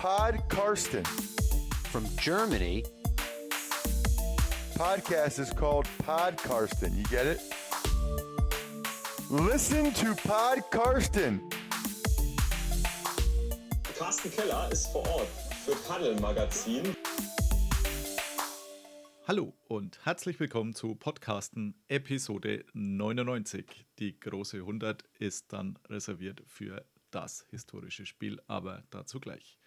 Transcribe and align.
Pod 0.00 0.48
Karsten. 0.48 1.04
From 1.92 2.06
Germany, 2.16 2.84
Podcast 4.74 5.38
is 5.38 5.52
called 5.52 5.86
Pod 5.98 6.38
Karsten. 6.38 6.96
You 6.96 7.04
get 7.10 7.26
it? 7.26 7.42
Listen 9.28 9.92
to 9.92 10.14
Pod 10.26 10.62
Karsten. 10.70 11.42
Carsten 13.98 14.30
Keller 14.30 14.72
ist 14.72 14.90
vor 14.90 15.06
Ort 15.06 15.28
für 15.66 15.76
Paddel 15.86 16.18
Magazin. 16.18 16.96
Hallo 19.28 19.52
und 19.68 20.02
herzlich 20.06 20.40
willkommen 20.40 20.74
zu 20.74 20.94
Podcasten 20.94 21.74
Episode 21.88 22.64
99. 22.72 23.84
Die 23.98 24.18
große 24.18 24.56
100 24.60 25.04
ist 25.18 25.52
dann 25.52 25.78
reserviert 25.90 26.42
für 26.46 26.86
das 27.10 27.44
historische 27.50 28.06
Spiel, 28.06 28.40
aber 28.46 28.82
dazu 28.88 29.20
gleich. 29.20 29.59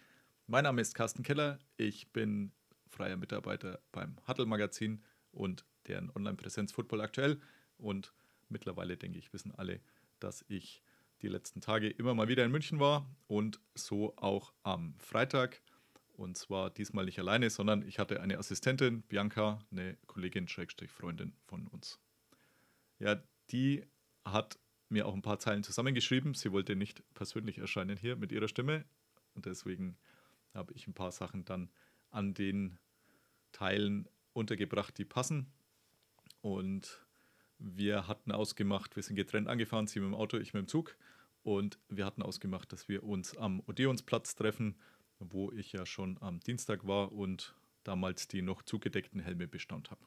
Mein 0.46 0.64
Name 0.64 0.82
ist 0.82 0.94
Carsten 0.94 1.22
Keller, 1.22 1.58
ich 1.78 2.12
bin 2.12 2.52
freier 2.90 3.16
Mitarbeiter 3.16 3.80
beim 3.92 4.18
Huddle 4.28 4.44
Magazin 4.44 5.02
und 5.32 5.64
deren 5.86 6.10
Online-Präsenz 6.14 6.70
Football 6.70 7.00
aktuell 7.00 7.40
und 7.78 8.12
mittlerweile 8.50 8.98
denke 8.98 9.18
ich 9.18 9.32
wissen 9.32 9.54
alle, 9.54 9.80
dass 10.20 10.44
ich 10.48 10.82
die 11.22 11.28
letzten 11.28 11.62
Tage 11.62 11.88
immer 11.88 12.12
mal 12.12 12.28
wieder 12.28 12.44
in 12.44 12.50
München 12.50 12.78
war 12.78 13.08
und 13.26 13.58
so 13.74 14.14
auch 14.18 14.52
am 14.64 14.94
Freitag. 14.98 15.62
Und 16.12 16.36
zwar 16.36 16.68
diesmal 16.68 17.06
nicht 17.06 17.18
alleine, 17.18 17.48
sondern 17.48 17.80
ich 17.80 17.98
hatte 17.98 18.20
eine 18.20 18.36
Assistentin, 18.36 19.00
Bianca, 19.00 19.60
eine 19.70 19.96
Kollegin, 20.06 20.46
Schrägstrich 20.46 20.90
Freundin 20.90 21.32
von 21.46 21.68
uns. 21.68 21.98
Ja, 22.98 23.22
die 23.50 23.82
hat 24.26 24.58
mir 24.90 25.06
auch 25.06 25.14
ein 25.14 25.22
paar 25.22 25.38
Zeilen 25.38 25.62
zusammengeschrieben. 25.62 26.34
Sie 26.34 26.52
wollte 26.52 26.76
nicht 26.76 27.02
persönlich 27.14 27.56
erscheinen 27.56 27.96
hier 27.96 28.16
mit 28.16 28.30
ihrer 28.30 28.48
Stimme. 28.48 28.84
Und 29.34 29.46
deswegen 29.46 29.96
habe 30.54 30.72
ich 30.74 30.86
ein 30.86 30.94
paar 30.94 31.12
Sachen 31.12 31.44
dann 31.44 31.70
an 32.10 32.34
den 32.34 32.78
Teilen 33.52 34.08
untergebracht, 34.32 34.96
die 34.98 35.04
passen. 35.04 35.52
Und 36.40 37.04
wir 37.58 38.08
hatten 38.08 38.32
ausgemacht, 38.32 38.96
wir 38.96 39.02
sind 39.02 39.16
getrennt 39.16 39.48
angefahren, 39.48 39.86
sie 39.86 40.00
mit 40.00 40.08
dem 40.08 40.14
Auto, 40.14 40.36
ich 40.38 40.54
mit 40.54 40.62
dem 40.62 40.68
Zug. 40.68 40.96
Und 41.42 41.78
wir 41.88 42.06
hatten 42.06 42.22
ausgemacht, 42.22 42.72
dass 42.72 42.88
wir 42.88 43.04
uns 43.04 43.36
am 43.36 43.60
Odeonsplatz 43.66 44.34
treffen, 44.34 44.76
wo 45.18 45.52
ich 45.52 45.72
ja 45.72 45.86
schon 45.86 46.18
am 46.20 46.40
Dienstag 46.40 46.86
war 46.86 47.12
und 47.12 47.54
damals 47.84 48.28
die 48.28 48.42
noch 48.42 48.62
zugedeckten 48.62 49.20
Helme 49.20 49.46
bestaunt 49.46 49.90
habe. 49.90 50.04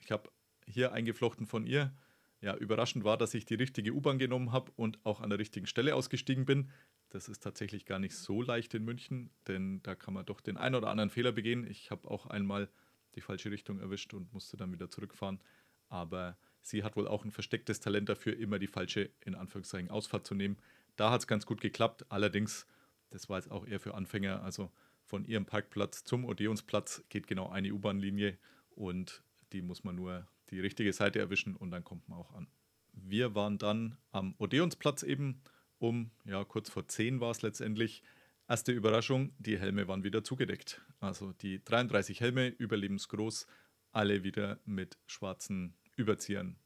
Ich 0.00 0.10
habe 0.10 0.30
hier 0.66 0.92
eingeflochten 0.92 1.46
von 1.46 1.66
ihr. 1.66 1.92
Ja, 2.40 2.56
überraschend 2.56 3.04
war, 3.04 3.18
dass 3.18 3.34
ich 3.34 3.46
die 3.46 3.54
richtige 3.54 3.92
U-Bahn 3.92 4.18
genommen 4.18 4.52
habe 4.52 4.72
und 4.76 5.04
auch 5.04 5.20
an 5.20 5.30
der 5.30 5.38
richtigen 5.38 5.66
Stelle 5.66 5.94
ausgestiegen 5.94 6.44
bin. 6.44 6.70
Das 7.10 7.28
ist 7.28 7.42
tatsächlich 7.42 7.86
gar 7.86 7.98
nicht 7.98 8.14
so 8.14 8.42
leicht 8.42 8.74
in 8.74 8.84
München, 8.84 9.30
denn 9.46 9.82
da 9.82 9.94
kann 9.94 10.14
man 10.14 10.26
doch 10.26 10.40
den 10.40 10.56
einen 10.56 10.74
oder 10.74 10.90
anderen 10.90 11.10
Fehler 11.10 11.32
begehen. 11.32 11.66
Ich 11.66 11.90
habe 11.90 12.10
auch 12.10 12.26
einmal 12.26 12.68
die 13.14 13.20
falsche 13.20 13.50
Richtung 13.50 13.80
erwischt 13.80 14.12
und 14.12 14.32
musste 14.32 14.56
dann 14.56 14.72
wieder 14.72 14.90
zurückfahren. 14.90 15.40
Aber 15.88 16.36
sie 16.60 16.84
hat 16.84 16.96
wohl 16.96 17.08
auch 17.08 17.24
ein 17.24 17.30
verstecktes 17.30 17.80
Talent 17.80 18.08
dafür, 18.08 18.36
immer 18.36 18.58
die 18.58 18.66
falsche, 18.66 19.10
in 19.24 19.34
Anführungszeichen, 19.34 19.90
Ausfahrt 19.90 20.26
zu 20.26 20.34
nehmen. 20.34 20.58
Da 20.96 21.10
hat 21.10 21.22
es 21.22 21.26
ganz 21.26 21.46
gut 21.46 21.60
geklappt. 21.60 22.04
Allerdings, 22.10 22.66
das 23.10 23.28
war 23.30 23.38
jetzt 23.38 23.50
auch 23.50 23.66
eher 23.66 23.80
für 23.80 23.94
Anfänger, 23.94 24.42
also 24.42 24.70
von 25.08 25.24
ihrem 25.24 25.46
Parkplatz 25.46 26.04
zum 26.04 26.26
Odeonsplatz 26.26 27.02
geht 27.08 27.26
genau 27.26 27.48
eine 27.48 27.72
U-Bahn-Linie 27.72 28.36
und 28.70 29.22
die 29.52 29.62
muss 29.62 29.82
man 29.82 29.96
nur 29.96 30.28
die 30.50 30.60
richtige 30.60 30.92
Seite 30.92 31.18
erwischen 31.18 31.56
und 31.56 31.70
dann 31.70 31.82
kommt 31.82 32.06
man 32.10 32.18
auch 32.18 32.34
an. 32.34 32.46
Wir 32.92 33.34
waren 33.34 33.56
dann 33.56 33.96
am 34.10 34.34
Odeonsplatz 34.36 35.02
eben 35.02 35.40
um, 35.78 36.10
ja, 36.24 36.44
kurz 36.44 36.70
vor 36.70 36.86
10 36.86 37.20
war 37.20 37.30
es 37.30 37.42
letztendlich. 37.42 38.02
Erste 38.48 38.72
Überraschung, 38.72 39.32
die 39.38 39.58
Helme 39.58 39.88
waren 39.88 40.04
wieder 40.04 40.24
zugedeckt. 40.24 40.80
Also 41.00 41.32
die 41.32 41.62
33 41.64 42.20
Helme, 42.20 42.48
überlebensgroß, 42.48 43.46
alle 43.92 44.24
wieder 44.24 44.58
mit 44.64 44.98
schwarzen 45.06 45.74
Überziehern 45.96 46.56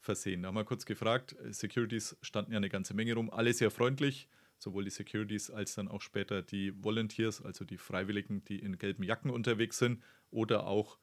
versehen. 0.00 0.42
Da 0.42 0.48
haben 0.48 0.56
wir 0.56 0.64
kurz 0.64 0.84
gefragt, 0.84 1.36
Securities 1.50 2.16
standen 2.20 2.52
ja 2.52 2.58
eine 2.58 2.68
ganze 2.68 2.94
Menge 2.94 3.14
rum, 3.14 3.30
alle 3.30 3.52
sehr 3.54 3.70
freundlich, 3.70 4.28
sowohl 4.58 4.84
die 4.84 4.90
Securities 4.90 5.50
als 5.50 5.74
dann 5.74 5.88
auch 5.88 6.02
später 6.02 6.42
die 6.42 6.72
Volunteers, 6.82 7.42
also 7.42 7.64
die 7.64 7.78
Freiwilligen, 7.78 8.44
die 8.44 8.58
in 8.58 8.78
gelben 8.78 9.02
Jacken 9.02 9.30
unterwegs 9.30 9.78
sind, 9.78 10.02
oder 10.30 10.66
auch 10.66 10.98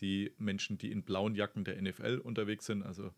die 0.00 0.32
Menschen, 0.38 0.78
die 0.78 0.90
in 0.90 1.04
blauen 1.04 1.34
Jacken 1.34 1.64
der 1.64 1.80
NFL 1.80 2.20
unterwegs 2.22 2.66
sind. 2.66 2.82
Also 2.82 3.14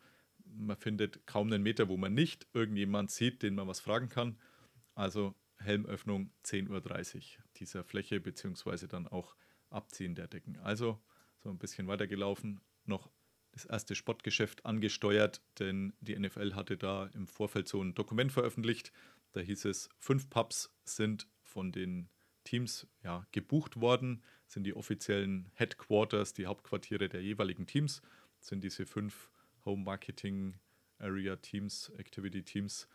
man 0.47 0.77
findet 0.77 1.27
kaum 1.27 1.53
einen 1.53 1.63
Meter, 1.63 1.89
wo 1.89 1.97
man 1.97 2.15
nicht 2.15 2.47
irgendjemand 2.53 3.11
sieht, 3.11 3.43
den 3.43 3.55
man 3.55 3.69
was 3.69 3.81
fragen 3.81 4.09
kann. 4.09 4.39
Also 4.95 5.35
Helmöffnung 5.59 6.31
10.30 6.45 7.17
Uhr 7.39 7.45
dieser 7.57 7.85
Fläche, 7.85 8.21
beziehungsweise 8.21 8.89
dann 8.89 9.07
auch 9.07 9.37
Abziehen 9.71 10.15
der 10.15 10.29
Decken. 10.29 10.59
Also 10.59 11.01
so 11.39 11.51
ein 11.51 11.59
bisschen 11.59 11.87
weitergelaufen, 11.89 12.61
noch 12.85 13.11
das 13.53 13.65
erste 13.65 13.95
Sportgeschäft 13.95 14.67
angesteuert, 14.67 15.43
denn 15.59 15.95
die 16.01 16.19
NFL 16.19 16.55
hatte 16.55 16.77
da 16.77 17.07
im 17.15 17.27
Vorfeld 17.27 17.69
so 17.69 17.83
ein 17.83 17.95
Dokument 17.95 18.33
veröffentlicht. 18.33 18.93
Da 19.33 19.41
hieß 19.41 19.65
es, 19.65 19.89
fünf 19.99 20.29
Pubs 20.29 20.75
sind 20.85 21.27
von 21.43 21.73
den 21.73 22.11
Teams 22.45 22.87
ja, 23.03 23.27
gebucht 23.33 23.81
worden, 23.81 24.23
sind 24.47 24.65
die 24.65 24.75
offiziellen 24.75 25.51
Headquarters, 25.55 26.33
die 26.33 26.47
Hauptquartiere 26.47 27.09
der 27.09 27.23
jeweiligen 27.23 27.67
Teams, 27.67 28.03
sind 28.41 28.63
diese 28.63 28.87
fünf 28.87 29.31
Home 29.67 29.85
Marketing 29.85 30.55
Area 30.99 31.37
Teams, 31.37 31.93
Activity 31.99 32.43
Teams. 32.43 32.89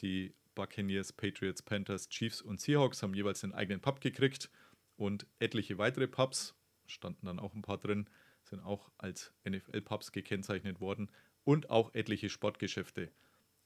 Die 0.00 0.34
Buccaneers, 0.54 1.12
Patriots, 1.12 1.62
Panthers, 1.62 2.08
Chiefs 2.08 2.40
und 2.40 2.60
Seahawks 2.60 3.02
haben 3.02 3.14
jeweils 3.14 3.44
einen 3.44 3.52
eigenen 3.52 3.80
Pub 3.80 4.00
gekriegt 4.00 4.50
und 4.96 5.26
etliche 5.40 5.78
weitere 5.78 6.06
Pubs, 6.06 6.54
standen 6.86 7.26
dann 7.26 7.38
auch 7.38 7.54
ein 7.54 7.62
paar 7.62 7.78
drin, 7.78 8.08
sind 8.44 8.60
auch 8.60 8.90
als 8.98 9.32
NFL-Pubs 9.48 10.12
gekennzeichnet 10.12 10.80
worden 10.80 11.10
und 11.44 11.70
auch 11.70 11.94
etliche 11.94 12.30
Sportgeschäfte. 12.30 13.10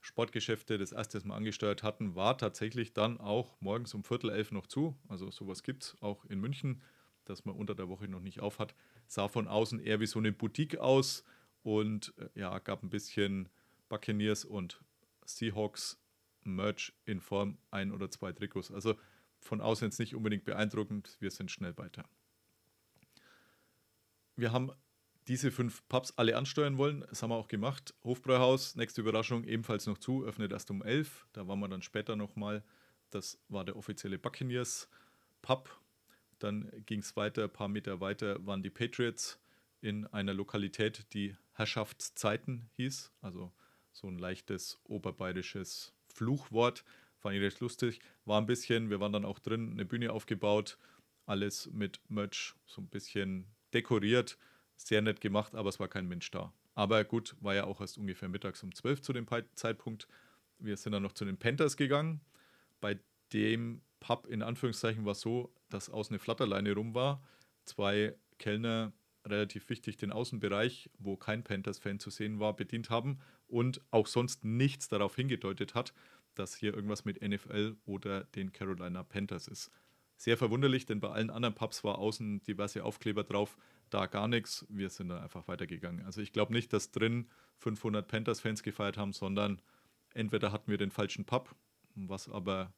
Sportgeschäfte, 0.00 0.78
das 0.78 0.92
erste, 0.92 1.22
wir 1.25 1.34
angesteuert 1.34 1.82
hatten, 1.82 2.15
war 2.15 2.38
tatsächlich 2.38 2.92
dann 2.92 3.19
auch 3.19 3.60
morgens 3.60 3.94
um 3.94 4.04
Viertel 4.04 4.30
elf 4.30 4.53
noch 4.53 4.66
zu. 4.66 4.97
Also 5.09 5.30
sowas 5.30 5.62
gibt 5.62 5.82
es 5.82 5.97
auch 6.00 6.25
in 6.25 6.41
München, 6.41 6.82
dass 7.25 7.44
man 7.44 7.56
unter 7.56 7.75
der 7.75 7.88
Woche 7.88 8.09
noch 8.09 8.20
nicht 8.20 8.41
auf 8.41 8.59
hat. 8.59 8.75
Sah 9.06 9.28
von 9.28 9.48
außen 9.48 9.80
eher 9.80 10.00
wie 10.00 10.06
so 10.06 10.19
eine 10.19 10.32
Boutique 10.32 10.78
aus 10.78 11.25
und 11.77 12.15
äh, 12.19 12.29
ja, 12.34 12.59
gab 12.59 12.83
ein 12.83 12.91
bisschen 12.91 13.49
Buccaneers 13.89 14.45
und 14.45 14.81
Seahawks 15.25 15.99
Merch 16.45 16.93
in 17.05 17.21
Form 17.21 17.59
ein 17.71 17.93
oder 17.93 18.11
zwei 18.11 18.33
Trikots. 18.33 18.71
Also 18.71 18.95
von 19.41 19.61
außen 19.61 19.89
jetzt 19.89 19.99
nicht 19.99 20.15
unbedingt 20.15 20.45
beeindruckend, 20.45 21.17
wir 21.21 21.31
sind 21.31 21.51
schnell 21.51 21.77
weiter 21.77 22.05
wir 24.39 24.53
haben 24.53 24.71
diese 25.27 25.51
fünf 25.51 25.87
Pubs 25.89 26.15
alle 26.17 26.37
ansteuern 26.37 26.78
wollen. 26.78 27.05
Das 27.11 27.23
haben 27.23 27.31
wir 27.31 27.37
auch 27.37 27.49
gemacht. 27.49 27.93
Hofbräuhaus, 28.05 28.77
nächste 28.77 29.03
Überraschung, 29.03 29.45
ebenfalls 29.45 29.87
noch 29.87 29.99
zu, 29.99 30.25
öffnet 30.25 30.53
erst 30.53 30.71
um 30.71 30.83
11. 30.83 31.27
Da 31.33 31.47
waren 31.49 31.59
wir 31.59 31.69
dann 31.69 31.83
später 31.83 32.17
nochmal. 32.17 32.65
Das 33.11 33.39
war 33.49 33.65
der 33.65 33.77
offizielle 33.77 34.19
Buccaneers 34.19 34.89
Pub. 35.43 35.69
Dann 36.39 36.71
ging 36.87 37.01
es 37.01 37.17
weiter, 37.17 37.45
ein 37.45 37.53
paar 37.53 37.69
Meter 37.69 38.01
weiter 38.01 38.47
waren 38.47 38.62
die 38.62 38.71
Patriots 38.71 39.41
in 39.81 40.06
einer 40.06 40.34
Lokalität, 40.34 41.12
die 41.12 41.37
Herrschaftszeiten 41.53 42.69
hieß. 42.77 43.12
Also 43.21 43.53
so 43.93 44.09
ein 44.09 44.19
leichtes 44.19 44.78
oberbayerisches 44.84 45.94
Fluchwort. 46.12 46.84
Fand 47.19 47.34
ich 47.37 47.43
recht 47.43 47.61
lustig. 47.61 48.00
War 48.25 48.41
ein 48.41 48.47
bisschen, 48.47 48.91
wir 48.91 49.00
waren 49.00 49.12
dann 49.12 49.25
auch 49.25 49.39
drin, 49.39 49.72
eine 49.72 49.84
Bühne 49.84 50.12
aufgebaut. 50.12 50.78
Alles 51.27 51.69
mit 51.72 52.00
Merch, 52.09 52.55
so 52.65 52.81
ein 52.81 52.89
bisschen 52.89 53.47
dekoriert, 53.75 54.39
sehr 54.77 55.03
nett 55.03 55.21
gemacht, 55.21 55.55
aber 55.55 55.69
es 55.69 55.78
war 55.78 55.89
kein 55.89 56.09
Mensch 56.09 56.31
da. 56.31 56.53
Aber 56.75 57.05
gut, 57.05 57.37
war 57.41 57.55
ja 57.55 57.65
auch 57.65 57.81
erst 57.81 57.99
ungefähr 57.99 58.28
mittags 58.28 58.62
um 58.62 58.75
12 58.75 59.03
zu 59.03 59.12
dem 59.12 59.27
Zeitpunkt. 59.55 60.09
Wir 60.59 60.77
sind 60.77 60.93
dann 60.93 61.03
noch 61.03 61.12
zu 61.12 61.25
den 61.25 61.37
Panthers 61.37 61.77
gegangen. 61.77 62.21
Bei 62.81 62.99
dem 63.33 63.83
Pub 64.01 64.27
in 64.27 64.42
Anführungszeichen 64.42 65.04
war 65.04 65.13
es 65.13 65.21
so, 65.21 65.53
dass 65.69 65.91
außen 65.91 66.15
eine 66.15 66.21
Flatterleine 66.21 66.72
rum 66.72 66.95
war. 66.95 67.22
Zwei 67.65 68.15
Kellner, 68.39 68.92
relativ 69.28 69.69
wichtig, 69.69 69.97
den 69.97 70.13
Außenbereich, 70.13 70.91
wo 70.98 71.16
kein 71.16 71.45
Panthers-Fan 71.45 71.98
zu 71.98 72.10
sehen 72.10 72.41
war, 72.41 72.54
bedient 72.54 72.91
haben 72.91 73.19
und 73.47 73.80
auch 73.91 74.07
sonst 74.07 74.45
nichts 74.45 74.89
darauf 74.89 75.16
hingedeutet 75.16 75.75
hat, 75.75 75.92
dass 76.34 76.54
hier 76.54 76.75
irgendwas 76.75 77.04
mit 77.04 77.22
NFL 77.22 77.77
oder 77.84 78.25
den 78.25 78.53
Carolina 78.53 79.03
Panthers 79.03 79.48
ist. 79.48 79.71
Sehr 80.16 80.36
verwunderlich, 80.36 80.84
denn 80.84 81.01
bei 81.01 81.10
allen 81.10 81.30
anderen 81.30 81.54
Pubs 81.54 81.84
war 81.84 81.98
außen 81.98 82.42
diverse 82.42 82.83
Aufkleber 82.83 83.22
drauf, 83.22 83.57
da 83.89 84.07
gar 84.07 84.27
nichts. 84.27 84.66
Wir 84.69 84.91
sind 84.91 85.09
dann 85.09 85.22
einfach 85.22 85.47
weitergegangen. 85.47 86.04
Also 86.04 86.21
ich 86.21 86.33
glaube 86.33 86.53
nicht, 86.53 86.72
dass 86.72 86.91
drin 86.91 87.28
500 87.59 88.07
Panthers-Fans 88.07 88.63
gefeiert 88.63 88.98
haben, 88.98 89.13
sondern 89.13 89.63
entweder 90.15 90.51
hatten 90.51 90.71
wir 90.71 90.78
den 90.78 90.91
falschen 90.91 91.25
Pub, 91.25 91.54
was 91.95 92.28
aber 92.28 92.72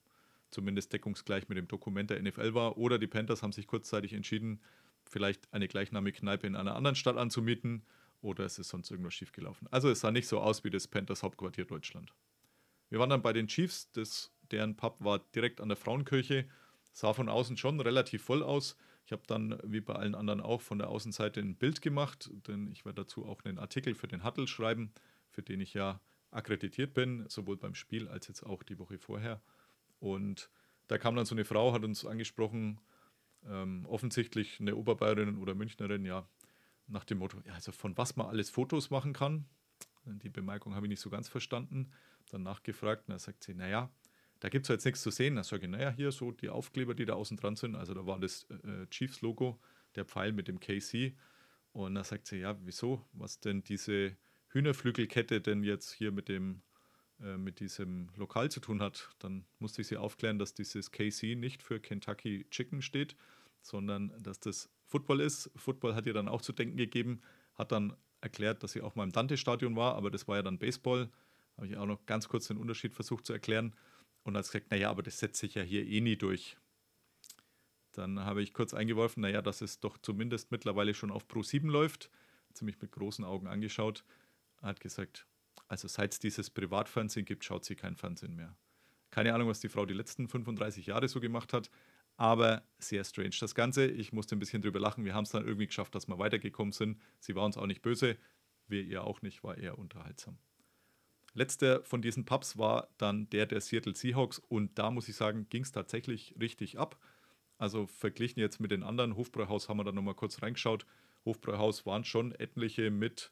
zumindest 0.50 0.93
deckungsgleich 0.93 1.49
mit 1.49 1.56
dem 1.56 1.69
Dokument 1.69 2.11
der 2.11 2.20
NFL 2.23 2.55
war, 2.55 2.76
oder 2.76 2.99
die 2.99 3.06
Panthers 3.06 3.43
haben 3.43 3.52
sich 3.52 3.67
kurzzeitig 3.67 4.12
entschieden, 4.12 4.61
vielleicht 5.11 5.53
eine 5.53 5.69
gleichnamige 5.69 6.21
Kneipe 6.21 6.47
in 6.47 6.57
einer 6.57 6.75
anderen 6.75 6.97
Stadt 6.97 7.17
anzumieten, 7.17 7.85
oder 8.23 8.45
es 8.45 8.59
ist 8.59 8.69
sonst 8.69 8.91
irgendwas 8.91 9.15
schiefgelaufen. 9.15 9.67
Also 9.71 9.89
es 9.91 10.01
sah 10.01 10.11
nicht 10.11 10.29
so 10.29 10.41
aus 10.41 10.62
wie 10.65 10.71
das 10.71 10.87
Panthers 10.87 11.23
Hauptquartier 11.23 11.65
Deutschland. 11.65 12.12
Wir 12.91 12.99
waren 12.99 13.11
dann 13.11 13.23
bei 13.23 13.33
den 13.33 13.47
Chiefs, 13.47 13.91
das, 13.93 14.33
deren 14.51 14.77
Pub 14.77 14.97
war 15.01 15.21
direkt 15.35 15.61
an 15.61 15.69
der 15.69 15.77
Frauenkirche 15.77 16.47
Sah 16.93 17.12
von 17.12 17.29
außen 17.29 17.57
schon 17.57 17.81
relativ 17.81 18.25
voll 18.25 18.43
aus. 18.43 18.77
Ich 19.07 19.12
habe 19.12 19.23
dann, 19.27 19.59
wie 19.65 19.81
bei 19.81 19.95
allen 19.95 20.15
anderen 20.15 20.41
auch, 20.41 20.61
von 20.61 20.79
der 20.79 20.89
Außenseite 20.89 21.41
ein 21.41 21.57
Bild 21.57 21.83
gemacht, 21.83 22.31
denn 22.47 22.71
ich 22.71 22.85
werde 22.85 23.03
dazu 23.03 23.27
auch 23.27 23.45
einen 23.45 23.59
Artikel 23.59 23.95
für 23.95 24.09
den 24.09 24.25
Huttle 24.25 24.47
schreiben, 24.47 24.93
für 25.31 25.43
den 25.43 25.61
ich 25.61 25.75
ja 25.75 26.01
akkreditiert 26.31 26.95
bin, 26.95 27.29
sowohl 27.29 27.57
beim 27.57 27.75
Spiel 27.75 28.09
als 28.09 28.29
jetzt 28.29 28.43
auch 28.43 28.62
die 28.62 28.79
Woche 28.79 28.99
vorher. 28.99 29.41
Und 29.99 30.51
da 30.87 30.99
kam 30.99 31.17
dann 31.17 31.27
so 31.27 31.35
eine 31.35 31.45
Frau, 31.45 31.73
hat 31.73 31.85
uns 31.85 32.05
angesprochen, 32.05 32.81
ähm, 33.48 33.87
offensichtlich 33.87 34.60
eine 34.60 34.76
Oberbayerin 34.76 35.38
oder 35.38 35.54
Münchnerin, 35.54 36.04
ja, 36.04 36.28
nach 36.87 37.04
dem 37.04 37.19
Motto, 37.19 37.38
ja, 37.46 37.54
also 37.54 37.72
von 37.72 37.96
was 37.96 38.16
man 38.16 38.26
alles 38.26 38.50
Fotos 38.50 38.90
machen 38.90 39.12
kann. 39.12 39.46
Die 40.04 40.28
Bemerkung 40.28 40.75
habe 40.75 40.87
ich 40.87 40.90
nicht 40.90 41.00
so 41.00 41.10
ganz 41.10 41.28
verstanden. 41.28 41.92
Dann 42.31 42.42
nachgefragt 42.42 43.08
und 43.08 43.12
da 43.12 43.19
sagt 43.19 43.44
sie, 43.44 43.54
naja, 43.54 43.90
da 44.40 44.48
gibt 44.48 44.64
es 44.64 44.69
jetzt 44.69 44.84
nichts 44.84 45.02
zu 45.02 45.10
sehen. 45.10 45.37
Da 45.37 45.44
sage 45.44 45.66
ich, 45.66 45.70
naja, 45.70 45.90
hier 45.90 46.10
so 46.12 46.32
die 46.32 46.48
Aufkleber, 46.48 46.94
die 46.94 47.04
da 47.04 47.14
außen 47.14 47.37
dran 47.37 47.56
sind. 47.56 47.76
Also 47.76 47.94
da 47.94 48.06
war 48.06 48.19
das 48.19 48.46
äh, 48.50 48.87
Chiefs-Logo, 48.88 49.60
der 49.94 50.04
Pfeil 50.04 50.32
mit 50.32 50.48
dem 50.48 50.58
KC. 50.58 51.14
Und 51.72 51.94
da 51.94 52.04
sagt 52.04 52.26
sie, 52.26 52.38
ja, 52.38 52.56
wieso? 52.64 53.06
Was 53.12 53.40
denn 53.40 53.62
diese 53.62 54.16
Hühnerflügelkette 54.48 55.40
denn 55.40 55.62
jetzt 55.62 55.92
hier 55.92 56.10
mit 56.10 56.28
dem 56.28 56.62
äh, 57.22 57.37
mit 57.37 57.61
diesem 57.61 58.08
Lokal 58.17 58.50
zu 58.50 58.61
tun 58.61 58.81
hat, 58.81 59.11
dann 59.19 59.44
musste 59.58 59.82
ich 59.82 59.88
sie 59.88 59.96
aufklären, 59.96 60.38
dass 60.38 60.55
dieses 60.55 60.90
KC 60.90 61.37
nicht 61.37 61.62
für 61.62 61.81
Kentucky 61.81 62.46
Chicken 62.50 62.82
steht, 62.82 63.17
sondern 63.62 64.12
dass 64.22 64.40
das 64.40 64.70
Football 64.87 65.20
ist. 65.20 65.50
Football 65.56 65.94
hat 65.94 66.06
ihr 66.06 66.14
dann 66.14 66.28
auch 66.28 66.43
zu 66.43 66.52
denken 66.52 66.76
gegeben, 66.76 67.20
hat 67.55 67.72
dann 67.72 67.96
erklärt, 68.20 68.62
dass 68.62 68.72
sie 68.72 68.82
auch 68.82 68.94
mal 68.94 69.05
im 69.05 69.12
Dante-Stadion 69.12 69.76
war, 69.76 69.94
aber 69.94 70.11
das 70.11 70.28
war 70.28 70.37
ja 70.37 70.43
dann 70.43 70.58
Baseball. 70.58 71.11
Habe 71.56 71.67
ich 71.67 71.76
auch 71.76 71.87
noch 71.87 72.05
ganz 72.06 72.28
kurz 72.28 72.49
den 72.49 72.56
Unterschied 72.56 72.94
versucht 72.94 73.26
zu 73.26 73.32
erklären. 73.32 73.75
Und 74.23 74.37
hat 74.37 74.44
gesagt, 74.44 74.70
naja, 74.70 74.90
aber 74.90 75.02
das 75.02 75.19
setzt 75.19 75.40
sich 75.40 75.55
ja 75.55 75.62
hier 75.62 75.87
eh 75.87 76.00
nie 76.00 76.16
durch. 76.16 76.56
Dann 77.93 78.20
habe 78.20 78.43
ich 78.43 78.52
kurz 78.52 78.75
eingeworfen, 78.75 79.23
naja, 79.23 79.43
dass 79.43 79.61
es 79.61 79.81
doch 79.81 79.99
zumindest 79.99 80.52
mittlerweile 80.52 80.94
schon 80.94 81.11
auf 81.11 81.26
Pro 81.26 81.43
7 81.43 81.69
läuft. 81.69 82.11
Mich 82.61 82.81
mit 82.82 82.93
großen 82.93 83.25
Augen 83.25 83.46
angeschaut. 83.46 84.05
Hat 84.61 84.81
gesagt, 84.81 85.26
also 85.70 85.87
seit 85.87 86.12
es 86.12 86.19
dieses 86.19 86.50
Privatfernsehen 86.50 87.25
gibt, 87.25 87.44
schaut 87.44 87.64
sie 87.64 87.76
kein 87.76 87.94
Fernsehen 87.94 88.34
mehr. 88.34 88.56
Keine 89.11 89.32
Ahnung, 89.32 89.49
was 89.49 89.61
die 89.61 89.69
Frau 89.69 89.87
die 89.87 89.94
letzten 89.94 90.28
35 90.28 90.87
Jahre 90.87 91.06
so 91.06 91.20
gemacht 91.20 91.52
hat, 91.52 91.70
aber 92.17 92.64
sehr 92.81 93.05
strange. 93.05 93.37
Das 93.38 93.55
Ganze, 93.55 93.87
ich 93.87 94.12
musste 94.12 94.34
ein 94.34 94.40
bisschen 94.40 94.62
drüber 94.62 94.81
lachen. 94.81 95.05
Wir 95.05 95.14
haben 95.14 95.22
es 95.25 95.31
dann 95.31 95.44
irgendwie 95.44 95.69
geschafft, 95.69 95.94
dass 95.94 96.08
wir 96.08 96.19
weitergekommen 96.19 96.72
sind. 96.72 97.00
Sie 97.20 97.37
war 97.37 97.44
uns 97.44 97.56
auch 97.56 97.67
nicht 97.67 97.82
böse, 97.82 98.17
wir 98.67 98.82
ihr 98.82 99.05
auch 99.05 99.22
nicht, 99.22 99.44
war 99.44 99.58
eher 99.58 99.78
unterhaltsam. 99.78 100.38
Letzter 101.34 101.84
von 101.84 102.02
diesen 102.02 102.25
Pubs 102.25 102.58
war 102.58 102.88
dann 102.99 103.31
der 103.31 103.46
der 103.46 103.61
Seattle 103.61 103.94
Seahawks 103.94 104.40
und 104.40 104.76
da 104.76 104.90
muss 104.90 105.08
ich 105.08 105.14
sagen, 105.14 105.46
ging 105.50 105.62
es 105.62 105.70
tatsächlich 105.70 106.34
richtig 106.40 106.81
ab. 106.81 106.99
Also 107.58 107.87
verglichen 107.87 108.40
jetzt 108.40 108.58
mit 108.58 108.73
den 108.73 108.82
anderen, 108.82 109.14
Hofbräuhaus 109.14 109.69
haben 109.69 109.78
wir 109.78 109.84
da 109.84 109.93
nochmal 109.93 110.14
kurz 110.14 110.43
reingeschaut. 110.43 110.84
Hofbräuhaus 111.25 111.87
waren 111.87 112.02
schon 112.02 112.32
etliche 112.32 112.90
mit 112.90 113.31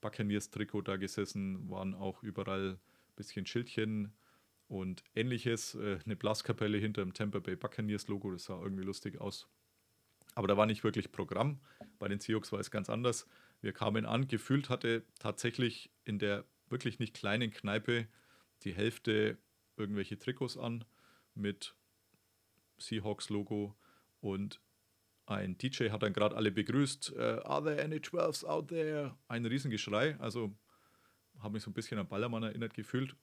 Buccaneers-Trikot 0.00 0.82
da 0.82 0.96
gesessen, 0.96 1.68
waren 1.70 1.94
auch 1.94 2.22
überall 2.22 2.72
ein 2.72 2.78
bisschen 3.16 3.46
Schildchen 3.46 4.12
und 4.68 5.04
ähnliches. 5.14 5.74
Äh, 5.74 5.98
eine 6.04 6.16
Blaskapelle 6.16 6.78
hinter 6.78 7.02
dem 7.02 7.14
Tampa 7.14 7.40
Bay 7.40 7.56
Buccaneers-Logo, 7.56 8.32
das 8.32 8.44
sah 8.44 8.60
irgendwie 8.60 8.84
lustig 8.84 9.20
aus. 9.20 9.48
Aber 10.34 10.48
da 10.48 10.56
war 10.56 10.66
nicht 10.66 10.84
wirklich 10.84 11.12
Programm. 11.12 11.60
Bei 11.98 12.08
den 12.08 12.20
Seahawks 12.20 12.52
war 12.52 12.60
es 12.60 12.70
ganz 12.70 12.88
anders. 12.88 13.26
Wir 13.60 13.72
kamen 13.72 14.06
an, 14.06 14.28
gefühlt 14.28 14.70
hatte 14.70 15.04
tatsächlich 15.18 15.90
in 16.04 16.18
der 16.18 16.44
wirklich 16.68 16.98
nicht 16.98 17.14
kleinen 17.14 17.50
Kneipe 17.50 18.06
die 18.62 18.72
Hälfte 18.72 19.38
irgendwelche 19.76 20.18
Trikots 20.18 20.56
an 20.56 20.84
mit 21.34 21.74
Seahawks-Logo 22.78 23.76
und 24.20 24.60
ein 25.30 25.56
DJ 25.56 25.90
hat 25.90 26.02
dann 26.02 26.12
gerade 26.12 26.36
alle 26.36 26.50
begrüßt. 26.50 27.12
Uh, 27.12 27.20
are 27.44 27.62
there 27.62 27.82
any 27.82 27.96
12s 27.96 28.44
out 28.44 28.68
there? 28.68 29.16
Ein 29.28 29.46
Riesengeschrei. 29.46 30.16
Also 30.18 30.52
habe 31.38 31.54
mich 31.54 31.62
so 31.62 31.70
ein 31.70 31.74
bisschen 31.74 31.98
an 31.98 32.08
Ballermann 32.08 32.42
erinnert 32.42 32.74
gefühlt. 32.74 33.14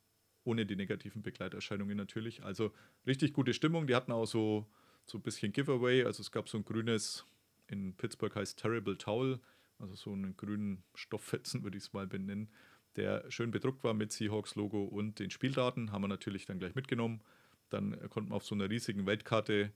Ohne 0.43 0.65
die 0.65 0.77
negativen 0.77 1.21
Begleiterscheinungen 1.21 1.97
natürlich. 1.97 2.43
Also 2.43 2.71
richtig 3.05 3.33
gute 3.33 3.53
Stimmung. 3.53 3.87
Die 3.87 3.95
hatten 3.95 4.13
auch 4.13 4.25
so, 4.25 4.65
so 5.05 5.17
ein 5.17 5.21
bisschen 5.21 5.51
Giveaway. 5.51 6.05
Also 6.05 6.21
es 6.21 6.31
gab 6.31 6.47
so 6.47 6.57
ein 6.57 6.63
grünes, 6.63 7.25
in 7.67 7.93
Pittsburgh 7.95 8.33
heißt 8.33 8.57
Terrible 8.57 8.97
Towel. 8.97 9.39
Also 9.77 9.95
so 9.95 10.13
einen 10.13 10.37
grünen 10.37 10.83
Stofffetzen 10.95 11.63
würde 11.63 11.77
ich 11.77 11.83
es 11.83 11.93
mal 11.93 12.07
benennen. 12.07 12.49
Der 12.95 13.29
schön 13.29 13.51
bedruckt 13.51 13.83
war 13.83 13.93
mit 13.93 14.13
Seahawks-Logo 14.13 14.85
und 14.85 15.19
den 15.19 15.29
Spieldaten. 15.29 15.91
Haben 15.91 16.03
wir 16.03 16.07
natürlich 16.07 16.45
dann 16.45 16.57
gleich 16.57 16.73
mitgenommen. 16.73 17.21
Dann 17.69 17.99
konnten 18.09 18.31
wir 18.31 18.35
auf 18.35 18.45
so 18.45 18.55
einer 18.55 18.69
riesigen 18.69 19.05
Weltkarte 19.05 19.73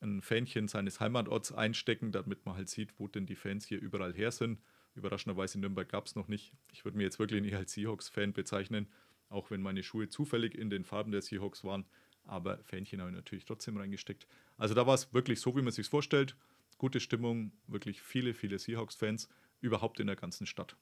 ein 0.00 0.22
Fähnchen 0.22 0.68
seines 0.68 1.00
Heimatorts 1.00 1.52
einstecken, 1.52 2.12
damit 2.12 2.44
man 2.46 2.56
halt 2.56 2.68
sieht, 2.68 2.98
wo 2.98 3.08
denn 3.08 3.26
die 3.26 3.36
Fans 3.36 3.66
hier 3.66 3.80
überall 3.80 4.14
her 4.14 4.30
sind. 4.30 4.60
Überraschenderweise 4.94 5.56
in 5.56 5.62
Nürnberg 5.62 5.88
gab 5.88 6.06
es 6.06 6.14
noch 6.14 6.28
nicht. 6.28 6.52
Ich 6.72 6.84
würde 6.84 6.96
mir 6.96 7.04
jetzt 7.04 7.18
wirklich 7.18 7.42
nicht 7.42 7.54
als 7.54 7.72
Seahawks-Fan 7.72 8.32
bezeichnen, 8.32 8.86
auch 9.28 9.50
wenn 9.50 9.60
meine 9.60 9.82
Schuhe 9.82 10.08
zufällig 10.08 10.56
in 10.56 10.70
den 10.70 10.84
Farben 10.84 11.10
der 11.10 11.22
Seahawks 11.22 11.64
waren. 11.64 11.84
Aber 12.24 12.58
Fähnchen 12.64 13.00
habe 13.00 13.10
ich 13.10 13.16
natürlich 13.16 13.44
trotzdem 13.44 13.76
reingesteckt. 13.76 14.26
Also 14.56 14.74
da 14.74 14.86
war 14.86 14.94
es 14.94 15.12
wirklich 15.12 15.40
so, 15.40 15.56
wie 15.56 15.62
man 15.62 15.72
sich 15.72 15.88
vorstellt. 15.88 16.36
Gute 16.78 17.00
Stimmung, 17.00 17.52
wirklich 17.66 18.02
viele, 18.02 18.34
viele 18.34 18.58
Seahawks-Fans, 18.58 19.28
überhaupt 19.60 20.00
in 20.00 20.06
der 20.06 20.16
ganzen 20.16 20.46
Stadt. 20.46 20.76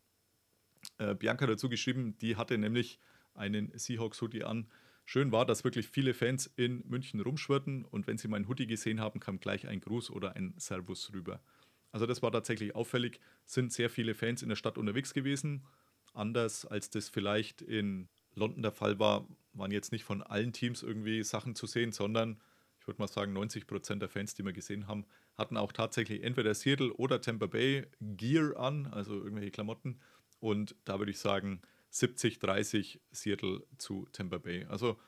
Äh, 0.99 1.15
Bianca 1.15 1.47
dazu 1.47 1.69
geschrieben, 1.69 2.17
die 2.19 2.37
hatte 2.37 2.59
nämlich 2.59 2.99
einen 3.35 3.77
Seahawks-Hoodie 3.77 4.45
an, 4.45 4.69
Schön 5.13 5.31
war, 5.31 5.45
dass 5.45 5.63
wirklich 5.63 5.89
viele 5.91 6.15
Fans 6.15 6.51
in 6.57 6.89
München 6.89 7.21
rumschwirrten 7.21 7.85
und 7.85 8.07
wenn 8.07 8.17
sie 8.17 8.29
meinen 8.29 8.49
Hoodie 8.49 8.67
gesehen 8.67 8.99
haben, 8.99 9.21
kam 9.21 9.41
gleich 9.41 9.69
ein 9.69 9.79
Gruß 9.79 10.11
oder 10.11 10.37
ein 10.37 10.55
Servus 10.57 11.13
rüber. 11.13 11.43
Also 11.91 12.07
das 12.07 12.23
war 12.23 12.33
tatsächlich 12.33 12.75
auffällig, 12.75 13.21
sind 13.45 13.75
sehr 13.75 13.91
viele 13.91 14.15
Fans 14.15 14.41
in 14.41 14.49
der 14.49 14.57
Stadt 14.57 14.79
unterwegs 14.79 15.13
gewesen. 15.13 15.67
Anders 16.15 16.65
als 16.65 16.89
das 16.89 17.11
vielleicht 17.11 17.61
in 17.61 18.09
London 18.35 18.63
der 18.63 18.73
Fall 18.73 18.99
war, 18.99 19.29
waren 19.53 19.71
jetzt 19.71 19.93
nicht 19.93 20.05
von 20.05 20.23
allen 20.23 20.55
Teams 20.55 20.83
irgendwie 20.83 21.23
Sachen 21.25 21.55
zu 21.55 21.67
sehen, 21.67 21.93
sondern 21.93 22.41
ich 22.81 22.87
würde 22.87 23.03
mal 23.03 23.07
sagen, 23.07 23.35
90 23.35 23.67
Prozent 23.67 24.01
der 24.01 24.09
Fans, 24.09 24.35
die 24.35 24.47
wir 24.47 24.55
gesehen 24.55 24.87
haben, 24.87 25.05
hatten 25.37 25.59
auch 25.59 25.73
tatsächlich 25.73 26.23
entweder 26.23 26.55
Seattle 26.55 26.91
oder 26.95 27.21
Tampa 27.21 27.49
Bay 27.49 27.87
Gear 28.01 28.57
an, 28.57 28.87
also 28.87 29.17
irgendwelche 29.17 29.51
Klamotten. 29.51 30.01
Und 30.41 30.75
da 30.87 30.99
würde 30.99 31.11
ich 31.11 31.19
sagen, 31.19 31.61
70-30 31.93 33.01
Seattle 33.11 33.65
zu 33.79 34.09
Tampa 34.13 34.39
Bay. 34.39 34.65
Also 34.65 34.99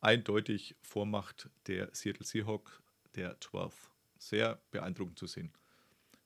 eindeutig 0.00 0.76
Vormacht 0.82 1.50
der 1.66 1.90
Seattle 1.92 2.24
Seahawks, 2.24 2.80
der 3.14 3.40
12. 3.40 3.90
Sehr 4.18 4.60
beeindruckend 4.70 5.18
zu 5.18 5.26
sehen. 5.26 5.52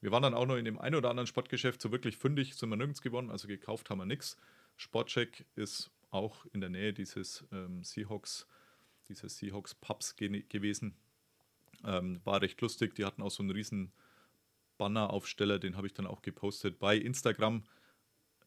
Wir 0.01 0.11
waren 0.11 0.23
dann 0.23 0.35
auch 0.35 0.47
noch 0.47 0.57
in 0.57 0.65
dem 0.65 0.79
einen 0.79 0.97
oder 0.97 1.11
anderen 1.11 1.27
Sportgeschäft 1.27 1.81
so 1.81 1.91
wirklich 1.91 2.17
fündig, 2.17 2.55
sind 2.55 2.69
wir 2.69 2.77
nirgends 2.77 3.01
gewonnen, 3.01 3.31
also 3.31 3.49
gekauft 3.49 3.89
haben 3.91 3.99
wir 3.99 4.07
nichts. 4.07 4.37
Sportcheck 4.77 5.47
ist 5.55 5.91
auch 6.11 6.45
in 6.53 6.61
der 6.61 6.71
Nähe 6.71 6.93
dieses 6.93 7.45
ähm, 7.53 7.83
Seahawks, 7.83 8.47
dieses 9.09 9.39
Seahawks 9.39 9.75
Pubs 9.75 10.17
ge 10.17 10.43
gewesen. 10.49 10.97
Ähm, 11.85 12.21
war 12.25 12.43
recht 12.43 12.61
lustig, 12.61 12.95
die 12.95 13.05
hatten 13.05 13.23
auch 13.23 13.31
so 13.31 13.43
einen 13.43 13.51
riesen 13.51 13.93
Banner-Aufsteller, 14.79 15.59
den 15.59 15.77
habe 15.77 15.87
ich 15.87 15.95
dann 15.95 16.07
auch 16.07 16.23
gepostet 16.23 16.79
bei 16.79 16.97
Instagram. 16.97 17.65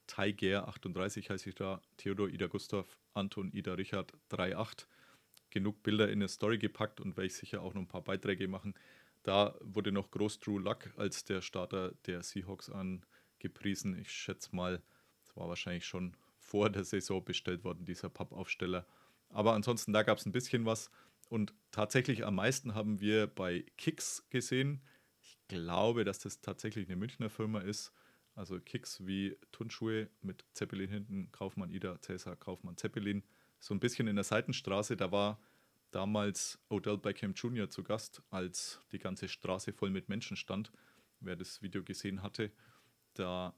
Tiger38 0.07 1.29
heiße 1.29 1.49
ich 1.49 1.55
da, 1.55 1.81
Theodor, 1.97 2.29
Ida 2.29 2.47
Gustav, 2.47 2.97
Anton, 3.13 3.51
Ida 3.51 3.73
Richard 3.73 4.13
38. 4.29 4.87
Genug 5.49 5.81
Bilder 5.83 6.07
in 6.07 6.19
eine 6.19 6.27
Story 6.27 6.57
gepackt 6.57 6.99
und 6.99 7.15
werde 7.15 7.27
ich 7.27 7.33
sicher 7.33 7.61
auch 7.61 7.73
noch 7.73 7.81
ein 7.81 7.87
paar 7.87 8.03
Beiträge 8.03 8.47
machen. 8.47 8.73
Da 9.23 9.55
wurde 9.61 9.91
noch 9.91 10.11
groß 10.11 10.39
Drew 10.39 10.59
Luck 10.59 10.89
als 10.97 11.23
der 11.23 11.41
Starter 11.41 11.93
der 12.05 12.23
Seahawks 12.23 12.69
angepriesen. 12.69 13.97
Ich 13.99 14.11
schätze 14.11 14.55
mal, 14.55 14.81
es 15.23 15.35
war 15.35 15.49
wahrscheinlich 15.49 15.85
schon 15.85 16.15
vor 16.37 16.69
der 16.69 16.83
Saison 16.83 17.23
bestellt 17.23 17.63
worden, 17.63 17.85
dieser 17.85 18.09
Pappaufsteller. 18.09 18.85
Aber 19.29 19.53
ansonsten, 19.53 19.93
da 19.93 20.03
gab 20.03 20.17
es 20.17 20.25
ein 20.25 20.31
bisschen 20.31 20.65
was. 20.65 20.89
Und 21.29 21.53
tatsächlich 21.71 22.25
am 22.25 22.35
meisten 22.35 22.73
haben 22.73 23.01
wir 23.01 23.27
bei 23.27 23.65
Kicks 23.77 24.25
gesehen. 24.29 24.81
Ich 25.21 25.37
glaube, 25.49 26.05
dass 26.05 26.19
das 26.19 26.39
tatsächlich 26.39 26.87
eine 26.87 26.95
Münchner 26.95 27.29
Firma 27.29 27.59
ist. 27.59 27.91
Also 28.37 28.59
Kicks 28.59 29.03
wie 29.07 29.35
Turnschuhe 29.51 30.09
mit 30.21 30.45
Zeppelin 30.53 30.91
hinten, 30.91 31.31
Kaufmann 31.31 31.71
Ida, 31.71 31.99
Cäsar, 32.01 32.35
Kaufmann 32.35 32.77
Zeppelin. 32.77 33.23
So 33.59 33.73
ein 33.73 33.79
bisschen 33.79 34.07
in 34.07 34.15
der 34.15 34.23
Seitenstraße, 34.23 34.95
da 34.95 35.11
war 35.11 35.41
damals 35.89 36.59
Odell 36.69 36.99
Beckham 36.99 37.33
Jr. 37.33 37.67
zu 37.67 37.81
Gast, 37.81 38.21
als 38.29 38.79
die 38.91 38.99
ganze 38.99 39.27
Straße 39.27 39.73
voll 39.73 39.89
mit 39.89 40.07
Menschen 40.07 40.37
stand. 40.37 40.71
Wer 41.19 41.35
das 41.35 41.63
Video 41.63 41.83
gesehen 41.83 42.21
hatte, 42.21 42.51
da 43.15 43.55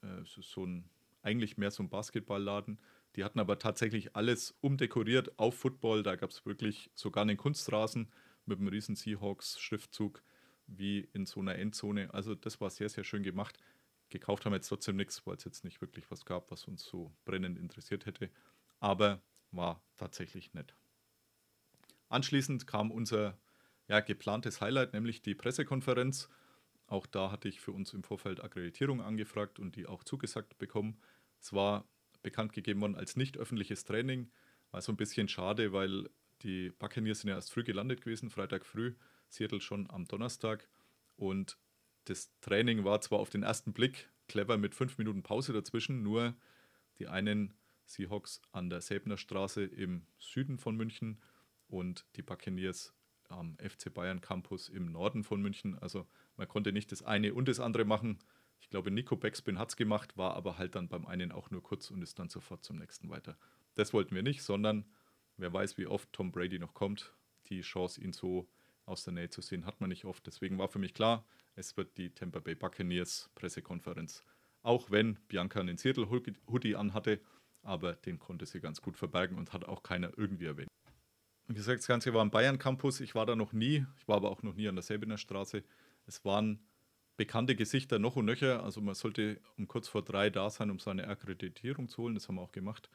äh, 0.00 0.24
so 0.24 0.64
ein, 0.64 0.88
eigentlich 1.20 1.58
mehr 1.58 1.70
so 1.70 1.82
ein 1.82 1.90
Basketballladen. 1.90 2.80
Die 3.16 3.24
hatten 3.24 3.38
aber 3.38 3.58
tatsächlich 3.58 4.16
alles 4.16 4.54
umdekoriert 4.62 5.38
auf 5.38 5.58
Football. 5.58 6.02
Da 6.02 6.16
gab 6.16 6.30
es 6.30 6.46
wirklich 6.46 6.90
sogar 6.94 7.20
einen 7.20 7.36
Kunstrasen 7.36 8.10
mit 8.46 8.60
einem 8.60 8.68
riesen 8.68 8.96
Seahawks-Schriftzug 8.96 10.22
wie 10.68 11.08
in 11.12 11.26
so 11.26 11.40
einer 11.40 11.56
Endzone. 11.56 12.12
Also 12.14 12.34
das 12.34 12.62
war 12.62 12.70
sehr, 12.70 12.88
sehr 12.88 13.04
schön 13.04 13.22
gemacht. 13.22 13.58
Gekauft 14.18 14.44
haben 14.44 14.52
jetzt 14.52 14.68
trotzdem 14.68 14.96
nichts, 14.96 15.26
weil 15.26 15.36
es 15.36 15.44
jetzt 15.44 15.64
nicht 15.64 15.80
wirklich 15.80 16.10
was 16.10 16.24
gab, 16.24 16.50
was 16.50 16.64
uns 16.64 16.84
so 16.84 17.12
brennend 17.24 17.58
interessiert 17.58 18.06
hätte. 18.06 18.30
Aber 18.80 19.22
war 19.50 19.82
tatsächlich 19.96 20.54
nett. 20.54 20.74
Anschließend 22.08 22.66
kam 22.66 22.90
unser 22.90 23.38
ja, 23.88 24.00
geplantes 24.00 24.60
Highlight, 24.60 24.92
nämlich 24.92 25.22
die 25.22 25.34
Pressekonferenz. 25.34 26.28
Auch 26.86 27.06
da 27.06 27.30
hatte 27.30 27.48
ich 27.48 27.60
für 27.60 27.72
uns 27.72 27.92
im 27.94 28.02
Vorfeld 28.02 28.42
Akkreditierung 28.42 29.00
angefragt 29.00 29.58
und 29.58 29.76
die 29.76 29.86
auch 29.86 30.04
zugesagt 30.04 30.58
bekommen. 30.58 31.00
Es 31.40 31.52
war 31.52 31.88
bekannt 32.22 32.52
gegeben 32.52 32.80
worden 32.80 32.96
als 32.96 33.16
nicht 33.16 33.36
öffentliches 33.38 33.84
Training. 33.84 34.30
War 34.70 34.82
so 34.82 34.92
ein 34.92 34.96
bisschen 34.96 35.28
schade, 35.28 35.72
weil 35.72 36.08
die 36.42 36.70
Buccaneers 36.70 37.20
sind 37.20 37.30
ja 37.30 37.36
erst 37.36 37.52
früh 37.52 37.64
gelandet 37.64 38.02
gewesen, 38.02 38.30
Freitag 38.30 38.64
früh, 38.64 38.94
Seattle 39.28 39.60
schon 39.60 39.90
am 39.90 40.06
Donnerstag. 40.06 40.68
Und 41.16 41.58
das 42.06 42.32
Training 42.40 42.84
war 42.84 43.00
zwar 43.00 43.18
auf 43.18 43.30
den 43.30 43.42
ersten 43.42 43.72
Blick 43.72 44.10
clever 44.28 44.56
mit 44.56 44.74
fünf 44.74 44.98
Minuten 44.98 45.22
Pause 45.22 45.52
dazwischen, 45.52 46.02
nur 46.02 46.34
die 46.98 47.08
einen 47.08 47.54
Seahawks 47.84 48.42
an 48.52 48.70
der 48.70 48.80
Säbner 48.80 49.16
Straße 49.16 49.64
im 49.64 50.06
Süden 50.18 50.58
von 50.58 50.76
München 50.76 51.20
und 51.68 52.06
die 52.16 52.22
Buccaneers 52.22 52.94
am 53.28 53.56
FC 53.58 53.92
Bayern 53.92 54.20
Campus 54.20 54.68
im 54.68 54.86
Norden 54.86 55.24
von 55.24 55.40
München. 55.40 55.78
Also 55.78 56.06
man 56.36 56.48
konnte 56.48 56.72
nicht 56.72 56.92
das 56.92 57.02
eine 57.02 57.34
und 57.34 57.48
das 57.48 57.60
andere 57.60 57.84
machen. 57.84 58.18
Ich 58.60 58.68
glaube, 58.68 58.90
Nico 58.90 59.16
Backspin 59.16 59.58
hat 59.58 59.70
es 59.70 59.76
gemacht, 59.76 60.16
war 60.16 60.34
aber 60.34 60.58
halt 60.58 60.74
dann 60.74 60.88
beim 60.88 61.06
einen 61.06 61.32
auch 61.32 61.50
nur 61.50 61.62
kurz 61.62 61.90
und 61.90 62.02
ist 62.02 62.18
dann 62.18 62.28
sofort 62.28 62.64
zum 62.64 62.78
nächsten 62.78 63.08
weiter. 63.10 63.38
Das 63.74 63.92
wollten 63.92 64.14
wir 64.14 64.22
nicht, 64.22 64.42
sondern 64.42 64.86
wer 65.36 65.52
weiß, 65.52 65.76
wie 65.76 65.86
oft 65.86 66.12
Tom 66.12 66.32
Brady 66.32 66.58
noch 66.58 66.74
kommt. 66.74 67.14
Die 67.48 67.60
Chance, 67.60 68.00
ihn 68.00 68.12
so 68.12 68.48
aus 68.84 69.04
der 69.04 69.12
Nähe 69.12 69.28
zu 69.28 69.42
sehen, 69.42 69.66
hat 69.66 69.80
man 69.80 69.90
nicht 69.90 70.04
oft. 70.04 70.26
Deswegen 70.26 70.58
war 70.58 70.68
für 70.68 70.78
mich 70.78 70.94
klar, 70.94 71.26
es 71.56 71.76
wird 71.76 71.96
die 71.96 72.10
Tampa 72.10 72.38
Bay 72.38 72.54
Buccaneers 72.54 73.30
Pressekonferenz. 73.34 74.22
Auch 74.62 74.90
wenn 74.90 75.14
Bianca 75.28 75.60
einen 75.60 75.78
Seattle 75.78 76.08
Hoodie 76.10 76.76
anhatte, 76.76 77.20
aber 77.62 77.94
den 77.94 78.18
konnte 78.18 78.46
sie 78.46 78.60
ganz 78.60 78.80
gut 78.80 78.96
verbergen 78.96 79.36
und 79.38 79.52
hat 79.52 79.64
auch 79.64 79.82
keiner 79.82 80.16
irgendwie 80.16 80.44
erwähnt. 80.44 80.68
Wie 81.48 81.54
gesagt, 81.54 81.78
das 81.78 81.86
Ganze 81.86 82.12
war 82.12 82.22
am 82.22 82.30
Bayern 82.30 82.58
Campus. 82.58 83.00
Ich 83.00 83.14
war 83.14 83.26
da 83.26 83.36
noch 83.36 83.52
nie. 83.52 83.86
Ich 83.96 84.06
war 84.06 84.16
aber 84.16 84.30
auch 84.30 84.42
noch 84.42 84.54
nie 84.54 84.68
an 84.68 84.76
der 84.76 84.82
Selbener 84.82 85.16
Straße. 85.16 85.62
Es 86.06 86.24
waren 86.24 86.60
bekannte 87.16 87.56
Gesichter 87.56 87.98
noch 87.98 88.16
und 88.16 88.26
nöcher. 88.26 88.62
Also 88.62 88.80
man 88.80 88.94
sollte 88.94 89.40
um 89.56 89.68
kurz 89.68 89.88
vor 89.88 90.02
drei 90.02 90.28
da 90.28 90.50
sein, 90.50 90.70
um 90.70 90.78
seine 90.78 91.08
Akkreditierung 91.08 91.88
zu 91.88 92.02
holen. 92.02 92.14
Das 92.14 92.28
haben 92.28 92.34
wir 92.34 92.42
auch 92.42 92.52
gemacht. 92.52 92.90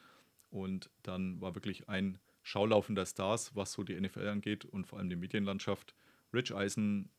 Und 0.50 0.90
dann 1.04 1.40
war 1.42 1.56
wirklich 1.56 1.88
ein 1.90 2.20
Schaulaufen 2.44 2.96
der 2.96 3.06
Stars, 3.06 3.56
was 3.56 3.72
so 3.72 3.84
die 3.84 4.00
NFL 4.00 4.28
angeht 4.28 4.66
und 4.66 4.86
vor 4.86 5.00
allem 5.00 5.10
die 5.10 5.16
Medienlandschaft. 5.16 5.96
Rich 6.34 6.54
Eisen 6.54 7.10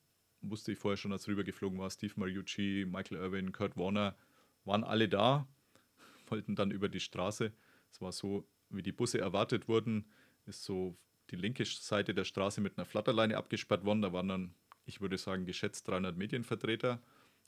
wusste 0.42 0.72
ich 0.72 0.78
vorher 0.78 0.96
schon, 0.96 1.12
als 1.12 1.28
rübergeflogen 1.28 1.78
war. 1.78 1.90
Steve 1.90 2.12
Mariucci, 2.16 2.86
Michael 2.88 3.18
Irwin, 3.18 3.52
Kurt 3.52 3.76
Warner 3.76 4.16
waren 4.64 4.84
alle 4.84 5.08
da, 5.08 5.46
wollten 6.26 6.54
dann 6.54 6.70
über 6.70 6.88
die 6.88 7.00
Straße. 7.00 7.52
Es 7.90 8.00
war 8.00 8.12
so, 8.12 8.46
wie 8.70 8.82
die 8.82 8.92
Busse 8.92 9.18
erwartet 9.18 9.68
wurden, 9.68 10.06
ist 10.46 10.64
so 10.64 10.96
die 11.30 11.36
linke 11.36 11.64
Seite 11.64 12.14
der 12.14 12.24
Straße 12.24 12.60
mit 12.60 12.76
einer 12.76 12.84
Flatterleine 12.84 13.36
abgesperrt 13.36 13.84
worden. 13.84 14.02
Da 14.02 14.12
waren 14.12 14.28
dann, 14.28 14.54
ich 14.84 15.00
würde 15.00 15.18
sagen, 15.18 15.46
geschätzt 15.46 15.88
300 15.88 16.16
Medienvertreter. 16.16 17.00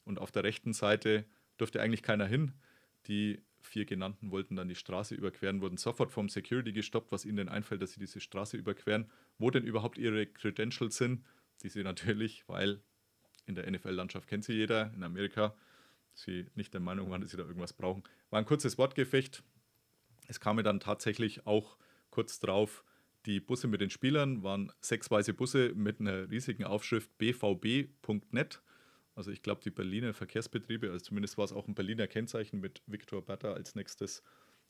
Und 0.04 0.18
auf 0.18 0.30
der 0.30 0.44
rechten 0.44 0.72
Seite 0.72 1.24
durfte 1.56 1.80
eigentlich 1.80 2.02
keiner 2.02 2.26
hin. 2.26 2.52
Die 3.06 3.42
vier 3.60 3.84
genannten 3.84 4.30
wollten 4.30 4.56
dann 4.56 4.68
die 4.68 4.74
Straße 4.74 5.14
überqueren, 5.14 5.60
wurden 5.60 5.76
sofort 5.76 6.12
vom 6.12 6.28
Security 6.28 6.72
gestoppt, 6.72 7.10
was 7.10 7.24
ihnen 7.24 7.38
denn 7.38 7.48
einfällt, 7.48 7.82
dass 7.82 7.92
sie 7.92 8.00
diese 8.00 8.20
Straße 8.20 8.56
überqueren, 8.56 9.10
wo 9.38 9.50
denn 9.50 9.64
überhaupt 9.64 9.98
ihre 9.98 10.26
Credentials 10.26 10.96
sind. 10.96 11.24
Die 11.62 11.68
sie 11.68 11.82
natürlich, 11.82 12.48
weil 12.48 12.82
in 13.46 13.54
der 13.54 13.70
NFL-Landschaft 13.70 14.28
kennt 14.28 14.44
sie 14.44 14.54
jeder, 14.54 14.92
in 14.94 15.02
Amerika 15.02 15.54
sie 16.12 16.46
nicht 16.54 16.72
der 16.72 16.80
Meinung 16.80 17.10
waren, 17.10 17.20
dass 17.20 17.30
sie 17.30 17.36
da 17.36 17.44
irgendwas 17.44 17.72
brauchen. 17.72 18.04
War 18.30 18.38
ein 18.38 18.46
kurzes 18.46 18.78
Wortgefecht. 18.78 19.42
Es 20.28 20.40
kam 20.40 20.56
mir 20.56 20.62
dann 20.62 20.80
tatsächlich 20.80 21.46
auch 21.46 21.76
kurz 22.10 22.38
drauf, 22.38 22.84
die 23.26 23.40
Busse 23.40 23.68
mit 23.68 23.80
den 23.80 23.90
Spielern 23.90 24.42
waren 24.42 24.70
sechs 24.80 25.10
weiße 25.10 25.32
Busse 25.32 25.72
mit 25.74 26.00
einer 26.00 26.30
riesigen 26.30 26.64
Aufschrift 26.64 27.16
bvb.net. 27.16 28.62
Also 29.14 29.30
ich 29.30 29.42
glaube, 29.42 29.62
die 29.62 29.70
Berliner 29.70 30.12
Verkehrsbetriebe, 30.12 30.90
also 30.90 31.06
zumindest 31.06 31.38
war 31.38 31.44
es 31.44 31.52
auch 31.52 31.66
ein 31.66 31.74
Berliner 31.74 32.06
Kennzeichen 32.06 32.60
mit 32.60 32.82
Viktor 32.86 33.24
Bertha 33.24 33.52
als 33.52 33.74
nächstes. 33.74 34.22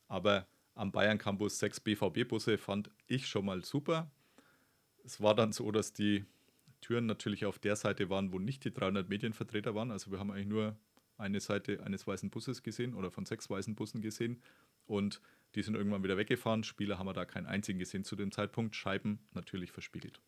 Aber 0.07 0.47
am 0.75 0.93
Bayern 0.93 1.19
Campus 1.19 1.59
sechs 1.59 1.81
BVB-Busse 1.81 2.59
fand 2.59 2.91
ich 3.07 3.27
schon 3.27 3.47
mal 3.47 3.65
super. 3.65 4.11
Es 5.05 5.21
war 5.21 5.35
dann 5.35 5.53
so, 5.53 5.71
dass 5.73 5.93
die 5.93 6.25
Türen 6.85 7.07
natürlich 7.07 7.47
auf 7.47 7.59
der 7.59 7.77
Seite 7.77 8.11
waren, 8.11 8.33
wo 8.33 8.39
nicht 8.39 8.65
die 8.65 8.73
300 8.73 9.09
Medienvertreter 9.09 9.75
waren. 9.75 9.91
Also 9.91 10.11
wir 10.11 10.19
haben 10.19 10.31
eigentlich 10.31 10.49
nur 10.49 10.77
eine 11.17 11.41
Seite 11.41 11.83
eines 11.83 12.07
weißen 12.07 12.29
Busses 12.29 12.63
gesehen 12.63 12.95
oder 12.95 13.11
von 13.11 13.25
sechs 13.25 13.49
weißen 13.49 13.75
Bussen 13.75 14.03
gesehen. 14.03 14.43
Und 14.87 15.23
die 15.55 15.63
sind 15.63 15.77
irgendwann 15.77 16.03
wieder 16.03 16.19
weggefahren. 16.19 16.63
Spieler 16.63 16.99
haben 16.99 17.07
wir 17.07 17.15
da 17.15 17.25
keinen 17.25 17.47
einzigen 17.47 17.79
gesehen 17.79 18.05
zu 18.05 18.17
dem 18.17 18.33
Zeitpunkt. 18.33 18.77
Scheiben 18.77 19.21
natürlich 19.33 19.73
verspiegelt. 19.73 20.21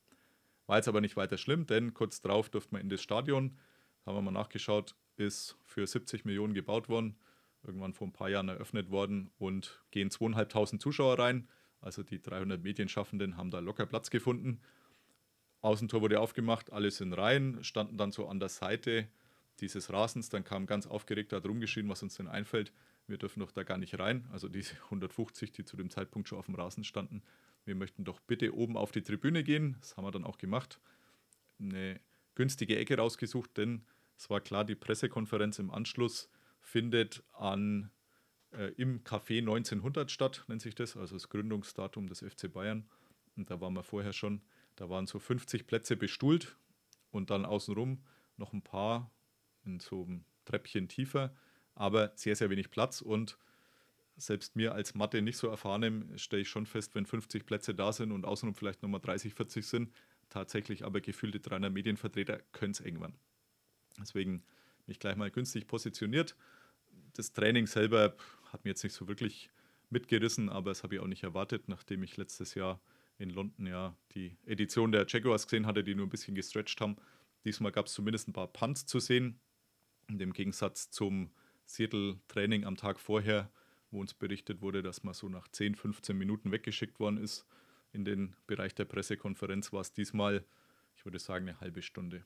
War 0.67 0.77
jetzt 0.77 0.89
aber 0.89 1.03
nicht 1.03 1.17
weiter 1.17 1.37
schlimm, 1.37 1.67
denn 1.67 1.93
kurz 1.93 2.23
darauf 2.23 2.49
durfte 2.49 2.73
man 2.73 2.81
in 2.81 2.89
das 2.89 3.03
Stadion. 3.03 3.59
Haben 4.07 4.17
wir 4.17 4.23
mal 4.23 4.31
nachgeschaut, 4.31 4.95
ist 5.17 5.59
für 5.65 5.87
70 5.87 6.25
Millionen 6.25 6.55
gebaut 6.55 6.89
worden. 6.89 7.19
Irgendwann 7.65 7.93
vor 7.93 8.07
ein 8.07 8.13
paar 8.13 8.31
Jahren 8.31 8.49
eröffnet 8.49 8.91
worden 8.91 9.31
und 9.39 9.83
gehen 9.91 10.11
zweieinhalbtausend 10.11 10.81
Zuschauer 10.81 11.19
rein. 11.19 11.49
Also 11.81 12.03
die 12.03 12.23
300 12.23 12.63
Medienschaffenden 12.63 13.37
haben 13.37 13.51
da 13.51 13.59
locker 13.59 13.87
Platz 13.87 14.09
gefunden. 14.11 14.61
Außentor 15.67 16.01
wurde 16.01 16.21
aufgemacht, 16.21 16.73
alle 16.73 16.93
sind 16.93 17.13
rein, 17.13 17.59
standen 17.63 17.97
dann 17.97 18.13
so 18.13 18.29
an 18.29 18.39
der 18.39 18.49
Seite 18.49 19.09
dieses 19.59 19.93
Rasens. 19.93 20.29
Dann 20.29 20.45
kam 20.45 20.67
ganz 20.67 20.87
aufgeregt 20.87 21.33
da 21.33 21.39
rumgeschrien, 21.39 21.89
was 21.89 22.05
uns 22.05 22.15
denn 22.15 22.29
einfällt. 22.29 22.73
Wir 23.09 23.19
dürfen 23.19 23.41
doch 23.41 23.51
da 23.51 23.65
gar 23.65 23.77
nicht 23.77 23.99
rein. 23.99 24.29
Also 24.33 24.49
diese 24.49 24.77
150, 24.85 25.51
die 25.51 25.65
zu 25.65 25.77
dem 25.77 25.91
Zeitpunkt 25.91 26.29
schon 26.29 26.39
auf 26.39 26.47
dem 26.47 26.55
Rasen 26.55 26.85
standen. 26.85 27.23
Wir 27.65 27.75
möchten 27.75 28.05
doch 28.05 28.21
bitte 28.21 28.55
oben 28.55 28.77
auf 28.77 28.93
die 28.93 29.03
Tribüne 29.03 29.43
gehen. 29.43 29.77
Das 29.81 29.97
haben 29.97 30.05
wir 30.05 30.13
dann 30.13 30.25
auch 30.25 30.39
gemacht. 30.39 30.79
Eine 31.59 31.99
günstige 32.37 32.79
Ecke 32.79 32.97
rausgesucht, 32.97 33.57
denn 33.57 33.85
es 34.17 34.31
war 34.31 34.41
klar, 34.41 34.65
die 34.65 34.77
Pressekonferenz 34.77 35.59
im 35.59 35.73
Anschluss 35.73 36.31
findet 36.61 37.25
an, 37.33 37.91
äh, 38.53 38.73
im 38.77 39.03
Café 39.03 39.39
1900 39.39 40.13
statt, 40.13 40.45
nennt 40.47 40.63
sich 40.63 40.77
das, 40.77 40.97
also 40.97 41.17
das 41.17 41.29
Gründungsdatum 41.29 42.09
des 42.09 42.21
FC 42.21 42.53
Bayern. 42.53 42.89
Und 43.37 43.51
da 43.51 43.61
waren 43.61 43.75
wir 43.75 43.83
vorher 43.83 44.13
schon. 44.13 44.43
Da 44.77 44.89
waren 44.89 45.07
so 45.07 45.19
50 45.19 45.67
Plätze 45.67 45.97
bestuhlt 45.97 46.57
und 47.11 47.31
dann 47.31 47.45
außenrum 47.45 48.05
noch 48.37 48.53
ein 48.53 48.63
paar 48.63 49.11
in 49.65 49.81
so 49.81 50.05
einem 50.05 50.25
Treppchen 50.45 50.89
tiefer, 50.89 51.35
aber 51.75 52.13
sehr, 52.15 52.37
sehr 52.37 52.51
wenig 52.51 52.71
Platz 52.71 53.01
und 53.01 53.39
selbst 54.17 54.57
mir 54.57 54.75
als 54.75 54.95
Mathe 54.95 55.21
nicht 55.21 55.37
so 55.37 55.49
erfahrenem 55.49 56.17
stelle 56.17 56.43
ich 56.43 56.49
schon 56.49 56.67
fest, 56.67 56.95
wenn 56.95 57.05
50 57.05 57.45
Plätze 57.45 57.75
da 57.75 57.93
sind 57.93 58.13
und 58.13 58.25
außenrum 58.25 58.55
vielleicht 58.55 58.83
nochmal 58.83 59.01
30, 59.01 59.35
40 59.35 59.67
sind, 59.67 59.93
tatsächlich 60.31 60.85
aber 60.85 61.01
gefühlte 61.01 61.41
300 61.41 61.73
Medienvertreter 61.73 62.41
können 62.53 62.73
es 62.73 62.83
werden. 62.83 63.19
Deswegen 63.99 64.43
mich 64.87 64.99
gleich 64.99 65.17
mal 65.17 65.31
günstig 65.31 65.67
positioniert. 65.67 66.37
Das 67.15 67.33
Training 67.33 67.67
selber 67.67 68.17
hat 68.53 68.65
mir 68.65 68.71
jetzt 68.71 68.85
nicht 68.85 68.95
so 68.95 69.09
wirklich 69.09 69.51
mitgerissen, 69.91 70.49
aber 70.49 70.71
das 70.71 70.83
habe 70.83 70.95
ich 70.95 71.01
auch 71.01 71.07
nicht 71.07 71.23
erwartet, 71.23 71.69
nachdem 71.69 72.03
ich 72.03 72.17
letztes 72.17 72.55
Jahr 72.55 72.81
in 73.19 73.31
London 73.31 73.67
ja 73.67 73.97
die 74.15 74.37
Edition 74.47 74.93
der 74.93 75.07
Jaguars 75.09 75.47
gesehen 75.47 75.67
hatte, 75.67 75.83
die 75.83 75.95
nur 75.95 76.07
ein 76.07 76.11
bisschen 76.11 76.35
gestretched 76.35 76.81
haben. 76.81 76.97
Diesmal 77.45 77.73
gab 77.73 77.87
es 77.87 77.93
zumindest 77.93 78.29
ein 78.29 78.33
paar 78.33 78.49
Punts 78.49 78.87
zu 78.87 79.01
sehen. 79.01 79.39
Im 80.09 80.33
Gegensatz 80.33 80.91
zum 80.91 81.31
Seattle-Training 81.67 82.65
am 82.65 82.77
Tag 82.77 83.01
vorher, 83.01 83.51
wo 83.91 84.01
uns 84.01 84.15
berichtet 84.15 84.61
wurde, 84.61 84.83
dass 84.83 85.03
man 85.03 85.15
so 85.15 85.29
nach 85.29 85.49
10, 85.49 85.75
15 85.75 86.17
Minuten 86.17 86.53
weggeschickt 86.53 87.01
worden 87.01 87.17
ist 87.19 87.47
in 87.93 88.05
den 88.05 88.37
Bereich 88.47 88.75
der 88.75 88.85
Pressekonferenz, 88.85 89.73
war 89.73 89.81
es 89.81 89.93
diesmal, 89.93 90.45
ich 90.97 91.05
würde 91.05 91.19
sagen, 91.19 91.49
eine 91.49 91.61
halbe 91.61 91.83
Stunde. 91.83 92.25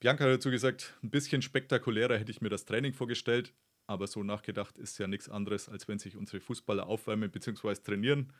Bianca 0.00 0.24
hat 0.24 0.30
dazu 0.30 0.50
gesagt, 0.50 0.94
ein 1.02 1.10
bisschen 1.10 1.42
spektakulärer 1.42 2.18
hätte 2.18 2.32
ich 2.32 2.40
mir 2.40 2.48
das 2.48 2.64
Training 2.64 2.92
vorgestellt, 2.92 3.52
aber 3.86 4.06
so 4.06 4.24
nachgedacht 4.24 4.78
ist 4.78 4.98
ja 4.98 5.06
nichts 5.06 5.28
anderes, 5.28 5.68
als 5.68 5.86
wenn 5.86 5.98
sich 5.98 6.16
unsere 6.16 6.40
Fußballer 6.40 6.86
aufwärmen 6.86 7.30
bzw. 7.30 7.74
trainieren, 7.74 8.32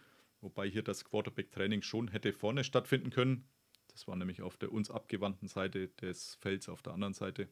wobei 0.43 0.69
hier 0.69 0.83
das 0.83 1.05
Quarterback-Training 1.05 1.83
schon 1.83 2.09
hätte 2.09 2.33
vorne 2.33 2.65
stattfinden 2.65 3.11
können. 3.11 3.49
Das 3.89 4.07
war 4.07 4.17
nämlich 4.17 4.43
auf 4.43 4.57
der 4.57 4.73
uns 4.73 4.91
abgewandten 4.91 5.49
Seite 5.49 5.89
des 5.89 6.35
Felds 6.37 6.69
auf 6.69 6.83
der 6.83 6.93
anderen 6.93 7.15
Seite. 7.15 7.49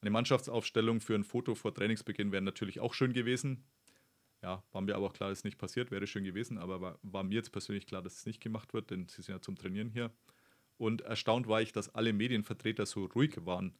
Eine 0.00 0.10
Mannschaftsaufstellung 0.10 1.00
für 1.00 1.14
ein 1.14 1.24
Foto 1.24 1.54
vor 1.54 1.74
Trainingsbeginn 1.74 2.32
wäre 2.32 2.42
natürlich 2.42 2.80
auch 2.80 2.94
schön 2.94 3.12
gewesen. 3.12 3.64
Ja, 4.42 4.64
war 4.72 4.80
mir 4.80 4.94
aber 4.94 5.06
auch 5.06 5.12
klar, 5.12 5.28
dass 5.28 5.38
es 5.38 5.44
nicht 5.44 5.58
passiert, 5.58 5.90
wäre 5.90 6.06
schön 6.06 6.24
gewesen, 6.24 6.56
aber 6.56 6.80
war, 6.80 6.98
war 7.02 7.22
mir 7.22 7.34
jetzt 7.34 7.52
persönlich 7.52 7.86
klar, 7.86 8.00
dass 8.00 8.16
es 8.16 8.26
nicht 8.26 8.40
gemacht 8.40 8.72
wird, 8.72 8.90
denn 8.90 9.06
sie 9.08 9.20
sind 9.20 9.34
ja 9.34 9.42
zum 9.42 9.56
Trainieren 9.56 9.90
hier. 9.90 10.10
Und 10.78 11.02
erstaunt 11.02 11.46
war 11.46 11.60
ich, 11.60 11.72
dass 11.72 11.94
alle 11.94 12.14
Medienvertreter 12.14 12.86
so 12.86 13.04
ruhig 13.04 13.44
waren. 13.44 13.74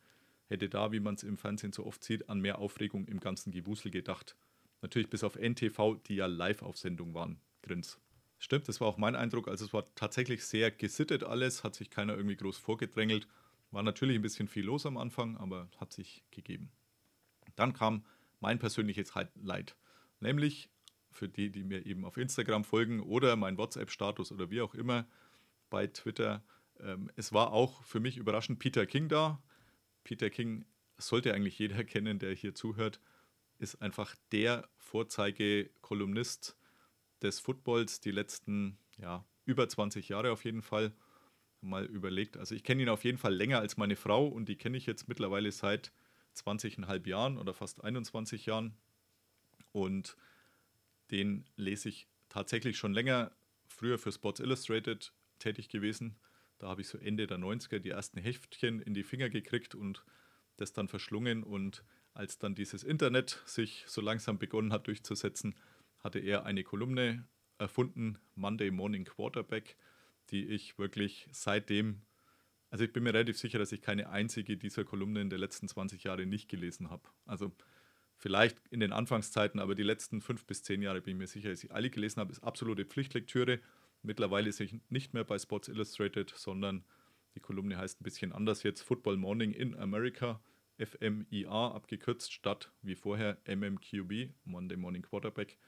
Hätte 0.48 0.68
da, 0.68 0.92
wie 0.92 1.00
man 1.00 1.14
es 1.14 1.22
im 1.22 1.38
Fernsehen 1.38 1.72
so 1.72 1.86
oft 1.86 2.04
sieht, 2.04 2.28
an 2.28 2.40
mehr 2.40 2.58
Aufregung 2.58 3.06
im 3.06 3.20
ganzen 3.20 3.52
Gewusel 3.52 3.90
gedacht. 3.90 4.36
Natürlich 4.82 5.08
bis 5.08 5.24
auf 5.24 5.36
NTV, 5.36 5.96
die 6.06 6.16
ja 6.16 6.26
live 6.26 6.62
auf 6.62 6.76
Sendung 6.76 7.14
waren. 7.14 7.40
Grins. 7.62 7.98
Stimmt, 8.42 8.68
das 8.68 8.80
war 8.80 8.88
auch 8.88 8.96
mein 8.96 9.16
Eindruck. 9.16 9.48
Also 9.48 9.66
es 9.66 9.74
war 9.74 9.84
tatsächlich 9.94 10.44
sehr 10.44 10.70
gesittet 10.70 11.22
alles, 11.24 11.62
hat 11.62 11.74
sich 11.74 11.90
keiner 11.90 12.16
irgendwie 12.16 12.36
groß 12.36 12.56
vorgedrängelt. 12.56 13.28
War 13.70 13.82
natürlich 13.82 14.16
ein 14.16 14.22
bisschen 14.22 14.48
viel 14.48 14.64
los 14.64 14.86
am 14.86 14.96
Anfang, 14.96 15.36
aber 15.36 15.68
hat 15.76 15.92
sich 15.92 16.24
gegeben. 16.30 16.72
Dann 17.54 17.74
kam 17.74 18.02
mein 18.40 18.58
persönliches 18.58 19.14
Highlight, 19.14 19.76
nämlich 20.20 20.70
für 21.10 21.28
die, 21.28 21.50
die 21.50 21.64
mir 21.64 21.84
eben 21.84 22.06
auf 22.06 22.16
Instagram 22.16 22.64
folgen 22.64 23.00
oder 23.00 23.36
mein 23.36 23.58
WhatsApp-Status 23.58 24.32
oder 24.32 24.50
wie 24.50 24.62
auch 24.62 24.74
immer 24.74 25.06
bei 25.68 25.86
Twitter, 25.86 26.42
Ähm, 26.80 27.10
es 27.16 27.34
war 27.34 27.52
auch 27.52 27.84
für 27.84 28.00
mich 28.00 28.16
überraschend 28.16 28.58
Peter 28.58 28.86
King 28.86 29.10
da. 29.10 29.42
Peter 30.02 30.30
King 30.30 30.64
sollte 30.96 31.34
eigentlich 31.34 31.58
jeder 31.58 31.84
kennen, 31.84 32.18
der 32.18 32.32
hier 32.32 32.54
zuhört, 32.54 33.00
ist 33.58 33.82
einfach 33.82 34.16
der 34.32 34.66
Vorzeigekolumnist 34.78 36.56
des 37.22 37.40
Footballs 37.40 38.00
die 38.00 38.10
letzten 38.10 38.78
ja, 38.98 39.24
über 39.44 39.68
20 39.68 40.08
Jahre 40.08 40.32
auf 40.32 40.44
jeden 40.44 40.62
Fall. 40.62 40.92
Mal 41.62 41.84
überlegt. 41.84 42.38
Also 42.38 42.54
ich 42.54 42.64
kenne 42.64 42.82
ihn 42.82 42.88
auf 42.88 43.04
jeden 43.04 43.18
Fall 43.18 43.34
länger 43.34 43.58
als 43.58 43.76
meine 43.76 43.96
Frau 43.96 44.26
und 44.26 44.48
die 44.48 44.56
kenne 44.56 44.78
ich 44.78 44.86
jetzt 44.86 45.08
mittlerweile 45.08 45.52
seit 45.52 45.92
20,5 46.34 47.06
Jahren 47.06 47.36
oder 47.36 47.52
fast 47.52 47.84
21 47.84 48.46
Jahren. 48.46 48.74
Und 49.72 50.16
den 51.10 51.44
lese 51.56 51.90
ich 51.90 52.08
tatsächlich 52.30 52.78
schon 52.78 52.94
länger. 52.94 53.32
Früher 53.66 53.98
für 53.98 54.10
Sports 54.10 54.40
Illustrated 54.40 55.12
tätig 55.38 55.68
gewesen. 55.68 56.16
Da 56.58 56.68
habe 56.68 56.80
ich 56.80 56.88
so 56.88 56.98
Ende 56.98 57.26
der 57.26 57.38
90er 57.38 57.78
die 57.78 57.90
ersten 57.90 58.20
Heftchen 58.20 58.80
in 58.80 58.94
die 58.94 59.02
Finger 59.02 59.28
gekriegt 59.28 59.74
und 59.74 60.04
das 60.56 60.72
dann 60.72 60.88
verschlungen. 60.88 61.42
Und 61.42 61.84
als 62.14 62.38
dann 62.38 62.54
dieses 62.54 62.84
Internet 62.84 63.42
sich 63.46 63.84
so 63.86 64.00
langsam 64.00 64.38
begonnen 64.38 64.72
hat 64.72 64.86
durchzusetzen, 64.86 65.54
hatte 66.00 66.18
er 66.18 66.44
eine 66.44 66.64
Kolumne 66.64 67.26
erfunden, 67.58 68.18
Monday 68.34 68.70
Morning 68.70 69.04
Quarterback, 69.04 69.76
die 70.30 70.46
ich 70.46 70.78
wirklich 70.78 71.28
seitdem, 71.32 72.02
also 72.70 72.84
ich 72.84 72.92
bin 72.92 73.02
mir 73.02 73.14
relativ 73.14 73.38
sicher, 73.38 73.58
dass 73.58 73.72
ich 73.72 73.82
keine 73.82 74.10
einzige 74.10 74.56
dieser 74.56 74.84
Kolumnen 74.84 75.30
der 75.30 75.38
letzten 75.38 75.68
20 75.68 76.04
Jahre 76.04 76.26
nicht 76.26 76.48
gelesen 76.48 76.90
habe. 76.90 77.02
Also 77.26 77.52
vielleicht 78.16 78.58
in 78.70 78.80
den 78.80 78.92
Anfangszeiten, 78.92 79.60
aber 79.60 79.74
die 79.74 79.82
letzten 79.82 80.20
fünf 80.20 80.44
bis 80.46 80.62
zehn 80.62 80.82
Jahre 80.82 81.00
bin 81.00 81.14
ich 81.14 81.18
mir 81.18 81.26
sicher, 81.26 81.50
dass 81.50 81.64
ich 81.64 81.72
alle 81.72 81.90
gelesen 81.90 82.20
habe, 82.20 82.32
ist 82.32 82.42
absolute 82.42 82.84
Pflichtlektüre. 82.84 83.60
Mittlerweile 84.02 84.48
ist 84.48 84.60
ich 84.60 84.76
nicht 84.88 85.14
mehr 85.14 85.24
bei 85.24 85.38
Sports 85.38 85.68
Illustrated, 85.68 86.30
sondern 86.36 86.84
die 87.34 87.40
Kolumne 87.40 87.76
heißt 87.76 88.00
ein 88.00 88.04
bisschen 88.04 88.32
anders 88.32 88.62
jetzt 88.62 88.82
Football 88.82 89.16
Morning 89.16 89.52
in 89.52 89.76
America, 89.76 90.40
FMIA 90.78 91.72
abgekürzt, 91.72 92.32
statt 92.32 92.72
wie 92.82 92.94
vorher 92.94 93.38
MMQB, 93.46 94.32
Monday 94.44 94.76
Morning 94.76 95.02
Quarterback. 95.02 95.58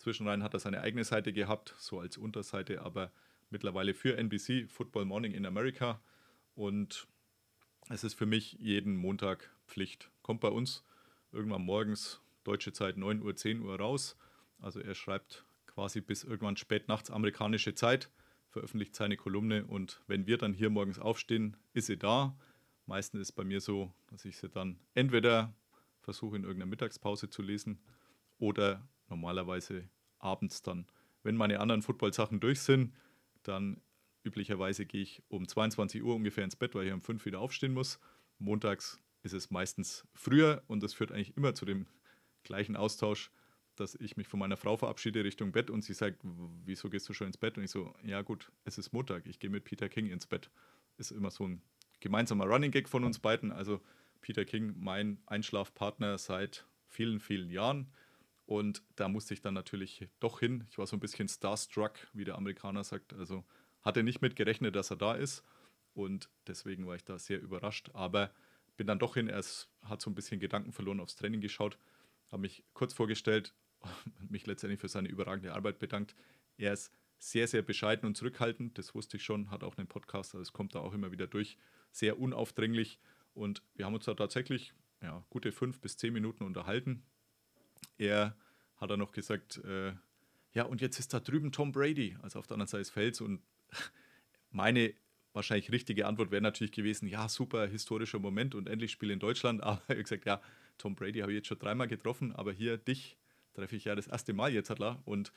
Zwischenrein 0.00 0.42
hat 0.42 0.54
er 0.54 0.60
seine 0.60 0.80
eigene 0.80 1.04
Seite 1.04 1.30
gehabt, 1.30 1.74
so 1.78 2.00
als 2.00 2.16
Unterseite, 2.16 2.80
aber 2.80 3.12
mittlerweile 3.50 3.92
für 3.92 4.16
NBC, 4.16 4.66
Football 4.66 5.04
Morning 5.04 5.32
in 5.32 5.44
America. 5.44 6.00
Und 6.54 7.06
es 7.90 8.02
ist 8.02 8.14
für 8.14 8.24
mich 8.24 8.54
jeden 8.54 8.96
Montag 8.96 9.50
Pflicht. 9.66 10.10
Kommt 10.22 10.40
bei 10.40 10.48
uns 10.48 10.84
irgendwann 11.32 11.62
morgens, 11.62 12.22
deutsche 12.44 12.72
Zeit 12.72 12.96
9 12.96 13.22
Uhr, 13.22 13.36
10 13.36 13.60
Uhr 13.60 13.78
raus. 13.78 14.16
Also 14.58 14.80
er 14.80 14.94
schreibt 14.94 15.44
quasi 15.66 16.00
bis 16.00 16.24
irgendwann 16.24 16.56
spät 16.56 16.88
nachts 16.88 17.10
amerikanische 17.10 17.74
Zeit, 17.74 18.10
veröffentlicht 18.48 18.96
seine 18.96 19.18
Kolumne 19.18 19.66
und 19.66 20.00
wenn 20.06 20.26
wir 20.26 20.38
dann 20.38 20.54
hier 20.54 20.70
morgens 20.70 20.98
aufstehen, 20.98 21.58
ist 21.74 21.86
sie 21.86 21.98
da. 21.98 22.36
Meistens 22.86 23.20
ist 23.20 23.28
es 23.28 23.32
bei 23.32 23.44
mir 23.44 23.60
so, 23.60 23.92
dass 24.06 24.24
ich 24.24 24.38
sie 24.38 24.48
dann 24.48 24.80
entweder 24.94 25.54
versuche 26.00 26.36
in 26.36 26.42
irgendeiner 26.42 26.70
Mittagspause 26.70 27.28
zu 27.28 27.42
lesen 27.42 27.78
oder 28.38 28.88
normalerweise 29.10 29.88
abends 30.18 30.62
dann. 30.62 30.86
Wenn 31.22 31.36
meine 31.36 31.60
anderen 31.60 31.82
Football-Sachen 31.82 32.40
durch 32.40 32.60
sind, 32.60 32.94
dann 33.42 33.80
üblicherweise 34.22 34.86
gehe 34.86 35.02
ich 35.02 35.22
um 35.28 35.46
22 35.46 36.02
Uhr 36.02 36.14
ungefähr 36.14 36.44
ins 36.44 36.56
Bett, 36.56 36.74
weil 36.74 36.86
ich 36.86 36.92
um 36.92 37.02
5 37.02 37.24
wieder 37.26 37.40
aufstehen 37.40 37.72
muss. 37.72 37.98
Montags 38.38 38.98
ist 39.22 39.34
es 39.34 39.50
meistens 39.50 40.06
früher 40.14 40.62
und 40.66 40.82
das 40.82 40.94
führt 40.94 41.12
eigentlich 41.12 41.36
immer 41.36 41.54
zu 41.54 41.64
dem 41.64 41.86
gleichen 42.42 42.76
Austausch, 42.76 43.30
dass 43.76 43.94
ich 43.94 44.16
mich 44.16 44.28
von 44.28 44.40
meiner 44.40 44.56
Frau 44.56 44.76
verabschiede 44.76 45.24
Richtung 45.24 45.52
Bett 45.52 45.70
und 45.70 45.82
sie 45.82 45.94
sagt, 45.94 46.20
wieso 46.64 46.90
gehst 46.90 47.08
du 47.08 47.12
schon 47.12 47.28
ins 47.28 47.36
Bett? 47.36 47.56
Und 47.56 47.64
ich 47.64 47.70
so, 47.70 47.94
ja 48.02 48.22
gut, 48.22 48.50
es 48.64 48.78
ist 48.78 48.92
Montag, 48.92 49.26
ich 49.26 49.38
gehe 49.38 49.50
mit 49.50 49.64
Peter 49.64 49.88
King 49.88 50.06
ins 50.06 50.26
Bett. 50.26 50.50
Ist 50.96 51.12
immer 51.12 51.30
so 51.30 51.46
ein 51.46 51.62
gemeinsamer 52.00 52.46
Running 52.46 52.70
Gag 52.70 52.88
von 52.88 53.04
uns 53.04 53.18
beiden. 53.18 53.52
Also 53.52 53.80
Peter 54.20 54.44
King, 54.44 54.74
mein 54.78 55.18
Einschlafpartner 55.26 56.18
seit 56.18 56.66
vielen, 56.86 57.20
vielen 57.20 57.50
Jahren. 57.50 57.90
Und 58.50 58.82
da 58.96 59.08
musste 59.08 59.32
ich 59.32 59.42
dann 59.42 59.54
natürlich 59.54 60.08
doch 60.18 60.40
hin. 60.40 60.66
Ich 60.70 60.78
war 60.78 60.84
so 60.84 60.96
ein 60.96 61.00
bisschen 61.00 61.28
starstruck, 61.28 61.92
wie 62.12 62.24
der 62.24 62.34
Amerikaner 62.34 62.82
sagt. 62.82 63.12
Also 63.12 63.44
hatte 63.80 64.02
nicht 64.02 64.22
mit 64.22 64.34
gerechnet, 64.34 64.74
dass 64.74 64.90
er 64.90 64.96
da 64.96 65.14
ist. 65.14 65.44
Und 65.94 66.28
deswegen 66.48 66.84
war 66.84 66.96
ich 66.96 67.04
da 67.04 67.16
sehr 67.16 67.40
überrascht. 67.40 67.90
Aber 67.92 68.34
bin 68.76 68.88
dann 68.88 68.98
doch 68.98 69.14
hin. 69.14 69.28
Er 69.28 69.44
hat 69.84 70.02
so 70.02 70.10
ein 70.10 70.16
bisschen 70.16 70.40
Gedanken 70.40 70.72
verloren 70.72 70.98
aufs 70.98 71.14
Training 71.14 71.40
geschaut. 71.40 71.78
Habe 72.32 72.42
mich 72.42 72.64
kurz 72.72 72.92
vorgestellt 72.92 73.54
und 73.78 73.92
mich 74.32 74.48
letztendlich 74.48 74.80
für 74.80 74.88
seine 74.88 75.08
überragende 75.08 75.54
Arbeit 75.54 75.78
bedankt. 75.78 76.16
Er 76.56 76.72
ist 76.72 76.92
sehr, 77.18 77.46
sehr 77.46 77.62
bescheiden 77.62 78.04
und 78.04 78.16
zurückhaltend. 78.16 78.76
Das 78.78 78.96
wusste 78.96 79.18
ich 79.18 79.22
schon. 79.22 79.52
Hat 79.52 79.62
auch 79.62 79.78
einen 79.78 79.86
Podcast. 79.86 80.34
Also 80.34 80.42
es 80.42 80.52
kommt 80.52 80.74
da 80.74 80.80
auch 80.80 80.92
immer 80.92 81.12
wieder 81.12 81.28
durch. 81.28 81.56
Sehr 81.92 82.18
unaufdringlich. 82.18 82.98
Und 83.32 83.62
wir 83.74 83.86
haben 83.86 83.94
uns 83.94 84.06
da 84.06 84.14
tatsächlich 84.14 84.74
ja, 85.00 85.24
gute 85.30 85.52
fünf 85.52 85.80
bis 85.80 85.96
zehn 85.96 86.12
Minuten 86.12 86.42
unterhalten 86.42 87.04
er 87.98 88.36
hat 88.76 88.90
er 88.90 88.96
noch 88.96 89.12
gesagt, 89.12 89.58
äh, 89.64 89.92
ja, 90.52 90.64
und 90.64 90.80
jetzt 90.80 90.98
ist 90.98 91.14
da 91.14 91.20
drüben 91.20 91.52
Tom 91.52 91.72
Brady, 91.72 92.16
also 92.22 92.38
auf 92.38 92.46
der 92.46 92.54
anderen 92.54 92.68
Seite 92.68 92.82
des 92.82 92.90
Felds. 92.90 93.20
Und 93.20 93.40
meine 94.50 94.94
wahrscheinlich 95.32 95.70
richtige 95.70 96.06
Antwort 96.06 96.30
wäre 96.30 96.42
natürlich 96.42 96.72
gewesen, 96.72 97.06
ja, 97.06 97.28
super 97.28 97.66
historischer 97.66 98.18
Moment 98.18 98.54
und 98.54 98.68
endlich 98.68 98.90
Spiel 98.90 99.10
in 99.10 99.20
Deutschland. 99.20 99.62
Aber 99.62 99.80
er 99.88 99.96
hat 99.96 100.04
gesagt, 100.04 100.26
ja, 100.26 100.40
Tom 100.78 100.96
Brady 100.96 101.20
habe 101.20 101.32
ich 101.32 101.36
jetzt 101.36 101.48
schon 101.48 101.58
dreimal 101.58 101.88
getroffen, 101.88 102.34
aber 102.34 102.52
hier 102.52 102.78
dich 102.78 103.18
treffe 103.52 103.76
ich 103.76 103.84
ja 103.84 103.94
das 103.94 104.06
erste 104.06 104.32
Mal 104.32 104.50
jetzt, 104.52 104.70
Hadler. 104.70 105.02
Und 105.04 105.30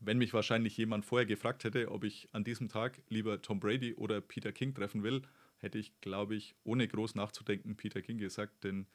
wenn 0.00 0.18
mich 0.18 0.34
wahrscheinlich 0.34 0.76
jemand 0.76 1.04
vorher 1.04 1.26
gefragt 1.26 1.62
hätte, 1.62 1.92
ob 1.92 2.02
ich 2.02 2.28
an 2.32 2.42
diesem 2.42 2.68
Tag 2.68 3.00
lieber 3.08 3.40
Tom 3.40 3.60
Brady 3.60 3.94
oder 3.94 4.20
Peter 4.20 4.50
King 4.50 4.74
treffen 4.74 5.04
will, 5.04 5.22
hätte 5.58 5.78
ich, 5.78 5.92
glaube 6.00 6.34
ich, 6.34 6.56
ohne 6.64 6.88
groß 6.88 7.14
nachzudenken 7.14 7.76
Peter 7.76 8.02
King 8.02 8.18
gesagt, 8.18 8.64
denn 8.64 8.86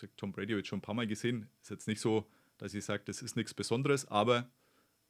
gesagt, 0.00 0.18
Tom 0.18 0.32
Brady 0.32 0.58
ich 0.58 0.66
schon 0.66 0.78
ein 0.78 0.82
paar 0.82 0.94
Mal 0.94 1.06
gesehen. 1.06 1.48
Ist 1.62 1.70
jetzt 1.70 1.88
nicht 1.88 2.00
so, 2.00 2.26
dass 2.58 2.74
ich 2.74 2.84
sage, 2.84 3.02
das 3.06 3.22
ist 3.22 3.36
nichts 3.36 3.54
Besonderes, 3.54 4.06
aber 4.06 4.50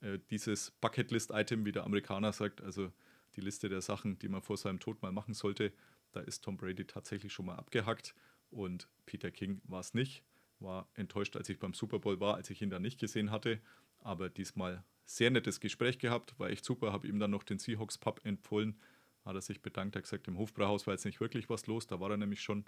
äh, 0.00 0.18
dieses 0.30 0.70
Bucketlist-Item, 0.80 1.64
wie 1.64 1.72
der 1.72 1.84
Amerikaner 1.84 2.32
sagt, 2.32 2.60
also 2.60 2.92
die 3.36 3.40
Liste 3.40 3.68
der 3.68 3.80
Sachen, 3.80 4.18
die 4.18 4.28
man 4.28 4.42
vor 4.42 4.56
seinem 4.56 4.80
Tod 4.80 5.02
mal 5.02 5.12
machen 5.12 5.34
sollte, 5.34 5.72
da 6.12 6.20
ist 6.20 6.42
Tom 6.42 6.56
Brady 6.56 6.84
tatsächlich 6.84 7.32
schon 7.32 7.46
mal 7.46 7.56
abgehackt 7.56 8.14
und 8.50 8.88
Peter 9.06 9.30
King 9.30 9.60
war 9.64 9.80
es 9.80 9.94
nicht. 9.94 10.24
War 10.58 10.88
enttäuscht, 10.94 11.36
als 11.36 11.48
ich 11.48 11.58
beim 11.58 11.72
Super 11.72 12.00
Bowl 12.00 12.20
war, 12.20 12.34
als 12.34 12.50
ich 12.50 12.60
ihn 12.60 12.70
da 12.70 12.78
nicht 12.78 13.00
gesehen 13.00 13.30
hatte, 13.30 13.60
aber 14.00 14.28
diesmal 14.28 14.84
sehr 15.04 15.30
nettes 15.30 15.60
Gespräch 15.60 15.98
gehabt, 15.98 16.38
war 16.38 16.50
echt 16.50 16.64
super, 16.64 16.92
habe 16.92 17.08
ihm 17.08 17.18
dann 17.18 17.30
noch 17.30 17.42
den 17.42 17.58
Seahawks 17.58 17.98
Pub 17.98 18.20
empfohlen, 18.24 18.78
hat 19.24 19.34
er 19.34 19.40
sich 19.40 19.62
bedankt, 19.62 19.96
hat 19.96 20.02
gesagt, 20.02 20.28
im 20.28 20.38
Hofbrauhaus 20.38 20.86
war 20.86 20.94
jetzt 20.94 21.04
nicht 21.04 21.20
wirklich 21.20 21.48
was 21.48 21.66
los, 21.66 21.86
da 21.86 22.00
war 22.00 22.10
er 22.10 22.16
nämlich 22.16 22.42
schon 22.42 22.64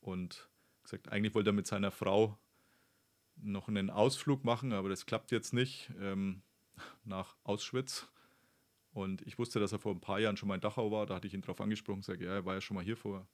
und 0.00 0.48
gesagt, 0.84 1.10
eigentlich 1.10 1.34
wollte 1.34 1.50
er 1.50 1.54
mit 1.54 1.66
seiner 1.66 1.90
Frau 1.90 2.38
noch 3.36 3.68
einen 3.68 3.90
Ausflug 3.90 4.44
machen, 4.44 4.72
aber 4.72 4.88
das 4.88 5.06
klappt 5.06 5.32
jetzt 5.32 5.52
nicht 5.52 5.90
ähm, 6.00 6.42
nach 7.04 7.36
Auschwitz. 7.42 8.08
Und 8.92 9.22
ich 9.22 9.38
wusste, 9.38 9.58
dass 9.58 9.72
er 9.72 9.80
vor 9.80 9.92
ein 9.92 10.00
paar 10.00 10.20
Jahren 10.20 10.36
schon 10.36 10.48
mal 10.48 10.54
in 10.54 10.60
Dachau 10.60 10.92
war. 10.92 11.06
Da 11.06 11.16
hatte 11.16 11.26
ich 11.26 11.34
ihn 11.34 11.40
darauf 11.40 11.60
angesprochen, 11.60 12.02
sage, 12.02 12.26
ja, 12.26 12.34
er 12.34 12.44
war 12.44 12.54
ja 12.54 12.60
schon 12.60 12.76
mal 12.76 12.84
hier 12.84 12.96
vor 12.96 13.26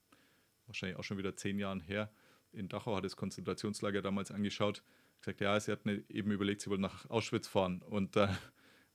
wahrscheinlich 0.66 0.98
auch 0.98 1.04
schon 1.04 1.18
wieder 1.18 1.36
zehn 1.36 1.58
Jahren 1.58 1.80
her. 1.80 2.10
In 2.52 2.68
Dachau 2.68 2.96
hat 2.96 3.04
das 3.04 3.16
Konzentrationslager 3.16 4.00
damals 4.02 4.30
angeschaut. 4.30 4.82
Gesagt, 5.20 5.40
ja, 5.40 5.58
sie 5.60 5.70
hatten 5.70 6.04
eben 6.08 6.30
überlegt, 6.30 6.62
sie 6.62 6.70
wollen 6.70 6.80
nach 6.80 7.08
Auschwitz 7.10 7.46
fahren. 7.46 7.82
Und 7.82 8.16
äh, 8.16 8.28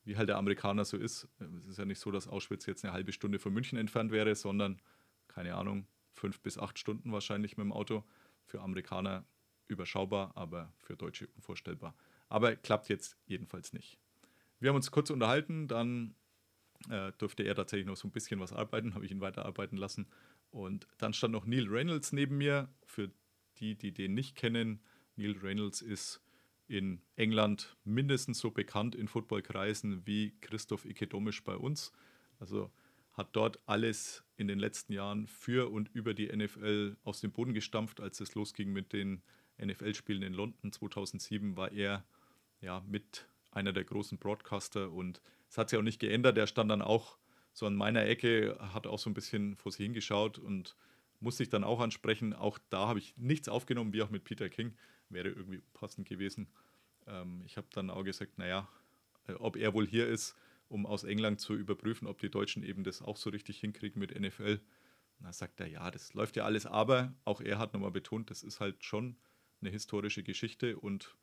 wie 0.05 0.17
halt 0.17 0.29
der 0.29 0.37
Amerikaner 0.37 0.85
so 0.85 0.97
ist, 0.97 1.27
es 1.57 1.67
ist 1.67 1.77
ja 1.77 1.85
nicht 1.85 1.99
so, 1.99 2.11
dass 2.11 2.27
Auschwitz 2.27 2.65
jetzt 2.65 2.83
eine 2.83 2.93
halbe 2.93 3.11
Stunde 3.11 3.37
von 3.37 3.53
München 3.53 3.77
entfernt 3.77 4.11
wäre, 4.11 4.33
sondern, 4.35 4.81
keine 5.27 5.55
Ahnung, 5.55 5.85
fünf 6.13 6.39
bis 6.39 6.57
acht 6.57 6.79
Stunden 6.79 7.11
wahrscheinlich 7.11 7.57
mit 7.57 7.65
dem 7.65 7.73
Auto. 7.73 8.03
Für 8.45 8.61
Amerikaner 8.61 9.25
überschaubar, 9.67 10.31
aber 10.35 10.73
für 10.79 10.95
Deutsche 10.95 11.27
unvorstellbar. 11.35 11.95
Aber 12.29 12.55
klappt 12.55 12.89
jetzt 12.89 13.17
jedenfalls 13.25 13.73
nicht. 13.73 13.97
Wir 14.59 14.69
haben 14.69 14.75
uns 14.75 14.91
kurz 14.91 15.09
unterhalten, 15.09 15.67
dann 15.67 16.15
äh, 16.89 17.11
durfte 17.17 17.43
er 17.43 17.55
tatsächlich 17.55 17.87
noch 17.87 17.97
so 17.97 18.07
ein 18.07 18.11
bisschen 18.11 18.39
was 18.39 18.53
arbeiten, 18.53 18.93
habe 18.95 19.05
ich 19.05 19.11
ihn 19.11 19.21
weiterarbeiten 19.21 19.77
lassen. 19.77 20.07
Und 20.51 20.87
dann 20.97 21.13
stand 21.13 21.33
noch 21.33 21.45
Neil 21.45 21.67
Reynolds 21.67 22.11
neben 22.13 22.37
mir. 22.37 22.69
Für 22.85 23.11
die, 23.57 23.75
die 23.75 23.91
den 23.91 24.13
nicht 24.13 24.35
kennen, 24.35 24.81
Neil 25.15 25.37
Reynolds 25.37 25.81
ist 25.81 26.21
in 26.67 27.01
England 27.15 27.75
mindestens 27.83 28.39
so 28.39 28.51
bekannt 28.51 28.95
in 28.95 29.07
Footballkreisen 29.07 30.05
wie 30.07 30.33
Christoph 30.41 30.85
Ikedomisch 30.85 31.43
bei 31.43 31.55
uns. 31.55 31.91
Also 32.39 32.71
hat 33.15 33.29
dort 33.33 33.59
alles 33.65 34.23
in 34.37 34.47
den 34.47 34.59
letzten 34.59 34.93
Jahren 34.93 35.27
für 35.27 35.71
und 35.71 35.89
über 35.93 36.13
die 36.13 36.27
NFL 36.27 36.97
aus 37.03 37.21
dem 37.21 37.31
Boden 37.31 37.53
gestampft, 37.53 38.01
als 38.01 38.19
es 38.19 38.35
losging 38.35 38.73
mit 38.73 38.93
den 38.93 39.21
NFL-Spielen 39.63 40.21
in 40.21 40.33
London 40.33 40.71
2007 40.71 41.55
war 41.55 41.71
er 41.71 42.03
ja 42.59 42.83
mit 42.87 43.27
einer 43.51 43.71
der 43.71 43.85
großen 43.85 44.17
Broadcaster 44.17 44.91
und 44.91 45.21
es 45.49 45.57
hat 45.57 45.69
sich 45.69 45.79
auch 45.79 45.83
nicht 45.83 45.99
geändert. 45.99 46.37
Er 46.37 46.47
stand 46.47 46.69
dann 46.69 46.81
auch 46.81 47.17
so 47.53 47.65
an 47.65 47.75
meiner 47.75 48.05
Ecke, 48.05 48.57
hat 48.73 48.85
auch 48.85 48.99
so 48.99 49.09
ein 49.09 49.13
bisschen 49.13 49.55
vor 49.55 49.71
sich 49.71 49.85
hingeschaut 49.85 50.37
und 50.37 50.75
musste 51.21 51.43
ich 51.43 51.49
dann 51.49 51.63
auch 51.63 51.79
ansprechen. 51.79 52.33
Auch 52.33 52.59
da 52.69 52.87
habe 52.87 52.99
ich 52.99 53.15
nichts 53.15 53.47
aufgenommen, 53.47 53.93
wie 53.93 54.01
auch 54.01 54.09
mit 54.09 54.25
Peter 54.25 54.49
King. 54.49 54.73
Wäre 55.07 55.29
irgendwie 55.29 55.61
passend 55.73 56.09
gewesen. 56.09 56.49
Ähm, 57.07 57.41
ich 57.45 57.55
habe 57.55 57.67
dann 57.71 57.89
auch 57.89 58.03
gesagt, 58.03 58.37
naja, 58.37 58.67
äh, 59.27 59.33
ob 59.33 59.55
er 59.55 59.73
wohl 59.73 59.87
hier 59.87 60.07
ist 60.07 60.35
um 60.67 60.85
aus 60.85 61.03
England 61.03 61.39
zu 61.39 61.55
überprüfen, 61.55 62.07
ob 62.07 62.19
die 62.19 62.29
Deutschen 62.29 62.63
eben 62.63 62.83
das 62.83 63.01
auch 63.01 63.17
so 63.17 63.29
richtig 63.29 63.59
hinkriegen 63.59 63.99
mit 63.99 64.19
NFL. 64.19 64.59
Und 65.19 65.25
da 65.25 65.33
sagt 65.33 65.59
er, 65.59 65.67
ja, 65.67 65.91
das 65.91 66.13
läuft 66.13 66.35
ja 66.35 66.45
alles, 66.45 66.65
aber 66.65 67.13
auch 67.23 67.41
er 67.41 67.57
hat 67.57 67.73
nochmal 67.73 67.91
betont, 67.91 68.29
das 68.29 68.43
ist 68.43 68.59
halt 68.59 68.83
schon 68.83 69.17
eine 69.61 69.69
historische 69.69 70.23
Geschichte 70.23 70.77
und 70.77 71.15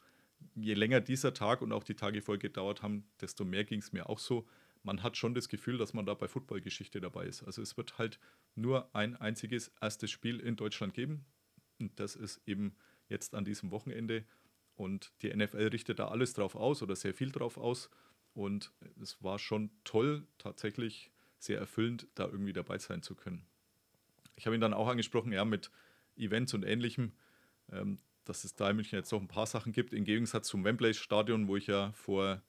je 0.55 0.75
länger 0.75 1.01
dieser 1.01 1.35
Tag 1.35 1.63
und 1.63 1.73
auch 1.73 1.85
die 1.85 1.95
Tage 1.95 2.23
vorher 2.23 2.41
gedauert 2.41 2.83
haben, 2.83 3.05
desto 3.21 3.45
mehr 3.45 3.65
ging 3.65 3.81
es 3.81 3.93
mir 3.93 4.09
auch 4.09 4.19
so. 4.19 4.47
Man 4.83 5.03
hat 5.03 5.17
schon 5.17 5.35
das 5.35 5.49
Gefühl, 5.49 5.79
dass 5.79 5.95
man 5.95 6.07
da 6.07 6.15
bei 6.15 6.27
Footballgeschichte 6.27 7.01
dabei 7.01 7.27
ist. 7.27 7.45
Also 7.45 7.63
es 7.63 7.77
wird 7.77 7.99
halt 7.99 8.19
nur 8.57 8.95
ein 8.95 9.17
einziges 9.17 9.73
erstes 9.81 10.11
Spiel 10.11 10.41
in 10.41 10.57
Deutschland 10.57 10.95
geben. 10.95 11.25
Und 11.79 11.99
das 12.01 12.17
ist 12.17 12.41
eben 12.47 12.75
jetzt 13.09 13.35
an 13.35 13.45
diesem 13.45 13.71
Wochenende. 13.71 14.25
Und 14.75 15.13
die 15.23 15.33
NFL 15.35 15.69
richtet 15.69 16.01
da 16.01 16.09
alles 16.09 16.33
drauf 16.33 16.57
aus 16.57 16.83
oder 16.83 16.97
sehr 16.97 17.15
viel 17.15 17.31
drauf 17.31 17.59
aus. 17.59 17.91
Und 18.35 18.73
es 19.01 19.23
war 19.23 19.39
schon 19.39 19.71
toll, 19.85 20.27
tatsächlich 20.39 21.11
sehr 21.39 21.59
erfüllend, 21.59 22.07
da 22.15 22.27
irgendwie 22.27 22.53
dabei 22.53 22.79
sein 22.79 23.03
zu 23.03 23.15
können. 23.15 23.47
Ich 24.37 24.47
habe 24.47 24.55
ihn 24.55 24.61
dann 24.61 24.75
auch 24.75 24.89
angesprochen, 24.89 25.33
ja, 25.33 25.45
mit 25.45 25.71
Events 26.17 26.55
und 26.55 26.65
ähnlichem, 26.65 27.13
ähm, 27.71 27.99
dass 28.25 28.45
es 28.45 28.55
da 28.55 28.71
in 28.71 28.77
München 28.77 28.97
jetzt 28.99 29.11
noch 29.13 29.21
ein 29.21 29.29
paar 29.29 29.47
Sachen 29.47 29.73
gibt, 29.73 29.93
im 29.93 30.05
Gegensatz 30.05 30.49
zum 30.49 30.65
Wembley-Stadion, 30.65 31.49
wo 31.49 31.57
ich 31.57 31.67
ja 31.67 31.93
vor, 31.93 32.43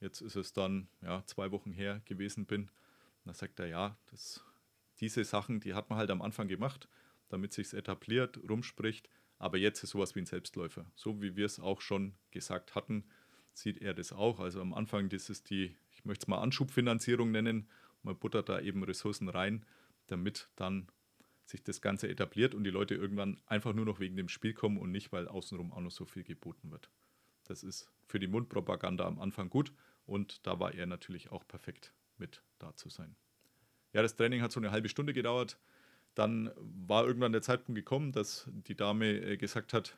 jetzt 0.00 0.20
ist 0.20 0.36
es 0.36 0.52
dann 0.52 0.88
ja, 1.02 1.24
zwei 1.26 1.50
Wochen 1.50 1.72
her 1.72 2.00
gewesen 2.04 2.46
bin. 2.46 2.70
Da 3.24 3.34
sagt 3.34 3.58
er, 3.58 3.66
ja, 3.66 3.98
das, 4.10 4.44
diese 5.00 5.24
Sachen, 5.24 5.60
die 5.60 5.74
hat 5.74 5.90
man 5.90 5.98
halt 5.98 6.10
am 6.10 6.22
Anfang 6.22 6.48
gemacht, 6.48 6.88
damit 7.28 7.52
sich 7.52 7.74
etabliert, 7.74 8.38
rumspricht. 8.48 9.08
Aber 9.38 9.58
jetzt 9.58 9.82
ist 9.82 9.90
sowas 9.90 10.14
wie 10.14 10.20
ein 10.20 10.26
Selbstläufer. 10.26 10.90
So 10.94 11.20
wie 11.20 11.36
wir 11.36 11.46
es 11.46 11.60
auch 11.60 11.80
schon 11.80 12.14
gesagt 12.30 12.74
hatten, 12.74 13.04
sieht 13.60 13.80
er 13.82 13.94
das 13.94 14.12
auch. 14.12 14.40
Also 14.40 14.60
am 14.60 14.74
Anfang, 14.74 15.08
das 15.08 15.30
ist 15.30 15.50
die, 15.50 15.76
ich 15.90 16.04
möchte 16.04 16.24
es 16.24 16.28
mal 16.28 16.38
Anschubfinanzierung 16.38 17.30
nennen. 17.30 17.68
Man 18.02 18.18
buttert 18.18 18.48
da 18.48 18.60
eben 18.60 18.82
Ressourcen 18.84 19.28
rein, 19.28 19.64
damit 20.06 20.48
dann 20.56 20.88
sich 21.44 21.62
das 21.62 21.80
Ganze 21.80 22.08
etabliert 22.08 22.54
und 22.54 22.64
die 22.64 22.70
Leute 22.70 22.94
irgendwann 22.94 23.40
einfach 23.46 23.72
nur 23.72 23.86
noch 23.86 24.00
wegen 24.00 24.16
dem 24.16 24.28
Spiel 24.28 24.52
kommen 24.52 24.78
und 24.78 24.90
nicht, 24.90 25.12
weil 25.12 25.28
außenrum 25.28 25.72
auch 25.72 25.80
noch 25.80 25.90
so 25.90 26.04
viel 26.04 26.22
geboten 26.22 26.70
wird. 26.70 26.90
Das 27.44 27.62
ist 27.62 27.90
für 28.06 28.18
die 28.18 28.26
Mundpropaganda 28.26 29.06
am 29.06 29.18
Anfang 29.18 29.48
gut 29.48 29.72
und 30.06 30.46
da 30.46 30.60
war 30.60 30.74
er 30.74 30.86
natürlich 30.86 31.32
auch 31.32 31.46
perfekt 31.48 31.94
mit 32.18 32.42
da 32.58 32.74
zu 32.76 32.90
sein. 32.90 33.16
Ja, 33.92 34.02
das 34.02 34.16
Training 34.16 34.42
hat 34.42 34.52
so 34.52 34.60
eine 34.60 34.70
halbe 34.70 34.88
Stunde 34.88 35.14
gedauert. 35.14 35.58
Dann 36.14 36.50
war 36.56 37.06
irgendwann 37.06 37.32
der 37.32 37.42
Zeitpunkt 37.42 37.76
gekommen, 37.76 38.12
dass 38.12 38.48
die 38.52 38.76
Dame 38.76 39.06
äh, 39.20 39.36
gesagt 39.36 39.72
hat, 39.72 39.96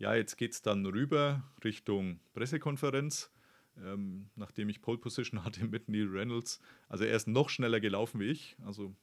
ja, 0.00 0.14
jetzt 0.14 0.36
geht 0.36 0.52
es 0.52 0.62
dann 0.62 0.84
rüber 0.86 1.44
Richtung 1.62 2.20
Pressekonferenz, 2.32 3.30
ähm, 3.76 4.30
nachdem 4.34 4.70
ich 4.70 4.80
Pole 4.80 4.98
Position 4.98 5.44
hatte 5.44 5.66
mit 5.66 5.88
Neil 5.88 6.08
Reynolds. 6.08 6.58
Also 6.88 7.04
er 7.04 7.14
ist 7.14 7.28
noch 7.28 7.50
schneller 7.50 7.80
gelaufen 7.80 8.18
wie 8.18 8.30
ich. 8.30 8.56
Also 8.64 8.96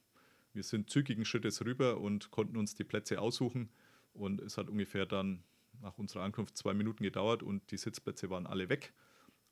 wir 0.52 0.64
sind 0.64 0.90
zügigen 0.90 1.24
Schrittes 1.24 1.64
rüber 1.64 2.00
und 2.00 2.32
konnten 2.32 2.56
uns 2.56 2.74
die 2.74 2.82
Plätze 2.82 3.20
aussuchen. 3.20 3.70
Und 4.12 4.40
es 4.40 4.58
hat 4.58 4.68
ungefähr 4.68 5.06
dann 5.06 5.44
nach 5.80 5.96
unserer 5.98 6.24
Ankunft 6.24 6.56
zwei 6.56 6.74
Minuten 6.74 7.04
gedauert 7.04 7.44
und 7.44 7.70
die 7.70 7.76
Sitzplätze 7.76 8.28
waren 8.28 8.48
alle 8.48 8.68
weg. 8.68 8.92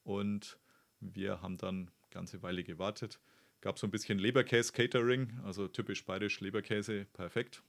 Und 0.03 0.59
wir 0.99 1.43
haben 1.43 1.59
dann 1.59 1.77
eine 1.77 2.11
ganze 2.11 2.43
Weile 2.43 2.65
gewartet. 2.65 3.21
Gab 3.61 3.79
so 3.79 3.87
ein 3.87 3.93
bisschen 3.93 4.19
Leberkäse-Catering, 4.19 5.41
also 5.45 5.69
typisch 5.69 6.05
bayerisch 6.05 6.41
Leberkäse, 6.41 7.07
perfekt. 7.13 7.63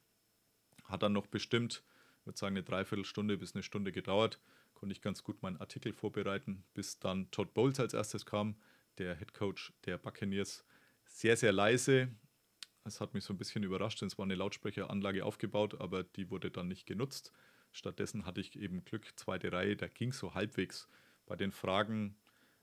Hat 0.85 1.03
dann 1.03 1.13
noch 1.13 1.27
bestimmt, 1.27 1.83
würde 2.27 2.37
sagen, 2.37 2.55
eine 2.55 2.63
Dreiviertelstunde 2.63 3.37
bis 3.37 3.55
eine 3.55 3.63
Stunde 3.63 3.91
gedauert. 3.91 4.39
Konnte 4.73 4.93
ich 4.93 5.01
ganz 5.01 5.23
gut 5.23 5.41
meinen 5.41 5.57
Artikel 5.57 5.93
vorbereiten, 5.93 6.63
bis 6.73 6.99
dann 6.99 7.31
Todd 7.31 7.53
Bowles 7.53 7.79
als 7.79 7.93
erstes 7.93 8.25
kam, 8.25 8.55
der 8.99 9.15
Head 9.15 9.33
Coach 9.33 9.73
der 9.85 9.97
Buccaneers. 9.97 10.63
Sehr, 11.05 11.35
sehr 11.37 11.51
leise, 11.51 12.09
es 12.87 13.01
hat 13.01 13.13
mich 13.13 13.23
so 13.23 13.33
ein 13.33 13.37
bisschen 13.37 13.63
überrascht, 13.63 14.01
denn 14.01 14.07
es 14.07 14.17
war 14.17 14.23
eine 14.23 14.35
Lautsprecheranlage 14.35 15.25
aufgebaut, 15.25 15.79
aber 15.79 16.03
die 16.03 16.29
wurde 16.29 16.49
dann 16.49 16.67
nicht 16.67 16.85
genutzt. 16.85 17.33
Stattdessen 17.71 18.25
hatte 18.25 18.41
ich 18.41 18.57
eben 18.57 18.85
Glück, 18.85 19.05
zweite 19.17 19.51
Reihe, 19.51 19.75
da 19.75 19.87
ging 19.87 20.13
so 20.13 20.33
halbwegs. 20.33 20.87
Bei 21.25 21.35
den 21.35 21.51
Fragen, 21.51 22.15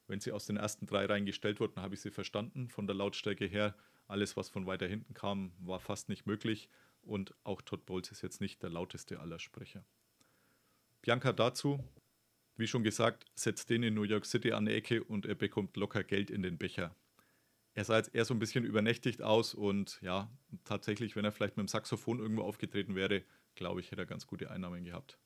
wenn 0.07 0.21
sie 0.21 0.33
aus 0.33 0.47
den 0.47 0.57
ersten 0.57 0.87
drei 0.87 1.05
Reihen 1.05 1.27
gestellt 1.27 1.61
wurden, 1.61 1.81
habe 1.81 1.95
ich 1.95 2.01
sie 2.01 2.11
verstanden. 2.11 2.69
Von 2.69 2.87
der 2.87 2.97
Lautstärke 2.97 3.45
her, 3.45 3.77
alles, 4.09 4.37
was 4.37 4.49
von 4.49 4.67
weiter 4.67 4.87
hinten 4.87 5.15
kam, 5.15 5.53
war 5.59 5.79
fast 5.79 6.09
nicht 6.09 6.27
möglich. 6.27 6.69
Und 7.05 7.35
auch 7.45 7.63
Todd 7.63 7.87
Bowles 7.87 8.11
ist 8.11 8.23
jetzt 8.23 8.41
nicht 8.41 8.63
der 8.63 8.71
lauteste 8.71 9.21
aller 9.21 9.39
Sprecher. 9.39 9.85
Bianca 11.03 11.33
dazu, 11.33 11.83
wie 12.57 12.67
schon 12.67 12.83
gesagt, 12.83 13.27
setzt 13.35 13.71
den 13.71 13.83
in 13.83 13.95
New 13.95 14.05
York 14.05 14.25
City 14.25 14.53
an 14.53 14.67
die 14.67 14.73
Ecke 14.73 15.05
und 15.05 15.27
er 15.27 15.35
bekommt 15.35 15.77
locker 15.77 16.03
Geld 16.03 16.31
in 16.31 16.43
den 16.43 16.57
Becher 16.57 16.95
er 17.75 17.85
sah 17.85 17.97
jetzt 17.97 18.15
eher 18.15 18.25
so 18.25 18.35
ein 18.35 18.39
bisschen 18.39 18.65
übernächtigt 18.65 19.21
aus 19.21 19.53
und 19.53 19.99
ja, 20.01 20.31
tatsächlich, 20.65 21.17
wenn 21.17 21.25
er 21.25 21.33
vielleicht 21.33 21.57
mit 21.57 21.67
dem 21.67 21.69
Saxophon 21.69 22.21
irgendwo 22.21 22.43
aufgetreten 22.43 22.95
wäre, 22.95 23.25
glaube 23.57 23.81
ich, 23.81 23.91
hätte 23.91 24.03
er 24.03 24.07
ganz 24.07 24.27
gute 24.27 24.51
Einnahmen 24.51 24.85
gehabt. 24.85 25.19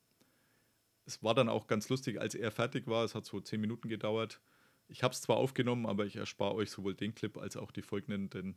Es 1.05 1.23
war 1.23 1.35
dann 1.35 1.49
auch 1.49 1.67
ganz 1.67 1.89
lustig, 1.89 2.21
als 2.21 2.35
er 2.35 2.51
fertig 2.51 2.87
war. 2.87 3.05
Es 3.05 3.15
hat 3.15 3.25
so 3.25 3.41
zehn 3.41 3.61
Minuten 3.61 3.89
gedauert. 3.89 4.41
Ich 4.89 5.03
habe 5.03 5.13
es 5.13 5.21
zwar 5.21 5.37
aufgenommen, 5.37 5.87
aber 5.87 6.07
ich 6.07 6.17
erspare 6.17 6.55
euch 6.55 6.71
sowohl 6.71 6.95
den 6.95 7.15
Clip 7.15 7.37
als 7.37 7.57
auch 7.57 7.71
die 7.71 7.83
folgenden, 7.83 8.31
denn 8.31 8.57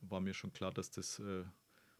war 0.00 0.20
mir 0.20 0.34
schon 0.34 0.52
klar, 0.52 0.72
dass 0.72 0.90
das 0.90 1.18
äh, 1.18 1.44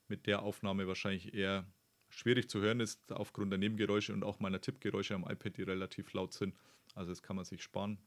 mit 0.09 0.27
der 0.27 0.43
Aufnahme 0.43 0.87
wahrscheinlich 0.87 1.35
eher 1.35 1.67
schwierig 2.09 2.49
zu 2.49 2.61
hören 2.61 2.81
ist, 2.81 3.13
aufgrund 3.13 3.51
der 3.51 3.59
Nebengeräusche 3.59 4.13
und 4.13 4.23
auch 4.23 4.41
meiner 4.41 4.61
Tippgeräusche 4.61 5.15
am 5.15 5.25
iPad, 5.25 5.57
die 5.57 5.63
relativ 5.63 6.13
laut 6.13 6.33
sind. 6.33 6.55
Also 6.95 7.11
das 7.11 7.23
kann 7.23 7.37
man 7.37 7.45
sich 7.45 7.63
sparen. 7.63 7.99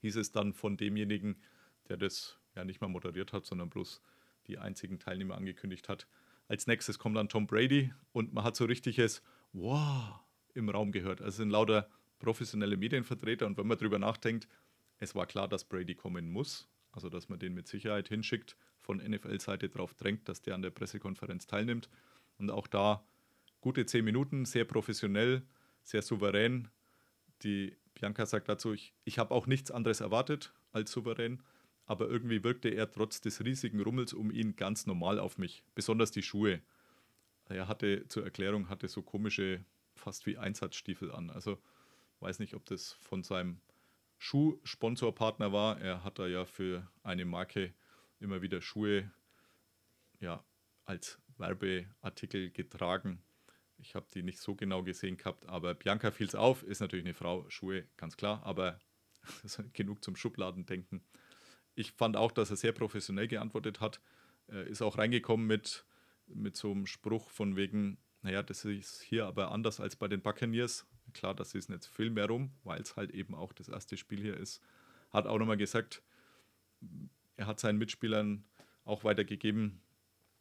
Hieß 0.00 0.16
es 0.16 0.32
dann 0.32 0.52
von 0.52 0.76
demjenigen, 0.76 1.36
der 1.88 1.96
das 1.96 2.38
ja 2.54 2.64
nicht 2.64 2.80
mal 2.80 2.88
moderiert 2.88 3.32
hat, 3.32 3.46
sondern 3.46 3.70
bloß 3.70 4.00
die 4.46 4.58
einzigen 4.58 4.98
Teilnehmer 4.98 5.36
angekündigt 5.36 5.88
hat. 5.88 6.06
Als 6.48 6.66
nächstes 6.66 6.98
kommt 6.98 7.16
dann 7.16 7.28
Tom 7.28 7.46
Brady 7.46 7.92
und 8.12 8.34
man 8.34 8.44
hat 8.44 8.56
so 8.56 8.64
richtiges 8.64 9.22
Wow 9.52 10.20
im 10.54 10.68
Raum 10.68 10.92
gehört. 10.92 11.20
Also 11.20 11.30
es 11.30 11.36
sind 11.36 11.50
lauter 11.50 11.88
professionelle 12.18 12.76
Medienvertreter 12.76 13.46
und 13.46 13.56
wenn 13.56 13.66
man 13.66 13.78
darüber 13.78 13.98
nachdenkt, 13.98 14.48
es 14.98 15.14
war 15.14 15.26
klar, 15.26 15.48
dass 15.48 15.64
Brady 15.64 15.94
kommen 15.94 16.30
muss, 16.30 16.68
also 16.94 17.08
dass 17.08 17.28
man 17.28 17.38
den 17.38 17.54
mit 17.54 17.68
Sicherheit 17.68 18.08
hinschickt, 18.08 18.56
von 18.80 18.98
NFL-Seite 18.98 19.68
darauf 19.68 19.94
drängt, 19.94 20.28
dass 20.28 20.42
der 20.42 20.54
an 20.54 20.62
der 20.62 20.70
Pressekonferenz 20.70 21.46
teilnimmt. 21.46 21.88
Und 22.38 22.50
auch 22.50 22.66
da 22.66 23.06
gute 23.60 23.86
zehn 23.86 24.04
Minuten, 24.04 24.44
sehr 24.44 24.64
professionell, 24.64 25.42
sehr 25.82 26.02
souverän. 26.02 26.68
Die 27.42 27.76
Bianca 27.94 28.26
sagt 28.26 28.48
dazu, 28.48 28.72
ich, 28.72 28.94
ich 29.04 29.18
habe 29.18 29.34
auch 29.34 29.46
nichts 29.46 29.70
anderes 29.70 30.00
erwartet 30.00 30.52
als 30.72 30.90
souverän 30.90 31.42
aber 31.86 32.08
irgendwie 32.08 32.42
wirkte 32.42 32.68
er 32.68 32.90
trotz 32.90 33.20
des 33.20 33.44
riesigen 33.44 33.80
Rummels 33.80 34.12
um 34.12 34.30
ihn 34.30 34.56
ganz 34.56 34.86
normal 34.86 35.18
auf 35.18 35.38
mich, 35.38 35.62
besonders 35.74 36.10
die 36.10 36.22
Schuhe. 36.22 36.60
Er 37.48 37.68
hatte 37.68 38.08
zur 38.08 38.24
Erklärung 38.24 38.68
hatte 38.68 38.88
so 38.88 39.02
komische, 39.02 39.64
fast 39.94 40.24
wie 40.26 40.38
Einsatzstiefel 40.38 41.12
an. 41.12 41.30
Also 41.30 41.58
weiß 42.20 42.38
nicht, 42.38 42.54
ob 42.54 42.64
das 42.64 42.92
von 42.92 43.22
seinem 43.22 43.60
Schuhsponsorpartner 44.18 45.52
war. 45.52 45.80
Er 45.80 46.04
hat 46.04 46.18
da 46.18 46.26
ja 46.26 46.44
für 46.44 46.90
eine 47.02 47.24
Marke 47.24 47.74
immer 48.20 48.42
wieder 48.42 48.60
Schuhe 48.60 49.10
ja, 50.20 50.44
als 50.84 51.20
Werbeartikel 51.36 52.50
getragen. 52.50 53.22
Ich 53.78 53.94
habe 53.94 54.06
die 54.14 54.22
nicht 54.22 54.38
so 54.38 54.54
genau 54.54 54.82
gesehen 54.82 55.16
gehabt, 55.16 55.46
aber 55.46 55.74
Bianca 55.74 56.10
fiel 56.10 56.28
es 56.28 56.34
auf, 56.34 56.62
ist 56.62 56.80
natürlich 56.80 57.04
eine 57.04 57.14
Frau, 57.14 57.48
Schuhe, 57.50 57.86
ganz 57.96 58.16
klar, 58.16 58.42
aber 58.44 58.78
genug 59.72 60.04
zum 60.04 60.16
Schubladendenken 60.16 61.04
ich 61.74 61.92
fand 61.92 62.16
auch, 62.16 62.32
dass 62.32 62.50
er 62.50 62.56
sehr 62.56 62.72
professionell 62.72 63.28
geantwortet 63.28 63.80
hat. 63.80 64.00
Er 64.46 64.66
ist 64.66 64.82
auch 64.82 64.98
reingekommen 64.98 65.46
mit, 65.46 65.84
mit 66.26 66.56
so 66.56 66.70
einem 66.70 66.86
Spruch 66.86 67.30
von 67.30 67.56
wegen, 67.56 67.98
naja, 68.22 68.42
das 68.42 68.64
ist 68.64 69.02
hier 69.02 69.26
aber 69.26 69.50
anders 69.50 69.80
als 69.80 69.96
bei 69.96 70.08
den 70.08 70.22
Buccaneers. 70.22 70.86
Klar, 71.12 71.34
das 71.34 71.54
ist 71.54 71.70
jetzt 71.70 71.86
viel 71.86 72.10
mehr 72.10 72.26
rum, 72.26 72.50
weil 72.64 72.80
es 72.80 72.96
halt 72.96 73.10
eben 73.12 73.34
auch 73.34 73.52
das 73.52 73.68
erste 73.68 73.96
Spiel 73.96 74.20
hier 74.20 74.36
ist. 74.36 74.60
Hat 75.10 75.26
auch 75.26 75.38
nochmal 75.38 75.56
gesagt, 75.56 76.02
er 77.36 77.46
hat 77.46 77.60
seinen 77.60 77.78
Mitspielern 77.78 78.44
auch 78.84 79.04
weitergegeben, 79.04 79.80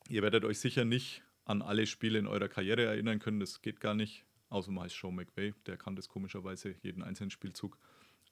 ihr 0.10 0.22
werdet 0.22 0.46
euch 0.46 0.60
sicher 0.60 0.86
nicht 0.86 1.22
an 1.46 1.62
alle 1.62 1.86
Spiele 1.86 2.20
in 2.20 2.28
eurer 2.28 2.48
Karriere 2.48 2.86
erinnern 2.86 3.20
können, 3.20 3.40
das 3.40 3.62
geht 3.62 3.80
gar 3.80 3.94
nicht, 3.94 4.26
außer 4.50 4.72
mal 4.72 4.90
Sean 4.90 5.16
McVay, 5.16 5.54
der 5.66 5.78
kann 5.78 5.96
das 5.96 6.10
komischerweise, 6.10 6.76
jeden 6.82 7.04
einzelnen 7.04 7.32
Spielzug. 7.32 7.78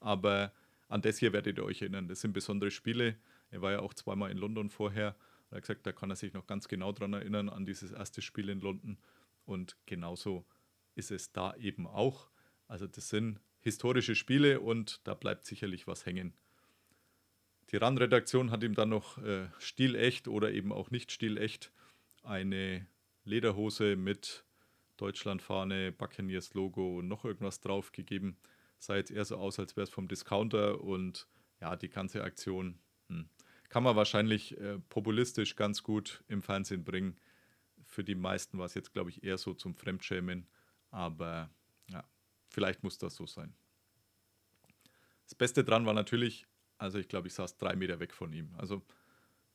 Aber 0.00 0.52
an 0.88 1.00
das 1.00 1.18
hier 1.18 1.32
werdet 1.32 1.56
ihr 1.56 1.64
euch 1.64 1.80
erinnern. 1.80 2.06
Das 2.06 2.20
sind 2.20 2.32
besondere 2.32 2.70
Spiele. 2.70 3.16
Er 3.50 3.62
war 3.62 3.72
ja 3.72 3.80
auch 3.80 3.94
zweimal 3.94 4.30
in 4.30 4.36
London 4.36 4.68
vorher. 4.68 5.16
Er 5.50 5.56
hat 5.56 5.62
gesagt, 5.62 5.86
da 5.86 5.92
kann 5.92 6.10
er 6.10 6.16
sich 6.16 6.34
noch 6.34 6.46
ganz 6.46 6.68
genau 6.68 6.92
daran 6.92 7.14
erinnern, 7.14 7.48
an 7.48 7.64
dieses 7.64 7.92
erste 7.92 8.20
Spiel 8.20 8.50
in 8.50 8.60
London. 8.60 8.98
Und 9.46 9.76
genauso 9.86 10.44
ist 10.94 11.10
es 11.10 11.32
da 11.32 11.54
eben 11.56 11.86
auch. 11.86 12.28
Also 12.68 12.86
das 12.86 13.08
sind 13.08 13.40
historische 13.60 14.14
Spiele 14.14 14.60
und 14.60 15.00
da 15.06 15.14
bleibt 15.14 15.46
sicherlich 15.46 15.86
was 15.86 16.06
hängen. 16.06 16.34
Die 17.70 17.76
RAN-Redaktion 17.76 18.50
hat 18.50 18.62
ihm 18.62 18.74
dann 18.74 18.90
noch 18.90 19.18
äh, 19.18 19.48
stilecht 19.58 20.28
oder 20.28 20.52
eben 20.52 20.72
auch 20.72 20.90
nicht 20.90 21.12
stilecht 21.12 21.72
eine 22.22 22.86
Lederhose 23.24 23.96
mit 23.96 24.44
Deutschlandfahne, 24.96 25.92
Buccaneers 25.92 26.54
Logo 26.54 26.98
und 26.98 27.08
noch 27.08 27.24
irgendwas 27.24 27.60
drauf 27.60 27.92
gegeben 27.92 28.36
sah 28.82 28.96
jetzt 28.96 29.10
eher 29.10 29.24
so 29.24 29.36
aus, 29.36 29.58
als 29.58 29.76
wäre 29.76 29.84
es 29.84 29.90
vom 29.90 30.08
Discounter 30.08 30.80
und 30.80 31.28
ja, 31.60 31.76
die 31.76 31.88
ganze 31.88 32.24
Aktion 32.24 32.78
kann 33.68 33.82
man 33.84 33.96
wahrscheinlich 33.96 34.58
äh, 34.58 34.78
populistisch 34.88 35.56
ganz 35.56 35.82
gut 35.82 36.22
im 36.28 36.42
Fernsehen 36.42 36.84
bringen. 36.84 37.16
Für 37.86 38.04
die 38.04 38.14
meisten 38.14 38.58
war 38.58 38.66
es 38.66 38.74
jetzt, 38.74 38.92
glaube 38.92 39.10
ich, 39.10 39.22
eher 39.22 39.38
so 39.38 39.54
zum 39.54 39.74
Fremdschämen. 39.74 40.46
Aber 40.92 41.50
ja, 41.88 42.04
vielleicht 42.50 42.84
muss 42.84 42.98
das 42.98 43.16
so 43.16 43.26
sein. 43.26 43.52
Das 45.24 45.34
Beste 45.34 45.64
dran 45.64 45.86
war 45.86 45.94
natürlich, 45.94 46.46
also 46.78 46.98
ich 46.98 47.08
glaube, 47.08 47.26
ich 47.26 47.34
saß 47.34 47.56
drei 47.56 47.74
Meter 47.74 47.98
weg 47.98 48.12
von 48.12 48.32
ihm. 48.32 48.54
Also 48.56 48.82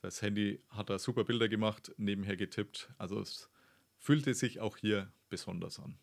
das 0.02 0.21
Handy 0.21 0.62
hat 0.69 0.89
da 0.89 1.00
super 1.00 1.23
Bilder 1.23 1.47
gemacht, 1.47 1.93
nebenher 1.97 2.36
getippt. 2.36 2.89
Also 2.97 3.21
es 3.21 3.50
fühlte 4.00 4.34
sich 4.34 4.60
auch 4.60 4.78
hier 4.78 5.12
besonders 5.30 5.80
an. 5.80 5.97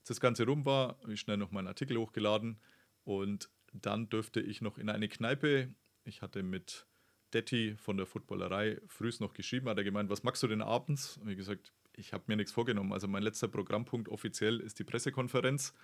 Als 0.00 0.08
das 0.08 0.20
Ganze 0.20 0.44
rum 0.44 0.64
war, 0.64 0.98
habe 1.00 1.14
ich 1.14 1.20
schnell 1.20 1.36
noch 1.36 1.50
meinen 1.50 1.66
Artikel 1.66 1.96
hochgeladen 1.96 2.60
und 3.04 3.50
dann 3.72 4.08
dürfte 4.08 4.40
ich 4.40 4.60
noch 4.60 4.78
in 4.78 4.90
eine 4.90 5.08
Kneipe. 5.08 5.74
Ich 6.04 6.22
hatte 6.22 6.42
mit 6.42 6.86
Detti 7.32 7.76
von 7.76 7.96
der 7.96 8.06
Footballerei 8.06 8.80
frühst 8.86 9.20
noch 9.20 9.32
geschrieben, 9.32 9.68
hat 9.68 9.78
er 9.78 9.84
gemeint, 9.84 10.10
was 10.10 10.22
magst 10.22 10.42
du 10.42 10.48
denn 10.48 10.62
abends? 10.62 11.20
Wie 11.24 11.36
gesagt, 11.36 11.72
ich 11.94 12.12
habe 12.12 12.24
mir 12.26 12.36
nichts 12.36 12.52
vorgenommen. 12.52 12.92
Also 12.92 13.08
mein 13.08 13.22
letzter 13.22 13.48
Programmpunkt 13.48 14.08
offiziell 14.08 14.60
ist 14.60 14.78
die 14.78 14.84
Pressekonferenz 14.84 15.74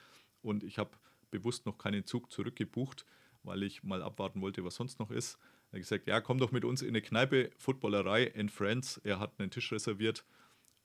und 0.43 0.65
ich 0.65 0.79
habe 0.79 0.91
bewusst 1.31 1.67
noch 1.67 1.79
keinen 1.79 2.07
Zug 2.07 2.31
zurückgebucht, 2.31 3.05
weil 3.43 3.63
ich 3.63 3.83
mal 3.83 4.03
abwarten 4.03 4.41
wollte, 4.41 4.65
was 4.65 4.77
sonst 4.77 4.99
noch 4.99 5.11
ist. 5.11 5.39
Er 5.71 5.73
hat 5.73 5.81
gesagt, 5.81 6.07
ja, 6.07 6.21
komm 6.21 6.39
doch 6.39 6.53
mit 6.53 6.65
uns 6.65 6.83
in 6.83 6.89
eine 6.89 7.03
Kneipe, 7.03 7.51
Footballerei 7.57 8.25
in 8.25 8.49
Friends. 8.49 8.99
Er 9.05 9.19
hat 9.19 9.39
einen 9.39 9.51
Tisch 9.51 9.73
reserviert. 9.73 10.25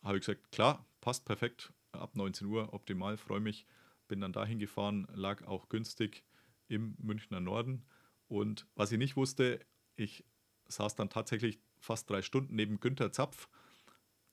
Habe 0.04 0.18
ich 0.18 0.26
gesagt, 0.26 0.52
klar, 0.52 0.86
passt 1.00 1.26
perfekt. 1.26 1.72
Ab 1.92 2.16
19 2.16 2.48
Uhr, 2.48 2.74
optimal, 2.74 3.18
freue 3.18 3.40
mich. 3.40 3.66
Bin 4.08 4.22
dann 4.22 4.34
dahin 4.34 4.60
gefahren, 4.60 5.08
lag 5.14 5.46
auch 5.46 5.70
günstig 5.70 6.24
im 6.68 6.96
Münchner 7.00 7.40
Norden. 7.40 7.86
Und 8.28 8.66
was 8.76 8.92
ich 8.92 8.98
nicht 8.98 9.16
wusste, 9.16 9.60
ich 9.96 10.24
saß 10.68 10.96
dann 10.96 11.10
tatsächlich 11.10 11.60
fast 11.80 12.10
drei 12.10 12.22
Stunden 12.22 12.56
neben 12.56 12.80
Günther 12.80 13.12
Zapf. 13.12 13.50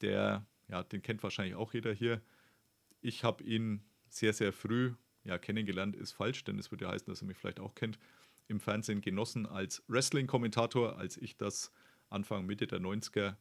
Der, 0.00 0.46
ja, 0.68 0.82
den 0.82 1.02
kennt 1.02 1.22
wahrscheinlich 1.22 1.54
auch 1.54 1.72
jeder 1.74 1.92
hier. 1.92 2.22
Ich 3.00 3.24
habe 3.24 3.42
ihn 3.44 3.82
sehr, 4.08 4.32
sehr 4.32 4.52
früh, 4.52 4.94
ja, 5.24 5.38
kennengelernt 5.38 5.96
ist 5.96 6.12
falsch, 6.12 6.44
denn 6.44 6.58
es 6.58 6.70
würde 6.70 6.86
ja 6.86 6.90
heißen, 6.90 7.06
dass 7.06 7.22
er 7.22 7.26
mich 7.26 7.36
vielleicht 7.36 7.60
auch 7.60 7.74
kennt, 7.74 7.98
im 8.46 8.60
Fernsehen 8.60 9.00
genossen 9.00 9.46
als 9.46 9.82
Wrestling-Kommentator, 9.88 10.98
als 10.98 11.16
ich 11.16 11.36
das 11.36 11.70
Anfang, 12.08 12.46
Mitte 12.46 12.66
der 12.66 12.80
90er 12.80 13.36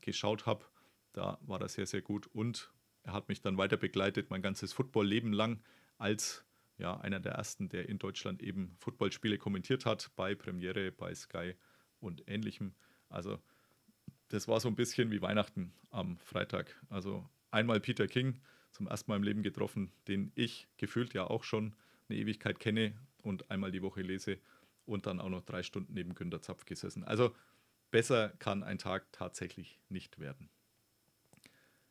geschaut 0.00 0.46
habe. 0.46 0.64
Da 1.12 1.38
war 1.42 1.60
er 1.60 1.68
sehr, 1.68 1.86
sehr 1.86 2.02
gut 2.02 2.26
und 2.28 2.72
er 3.02 3.12
hat 3.12 3.28
mich 3.28 3.40
dann 3.40 3.58
weiter 3.58 3.76
begleitet, 3.76 4.30
mein 4.30 4.42
ganzes 4.42 4.72
Football-Leben 4.72 5.32
lang, 5.32 5.62
als 5.98 6.44
ja, 6.78 6.98
einer 6.98 7.20
der 7.20 7.32
ersten, 7.32 7.68
der 7.68 7.88
in 7.88 7.98
Deutschland 7.98 8.42
eben 8.42 8.76
Footballspiele 8.80 9.38
kommentiert 9.38 9.86
hat, 9.86 10.10
bei 10.16 10.34
Premiere, 10.34 10.92
bei 10.92 11.14
Sky 11.14 11.54
und 12.00 12.28
ähnlichem. 12.28 12.74
Also, 13.08 13.38
das 14.28 14.48
war 14.48 14.60
so 14.60 14.68
ein 14.68 14.76
bisschen 14.76 15.10
wie 15.10 15.22
Weihnachten 15.22 15.72
am 15.90 16.18
Freitag. 16.18 16.74
Also, 16.88 17.28
einmal 17.50 17.80
Peter 17.80 18.06
King 18.06 18.40
zum 18.70 18.86
ersten 18.86 19.10
Mal 19.10 19.16
im 19.16 19.22
Leben 19.22 19.42
getroffen, 19.42 19.92
den 20.08 20.32
ich 20.34 20.66
gefühlt 20.76 21.14
ja 21.14 21.24
auch 21.24 21.44
schon 21.44 21.74
eine 22.08 22.18
Ewigkeit 22.18 22.58
kenne 22.60 22.94
und 23.22 23.50
einmal 23.50 23.72
die 23.72 23.82
Woche 23.82 24.02
lese 24.02 24.38
und 24.84 25.06
dann 25.06 25.20
auch 25.20 25.28
noch 25.28 25.42
drei 25.42 25.62
Stunden 25.62 25.94
neben 25.94 26.14
Günter 26.14 26.42
Zapf 26.42 26.64
gesessen. 26.64 27.04
Also 27.04 27.34
besser 27.90 28.30
kann 28.38 28.62
ein 28.62 28.78
Tag 28.78 29.10
tatsächlich 29.12 29.80
nicht 29.88 30.18
werden. 30.18 30.48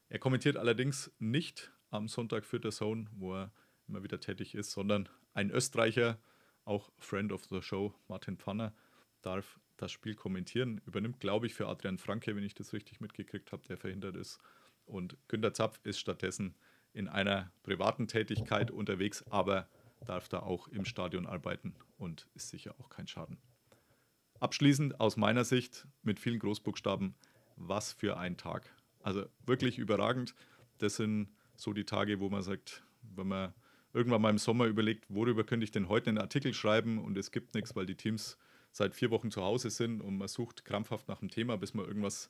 Er 0.10 0.20
kommentiert 0.20 0.58
allerdings 0.58 1.12
nicht 1.20 1.72
am 1.90 2.08
Sonntag 2.08 2.46
für 2.46 2.60
der 2.60 2.72
Zone, 2.72 3.08
wo 3.12 3.34
er 3.34 3.52
immer 3.88 4.04
wieder 4.04 4.20
tätig 4.20 4.56
ist, 4.56 4.72
sondern 4.72 5.10
ein 5.34 5.52
Österreicher, 5.52 6.20
auch 6.64 6.92
Friend 6.98 7.32
of 7.32 7.46
the 7.46 7.62
Show, 7.62 7.94
Martin 8.08 8.38
Pfanner, 8.38 8.74
darf 9.22 9.60
das 9.78 9.92
Spiel 9.92 10.16
kommentieren. 10.16 10.82
Übernimmt, 10.86 11.20
glaube 11.20 11.48
ich, 11.48 11.54
für 11.54 11.68
Adrian 11.68 11.98
Franke, 11.98 12.36
wenn 12.36 12.44
ich 12.44 12.56
das 12.56 12.74
richtig 12.74 13.02
mitgekriegt 13.02 13.52
habe, 13.52 13.66
der 13.68 13.78
verhindert 13.78 14.16
ist. 14.16 14.40
Und 14.86 15.18
Günter 15.28 15.54
Zapf 15.54 15.80
ist 15.84 16.00
stattdessen 16.00 16.56
in 16.94 17.08
einer 17.08 17.52
privaten 17.64 18.08
Tätigkeit 18.08 18.72
unterwegs, 18.72 19.24
aber 19.30 19.68
darf 20.06 20.30
da 20.30 20.40
auch 20.40 20.68
im 20.68 20.86
Stadion 20.86 21.26
arbeiten 21.26 21.76
und 21.98 22.28
ist 22.36 22.50
sicher 22.50 22.76
auch 22.80 22.90
kein 22.90 23.08
Schaden. 23.08 23.38
Abschließend 24.40 25.00
aus 25.00 25.18
meiner 25.18 25.44
Sicht 25.44 25.88
mit 26.04 26.20
vielen 26.20 26.40
Großbuchstaben, 26.40 27.16
was 27.56 27.94
für 27.94 28.18
ein 28.18 28.38
Tag. 28.38 28.70
Also 29.02 29.26
wirklich 29.46 29.78
überragend. 29.78 30.36
Das 30.78 30.98
sind 30.98 31.30
so 31.56 31.74
die 31.74 31.86
Tage, 31.86 32.20
wo 32.20 32.30
man 32.30 32.44
sagt, 32.44 32.84
wenn 33.02 33.28
man 33.28 33.54
irgendwann 33.94 34.22
mal 34.22 34.30
im 34.30 34.38
Sommer 34.38 34.66
überlegt, 34.66 35.06
worüber 35.10 35.44
könnte 35.44 35.64
ich 35.64 35.72
denn 35.72 35.88
heute 35.88 36.10
einen 36.10 36.18
Artikel 36.18 36.54
schreiben 36.54 37.04
und 37.04 37.18
es 37.18 37.32
gibt 37.32 37.56
nichts, 37.56 37.76
weil 37.76 37.86
die 37.86 37.96
Teams 37.96 38.38
seit 38.76 38.94
vier 38.94 39.10
Wochen 39.10 39.32
zu 39.32 39.42
Hause 39.42 39.70
sind 39.70 40.02
und 40.02 40.18
man 40.18 40.28
sucht 40.28 40.66
krampfhaft 40.66 41.08
nach 41.08 41.22
einem 41.22 41.30
Thema, 41.32 41.56
bis 41.56 41.74
man 41.74 41.86
irgendwas 41.86 42.30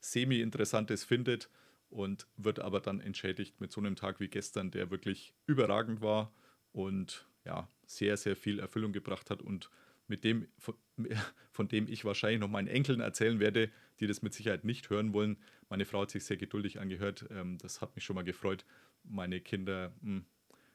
semi-interessantes 0.00 1.04
findet 1.04 1.48
und 1.88 2.26
wird 2.36 2.58
aber 2.58 2.80
dann 2.80 3.00
entschädigt 3.00 3.62
mit 3.62 3.72
so 3.72 3.80
einem 3.80 3.96
Tag 3.96 4.20
wie 4.20 4.28
gestern, 4.28 4.70
der 4.70 4.90
wirklich 4.90 5.32
überragend 5.46 6.02
war 6.02 6.34
und 6.72 7.26
ja, 7.46 7.66
sehr, 7.86 8.18
sehr 8.18 8.36
viel 8.36 8.58
Erfüllung 8.58 8.92
gebracht 8.92 9.30
hat 9.30 9.40
und 9.40 9.70
mit 10.06 10.22
dem, 10.22 10.48
von, 10.58 10.76
dem 11.72 11.88
ich 11.88 12.04
wahrscheinlich 12.04 12.40
noch 12.40 12.50
meinen 12.50 12.68
Enkeln 12.68 13.00
erzählen 13.00 13.40
werde, 13.40 13.70
die 14.00 14.06
das 14.06 14.20
mit 14.20 14.34
Sicherheit 14.34 14.64
nicht 14.64 14.90
hören 14.90 15.14
wollen. 15.14 15.38
Meine 15.70 15.86
Frau 15.86 16.02
hat 16.02 16.10
sich 16.10 16.26
sehr 16.26 16.36
geduldig 16.36 16.78
angehört. 16.78 17.24
Ähm, 17.30 17.56
das 17.56 17.80
hat 17.80 17.94
mich 17.94 18.04
schon 18.04 18.16
mal 18.16 18.22
gefreut. 18.24 18.66
Meine 19.02 19.40
Kinder, 19.40 19.94
hm, 20.02 20.26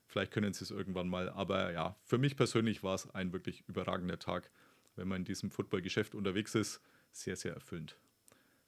vielleicht 0.08 0.32
können 0.32 0.52
sie 0.54 0.64
es 0.64 0.72
irgendwann 0.72 1.10
mal. 1.10 1.30
Aber 1.30 1.72
ja, 1.74 1.96
für 2.06 2.18
mich 2.18 2.36
persönlich 2.36 2.82
war 2.82 2.96
es 2.96 3.14
ein 3.14 3.34
wirklich 3.34 3.64
überragender 3.68 4.18
Tag, 4.18 4.50
wenn 4.96 5.08
man 5.08 5.22
in 5.22 5.26
diesem 5.26 5.52
Footballgeschäft 5.52 6.16
unterwegs 6.16 6.56
ist. 6.56 6.82
Sehr, 7.12 7.36
sehr 7.36 7.54
erfüllend. 7.54 7.98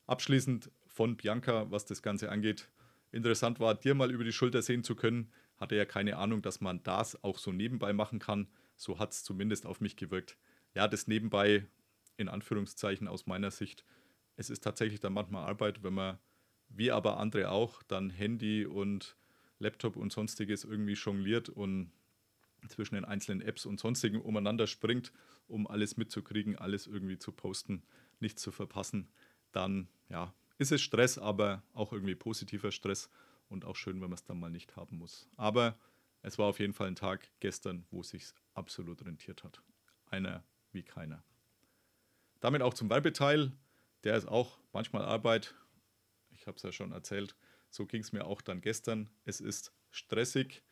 Abschließend 0.05 0.71
von 0.87 1.17
Bianca, 1.17 1.69
was 1.69 1.85
das 1.85 2.01
Ganze 2.01 2.29
angeht. 2.29 2.69
Interessant 3.11 3.59
war, 3.59 3.75
dir 3.75 3.95
mal 3.95 4.11
über 4.11 4.23
die 4.23 4.31
Schulter 4.31 4.61
sehen 4.61 4.83
zu 4.83 4.95
können, 4.95 5.31
hatte 5.57 5.75
ja 5.75 5.85
keine 5.85 6.17
Ahnung, 6.17 6.41
dass 6.41 6.61
man 6.61 6.83
das 6.83 7.23
auch 7.23 7.37
so 7.37 7.51
nebenbei 7.51 7.93
machen 7.93 8.19
kann. 8.19 8.47
So 8.75 8.99
hat 8.99 9.11
es 9.11 9.23
zumindest 9.23 9.65
auf 9.65 9.81
mich 9.81 9.95
gewirkt. 9.95 10.37
Ja, 10.75 10.87
das 10.87 11.07
nebenbei, 11.07 11.65
in 12.17 12.29
Anführungszeichen 12.29 13.07
aus 13.07 13.25
meiner 13.25 13.51
Sicht, 13.51 13.85
es 14.35 14.49
ist 14.49 14.63
tatsächlich 14.63 14.99
dann 14.99 15.13
manchmal 15.13 15.47
Arbeit, 15.47 15.83
wenn 15.83 15.93
man, 15.93 16.19
wie 16.69 16.91
aber 16.91 17.17
andere 17.17 17.49
auch, 17.49 17.81
dann 17.83 18.09
Handy 18.09 18.65
und 18.65 19.17
Laptop 19.59 19.95
und 19.95 20.11
sonstiges 20.11 20.63
irgendwie 20.63 20.93
jongliert 20.93 21.49
und 21.49 21.91
zwischen 22.67 22.95
den 22.95 23.05
einzelnen 23.05 23.41
Apps 23.41 23.65
und 23.65 23.79
sonstigen 23.79 24.21
umeinander 24.21 24.67
springt, 24.67 25.13
um 25.47 25.67
alles 25.67 25.97
mitzukriegen, 25.97 26.57
alles 26.57 26.87
irgendwie 26.87 27.17
zu 27.17 27.31
posten, 27.31 27.83
nichts 28.19 28.41
zu 28.41 28.51
verpassen, 28.51 29.09
dann 29.51 29.87
ja, 30.09 30.33
ist 30.57 30.71
es 30.71 30.81
Stress, 30.81 31.17
aber 31.17 31.63
auch 31.73 31.93
irgendwie 31.93 32.15
positiver 32.15 32.71
Stress 32.71 33.09
und 33.49 33.65
auch 33.65 33.75
schön, 33.75 34.01
wenn 34.01 34.09
man 34.09 34.13
es 34.13 34.23
dann 34.23 34.39
mal 34.39 34.49
nicht 34.49 34.75
haben 34.75 34.97
muss. 34.97 35.29
Aber 35.37 35.77
es 36.21 36.37
war 36.37 36.47
auf 36.47 36.59
jeden 36.59 36.73
Fall 36.73 36.87
ein 36.87 36.95
Tag 36.95 37.29
gestern, 37.39 37.85
wo 37.91 38.01
es 38.01 38.09
sich 38.09 38.25
absolut 38.53 39.05
rentiert 39.05 39.43
hat. 39.43 39.61
Einer 40.07 40.43
wie 40.71 40.83
keiner. 40.83 41.23
Damit 42.39 42.61
auch 42.61 42.73
zum 42.73 42.89
Werbeteil. 42.89 43.51
Der 44.03 44.15
ist 44.15 44.27
auch 44.27 44.59
manchmal 44.73 45.03
Arbeit. 45.05 45.55
Ich 46.31 46.47
habe 46.47 46.57
es 46.57 46.63
ja 46.63 46.71
schon 46.71 46.91
erzählt. 46.91 47.35
So 47.69 47.85
ging 47.85 48.01
es 48.01 48.11
mir 48.11 48.25
auch 48.25 48.41
dann 48.41 48.61
gestern. 48.61 49.09
Es 49.25 49.41
ist 49.41 49.73
stressig, 49.89 50.63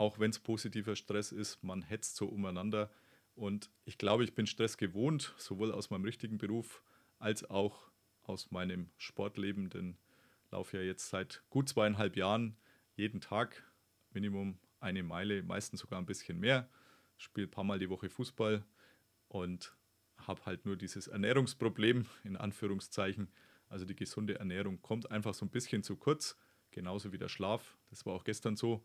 auch 0.00 0.18
wenn 0.18 0.30
es 0.30 0.38
positiver 0.38 0.96
Stress 0.96 1.30
ist. 1.30 1.62
Man 1.62 1.82
hetzt 1.82 2.16
so 2.16 2.26
umeinander. 2.26 2.90
Und 3.34 3.70
ich 3.84 3.98
glaube, 3.98 4.24
ich 4.24 4.34
bin 4.34 4.46
Stress 4.46 4.78
gewohnt, 4.78 5.34
sowohl 5.36 5.70
aus 5.72 5.90
meinem 5.90 6.06
richtigen 6.06 6.38
Beruf 6.38 6.82
als 7.18 7.48
auch 7.50 7.90
aus 8.22 8.50
meinem 8.50 8.90
Sportleben, 8.96 9.68
denn 9.68 9.98
laufe 10.50 10.78
ja 10.78 10.82
jetzt 10.82 11.10
seit 11.10 11.42
gut 11.50 11.68
zweieinhalb 11.68 12.16
Jahren 12.16 12.56
jeden 12.96 13.20
Tag 13.20 13.62
Minimum 14.12 14.58
eine 14.80 15.02
Meile, 15.02 15.42
meistens 15.42 15.80
sogar 15.80 15.98
ein 15.98 16.06
bisschen 16.06 16.40
mehr. 16.40 16.70
Spiele 17.18 17.46
ein 17.46 17.50
paar 17.50 17.64
Mal 17.64 17.78
die 17.78 17.90
Woche 17.90 18.08
Fußball 18.08 18.64
und 19.28 19.76
habe 20.16 20.46
halt 20.46 20.64
nur 20.64 20.76
dieses 20.76 21.08
Ernährungsproblem 21.08 22.06
in 22.24 22.38
Anführungszeichen. 22.38 23.28
Also 23.68 23.84
die 23.84 23.96
gesunde 23.96 24.38
Ernährung 24.38 24.80
kommt 24.80 25.10
einfach 25.10 25.34
so 25.34 25.44
ein 25.44 25.50
bisschen 25.50 25.82
zu 25.82 25.96
kurz, 25.96 26.38
genauso 26.70 27.12
wie 27.12 27.18
der 27.18 27.28
Schlaf. 27.28 27.76
Das 27.90 28.06
war 28.06 28.14
auch 28.14 28.24
gestern 28.24 28.56
so. 28.56 28.82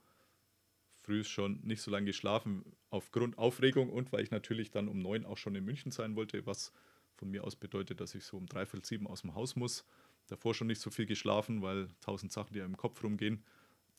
Früh 1.06 1.24
schon 1.24 1.60
nicht 1.64 1.82
so 1.82 1.92
lange 1.92 2.08
geschlafen 2.08 2.66
aufgrund 2.90 3.38
Aufregung 3.38 3.90
und 3.90 4.12
weil 4.12 4.24
ich 4.24 4.32
natürlich 4.32 4.72
dann 4.72 4.88
um 4.88 5.00
neun 5.00 5.26
auch 5.26 5.38
schon 5.38 5.56
in 5.56 5.64
München 5.64 5.92
sein 5.92 6.16
wollte, 6.16 6.46
was 6.46 6.72
von 7.16 7.30
mir 7.30 7.44
aus 7.44 7.56
bedeutet, 7.56 8.02
dass 8.02 8.16
ich 8.16 8.26
so 8.26 8.38
um 8.38 8.48
dreiviertel 8.48 8.86
sieben 8.86 9.08
aus 9.08 9.22
dem 9.22 9.36
Haus 9.36 9.56
muss 9.56 9.86
davor 10.28 10.54
schon 10.54 10.68
nicht 10.68 10.82
so 10.82 10.90
viel 10.90 11.06
geschlafen, 11.06 11.62
weil 11.62 11.90
tausend 12.02 12.32
Sachen, 12.32 12.54
die 12.54 12.60
im 12.60 12.78
Kopf 12.78 13.04
rumgehen, 13.04 13.44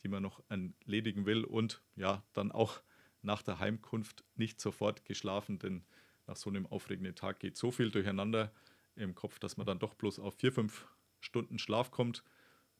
die 0.02 0.08
man 0.08 0.22
noch 0.22 0.42
erledigen 0.48 1.26
will. 1.26 1.44
Und 1.44 1.82
ja, 1.94 2.24
dann 2.32 2.52
auch 2.52 2.82
nach 3.22 3.42
der 3.42 3.58
Heimkunft 3.58 4.24
nicht 4.34 4.60
sofort 4.60 5.04
geschlafen, 5.04 5.58
denn 5.58 5.84
nach 6.26 6.36
so 6.36 6.50
einem 6.50 6.66
aufregenden 6.66 7.14
Tag 7.14 7.40
geht 7.40 7.56
so 7.56 7.70
viel 7.70 7.90
durcheinander 7.90 8.52
im 8.96 9.14
Kopf, 9.14 9.38
dass 9.38 9.56
man 9.56 9.66
dann 9.66 9.78
doch 9.78 9.94
bloß 9.94 10.18
auf 10.18 10.34
vier, 10.34 10.52
fünf 10.52 10.86
Stunden 11.20 11.58
Schlaf 11.58 11.90
kommt. 11.90 12.24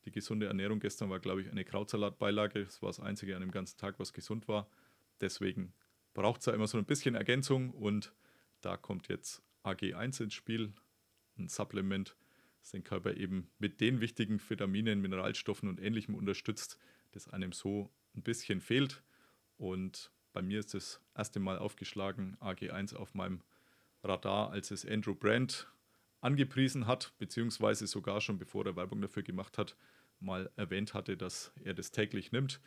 Die 0.06 0.12
gesunde 0.12 0.46
Ernährung 0.46 0.78
gestern 0.78 1.10
war, 1.10 1.18
glaube 1.18 1.42
ich, 1.42 1.50
eine 1.50 1.64
Krautsalatbeilage. 1.64 2.64
Das 2.64 2.80
war 2.80 2.88
das 2.88 3.00
Einzige 3.00 3.34
an 3.34 3.42
dem 3.42 3.50
ganzen 3.50 3.76
Tag, 3.76 3.98
was 3.98 4.12
gesund 4.12 4.46
war. 4.46 4.70
Deswegen 5.20 5.74
braucht 6.14 6.40
es 6.40 6.46
ja 6.46 6.54
immer 6.54 6.68
so 6.68 6.78
ein 6.78 6.84
bisschen 6.84 7.16
Ergänzung 7.16 7.70
und 7.70 8.14
da 8.60 8.76
kommt 8.76 9.08
jetzt 9.08 9.42
AG1 9.64 10.22
ins 10.22 10.34
Spiel. 10.34 10.72
ein 11.38 11.48
Supplement, 11.48 12.16
das 12.60 12.70
den 12.70 12.84
Körper 12.84 13.16
eben 13.16 13.50
mit 13.58 13.80
den 13.80 14.00
wichtigen 14.00 14.40
Vitaminen, 14.48 15.00
Mineralstoffen 15.00 15.68
und 15.68 15.80
Ähnlichem 15.80 16.14
unterstützt, 16.14 16.78
das 17.12 17.28
einem 17.28 17.52
so 17.52 17.90
ein 18.14 18.22
bisschen 18.22 18.60
fehlt. 18.60 19.02
Und 19.58 20.12
bei 20.32 20.40
mir 20.40 20.60
ist 20.60 20.72
das 20.72 21.00
erste 21.16 21.40
Mal 21.40 21.58
aufgeschlagen, 21.58 22.36
AG1 22.40 22.94
auf 22.94 23.14
meinem 23.14 23.42
Radar, 24.04 24.50
als 24.50 24.70
es 24.70 24.86
Andrew 24.86 25.14
Brandt 25.14 25.68
angepriesen 26.20 26.86
hat, 26.86 27.12
beziehungsweise 27.18 27.86
sogar 27.86 28.20
schon 28.20 28.38
bevor 28.38 28.66
er 28.66 28.76
Werbung 28.76 29.00
dafür 29.00 29.22
gemacht 29.22 29.58
hat, 29.58 29.76
mal 30.20 30.50
erwähnt 30.56 30.94
hatte, 30.94 31.16
dass 31.16 31.52
er 31.62 31.74
das 31.74 31.90
täglich 31.90 32.32
nimmt. 32.32 32.60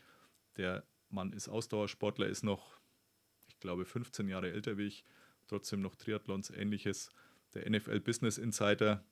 Der 0.57 0.83
Mann 1.09 1.33
ist 1.33 1.49
Ausdauersportler, 1.49 2.27
ist 2.27 2.43
noch, 2.43 2.79
ich 3.47 3.59
glaube, 3.59 3.85
15 3.85 4.27
Jahre 4.27 4.51
älter 4.51 4.77
wie 4.77 4.87
ich, 4.87 5.03
trotzdem 5.47 5.81
noch 5.81 5.95
Triathlons, 5.95 6.51
ähnliches. 6.51 7.09
Der 7.55 7.67
NFL 7.69 7.99
Business 7.99 8.37
Insider 8.37 9.03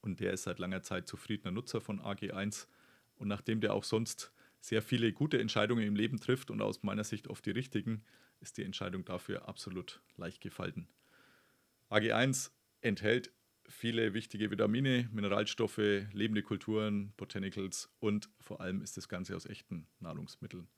und 0.00 0.20
der 0.20 0.32
ist 0.32 0.44
seit 0.44 0.60
langer 0.60 0.82
Zeit 0.82 1.08
zufriedener 1.08 1.50
Nutzer 1.50 1.80
von 1.80 2.00
AG1. 2.00 2.68
Und 3.16 3.26
nachdem 3.28 3.60
der 3.60 3.74
auch 3.74 3.82
sonst 3.82 4.32
sehr 4.60 4.82
viele 4.82 5.12
gute 5.12 5.40
Entscheidungen 5.40 5.84
im 5.84 5.96
Leben 5.96 6.20
trifft 6.20 6.50
und 6.50 6.62
aus 6.62 6.82
meiner 6.82 7.04
Sicht 7.04 7.28
oft 7.28 7.44
die 7.44 7.50
richtigen, 7.50 8.04
ist 8.40 8.56
die 8.58 8.64
Entscheidung 8.64 9.04
dafür 9.04 9.48
absolut 9.48 10.00
leicht 10.16 10.40
gefallen. 10.40 10.88
AG1 11.90 12.50
enthält 12.80 13.32
viele 13.68 14.14
wichtige 14.14 14.50
Vitamine, 14.50 15.08
Mineralstoffe, 15.12 15.78
lebende 16.12 16.42
Kulturen, 16.42 17.12
Botanicals 17.16 17.90
und 18.00 18.28
vor 18.40 18.60
allem 18.60 18.82
ist 18.82 18.96
das 18.96 19.08
Ganze 19.08 19.36
aus 19.36 19.46
echten 19.46 19.86
Nahrungsmitteln. 20.00 20.68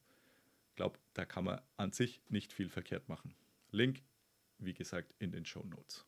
Ich 0.69 0.75
glaube, 0.75 0.99
da 1.13 1.25
kann 1.25 1.45
man 1.45 1.61
an 1.77 1.91
sich 1.91 2.21
nicht 2.29 2.53
viel 2.53 2.69
verkehrt 2.69 3.09
machen. 3.09 3.35
Link, 3.71 4.03
wie 4.57 4.73
gesagt, 4.73 5.13
in 5.19 5.31
den 5.31 5.45
Show 5.45 5.63
Notes. 5.63 6.05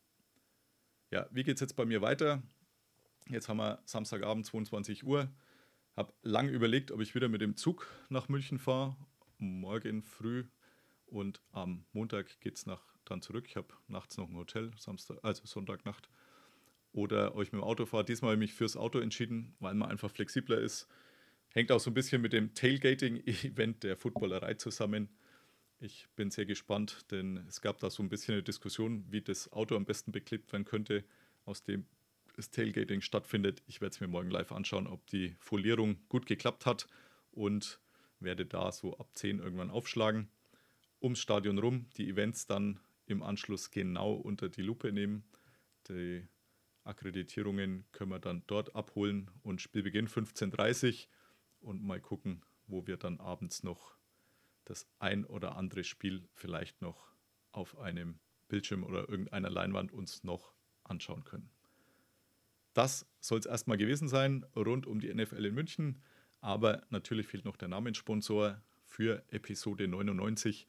Ja, 1.11 1.27
wie 1.31 1.43
geht 1.43 1.55
es 1.55 1.61
jetzt 1.61 1.75
bei 1.75 1.85
mir 1.85 2.01
weiter? 2.01 2.43
Jetzt 3.27 3.49
haben 3.49 3.57
wir 3.57 3.81
Samstagabend 3.85 4.45
22 4.45 5.03
Uhr. 5.05 5.31
Habe 5.95 6.13
lang 6.21 6.49
überlegt, 6.49 6.91
ob 6.91 7.01
ich 7.01 7.15
wieder 7.15 7.29
mit 7.29 7.41
dem 7.41 7.55
Zug 7.55 7.87
nach 8.09 8.27
München 8.27 8.59
fahre, 8.59 8.97
morgen 9.37 10.03
früh. 10.03 10.45
Und 11.05 11.41
am 11.51 11.85
Montag 11.93 12.39
geht 12.41 12.57
es 12.57 12.65
dann 13.05 13.21
zurück. 13.21 13.45
Ich 13.47 13.55
habe 13.55 13.73
nachts 13.87 14.17
noch 14.17 14.29
ein 14.29 14.35
Hotel, 14.35 14.71
Samstag, 14.77 15.19
also 15.23 15.45
Sonntagnacht. 15.45 16.09
Oder 16.95 17.35
euch 17.35 17.51
mit 17.51 17.59
dem 17.59 17.63
Auto 17.65 17.85
fahre. 17.85 18.05
Diesmal 18.05 18.31
habe 18.31 18.41
ich 18.41 18.51
mich 18.51 18.57
fürs 18.57 18.77
Auto 18.77 18.99
entschieden, 18.99 19.53
weil 19.59 19.73
man 19.73 19.91
einfach 19.91 20.09
flexibler 20.09 20.59
ist. 20.59 20.87
Hängt 21.49 21.69
auch 21.73 21.81
so 21.81 21.91
ein 21.91 21.93
bisschen 21.93 22.21
mit 22.21 22.31
dem 22.31 22.53
Tailgating-Event 22.53 23.83
der 23.83 23.97
Footballerei 23.97 24.53
zusammen. 24.53 25.09
Ich 25.81 26.07
bin 26.15 26.31
sehr 26.31 26.45
gespannt, 26.45 27.11
denn 27.11 27.43
es 27.49 27.59
gab 27.59 27.79
da 27.79 27.89
so 27.89 28.01
ein 28.01 28.07
bisschen 28.07 28.35
eine 28.35 28.43
Diskussion, 28.43 29.03
wie 29.09 29.21
das 29.21 29.51
Auto 29.51 29.75
am 29.75 29.83
besten 29.83 30.13
beklebt 30.13 30.53
werden 30.53 30.63
könnte, 30.63 31.03
aus 31.43 31.63
dem 31.63 31.85
das 32.37 32.49
Tailgating 32.49 33.01
stattfindet. 33.01 33.61
Ich 33.67 33.81
werde 33.81 33.93
es 33.93 33.99
mir 33.99 34.07
morgen 34.07 34.31
live 34.31 34.53
anschauen, 34.53 34.87
ob 34.87 35.05
die 35.07 35.35
Folierung 35.39 35.97
gut 36.07 36.25
geklappt 36.25 36.65
hat 36.65 36.87
und 37.31 37.81
werde 38.21 38.45
da 38.45 38.71
so 38.71 38.97
ab 38.97 39.09
10 39.15 39.39
irgendwann 39.39 39.69
aufschlagen. 39.69 40.29
Ums 41.01 41.19
Stadion 41.19 41.57
rum, 41.57 41.87
die 41.97 42.07
Events 42.07 42.47
dann 42.47 42.79
im 43.05 43.21
Anschluss 43.21 43.69
genau 43.69 44.13
unter 44.13 44.47
die 44.47 44.61
Lupe 44.61 44.93
nehmen. 44.93 45.25
Die 45.89 46.25
Akkreditierungen 46.85 47.85
können 47.91 48.11
wir 48.11 48.19
dann 48.19 48.43
dort 48.47 48.75
abholen 48.75 49.31
und 49.43 49.61
Spielbeginn 49.61 50.07
15.30 50.07 51.07
Uhr 51.61 51.69
und 51.69 51.83
mal 51.83 51.99
gucken, 51.99 52.43
wo 52.67 52.85
wir 52.87 52.97
dann 52.97 53.19
abends 53.19 53.63
noch 53.63 53.95
das 54.65 54.87
ein 54.99 55.25
oder 55.25 55.55
andere 55.55 55.83
Spiel 55.83 56.27
vielleicht 56.33 56.81
noch 56.81 57.11
auf 57.51 57.77
einem 57.77 58.19
Bildschirm 58.47 58.83
oder 58.83 59.09
irgendeiner 59.09 59.49
Leinwand 59.49 59.91
uns 59.91 60.23
noch 60.23 60.53
anschauen 60.83 61.23
können. 61.23 61.49
Das 62.73 63.07
soll 63.19 63.39
es 63.39 63.45
erstmal 63.45 63.77
gewesen 63.77 64.07
sein 64.07 64.45
rund 64.55 64.85
um 64.85 64.99
die 64.99 65.13
NFL 65.13 65.45
in 65.45 65.55
München. 65.55 66.01
Aber 66.41 66.83
natürlich 66.89 67.27
fehlt 67.27 67.45
noch 67.45 67.55
der 67.55 67.69
Namenssponsor 67.69 68.61
für 68.83 69.23
Episode 69.29 69.87
99. 69.87 70.67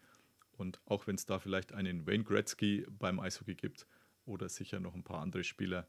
Und 0.53 0.81
auch 0.87 1.07
wenn 1.07 1.17
es 1.17 1.27
da 1.27 1.39
vielleicht 1.39 1.73
einen 1.73 2.07
Wayne 2.07 2.25
Gretzky 2.25 2.87
beim 2.89 3.21
Eishockey 3.21 3.57
gibt 3.57 3.87
oder 4.25 4.49
sicher 4.49 4.81
noch 4.81 4.95
ein 4.95 5.05
paar 5.05 5.21
andere 5.21 5.45
Spieler 5.45 5.89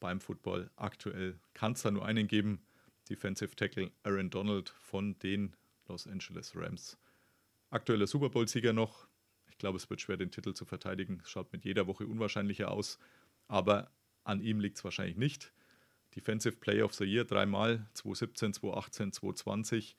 beim 0.00 0.20
Football, 0.20 0.70
aktuell 0.76 1.38
kann 1.54 1.72
es 1.72 1.82
da 1.82 1.90
nur 1.90 2.04
einen 2.04 2.28
geben. 2.28 2.60
Defensive 3.08 3.54
Tackle 3.54 3.90
Aaron 4.02 4.30
Donald 4.30 4.70
von 4.80 5.18
den 5.20 5.54
Los 5.86 6.06
Angeles 6.06 6.52
Rams. 6.56 6.98
Aktueller 7.70 8.06
Super 8.06 8.30
Bowl-Sieger 8.30 8.72
noch. 8.72 9.06
Ich 9.48 9.58
glaube, 9.58 9.76
es 9.76 9.88
wird 9.88 10.00
schwer, 10.00 10.16
den 10.16 10.30
Titel 10.30 10.54
zu 10.54 10.64
verteidigen. 10.64 11.22
Schaut 11.24 11.52
mit 11.52 11.64
jeder 11.64 11.86
Woche 11.86 12.06
unwahrscheinlicher 12.06 12.70
aus. 12.70 12.98
Aber 13.48 13.90
an 14.24 14.40
ihm 14.40 14.60
liegt 14.60 14.78
es 14.78 14.84
wahrscheinlich 14.84 15.16
nicht. 15.16 15.52
Defensive 16.14 16.56
Player 16.56 16.84
of 16.84 16.94
the 16.94 17.04
Year 17.04 17.24
dreimal, 17.24 17.86
2017, 17.94 18.54
2018, 18.54 19.12
2020. 19.12 19.96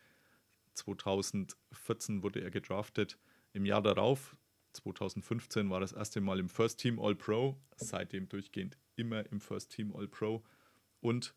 2014 0.74 2.24
wurde 2.24 2.42
er 2.42 2.52
gedraftet. 2.52 3.18
Im 3.54 3.66
Jahr 3.66 3.82
darauf, 3.82 4.36
2015, 4.74 5.70
war 5.70 5.80
das 5.80 5.94
erste 5.94 6.22
Mal 6.22 6.40
im 6.40 6.50
First 6.50 6.80
Team 6.80 7.00
All 7.00 7.16
Pro. 7.16 7.58
Seitdem 7.78 8.28
durchgehend 8.30 8.78
immer 8.98 9.26
im 9.32 9.40
First 9.40 9.72
Team 9.72 9.96
All 9.96 10.08
Pro. 10.08 10.44
Und 11.00 11.34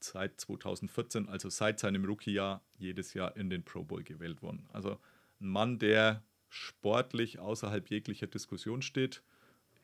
seit 0.00 0.40
2014, 0.40 1.28
also 1.28 1.48
seit 1.48 1.80
seinem 1.80 2.04
Rookie-Jahr, 2.04 2.62
jedes 2.76 3.14
Jahr 3.14 3.36
in 3.36 3.48
den 3.48 3.64
Pro 3.64 3.84
Bowl 3.84 4.02
gewählt 4.02 4.42
worden. 4.42 4.68
Also 4.72 5.00
ein 5.40 5.48
Mann, 5.48 5.78
der 5.78 6.22
sportlich 6.48 7.38
außerhalb 7.38 7.88
jeglicher 7.88 8.26
Diskussion 8.26 8.82
steht. 8.82 9.22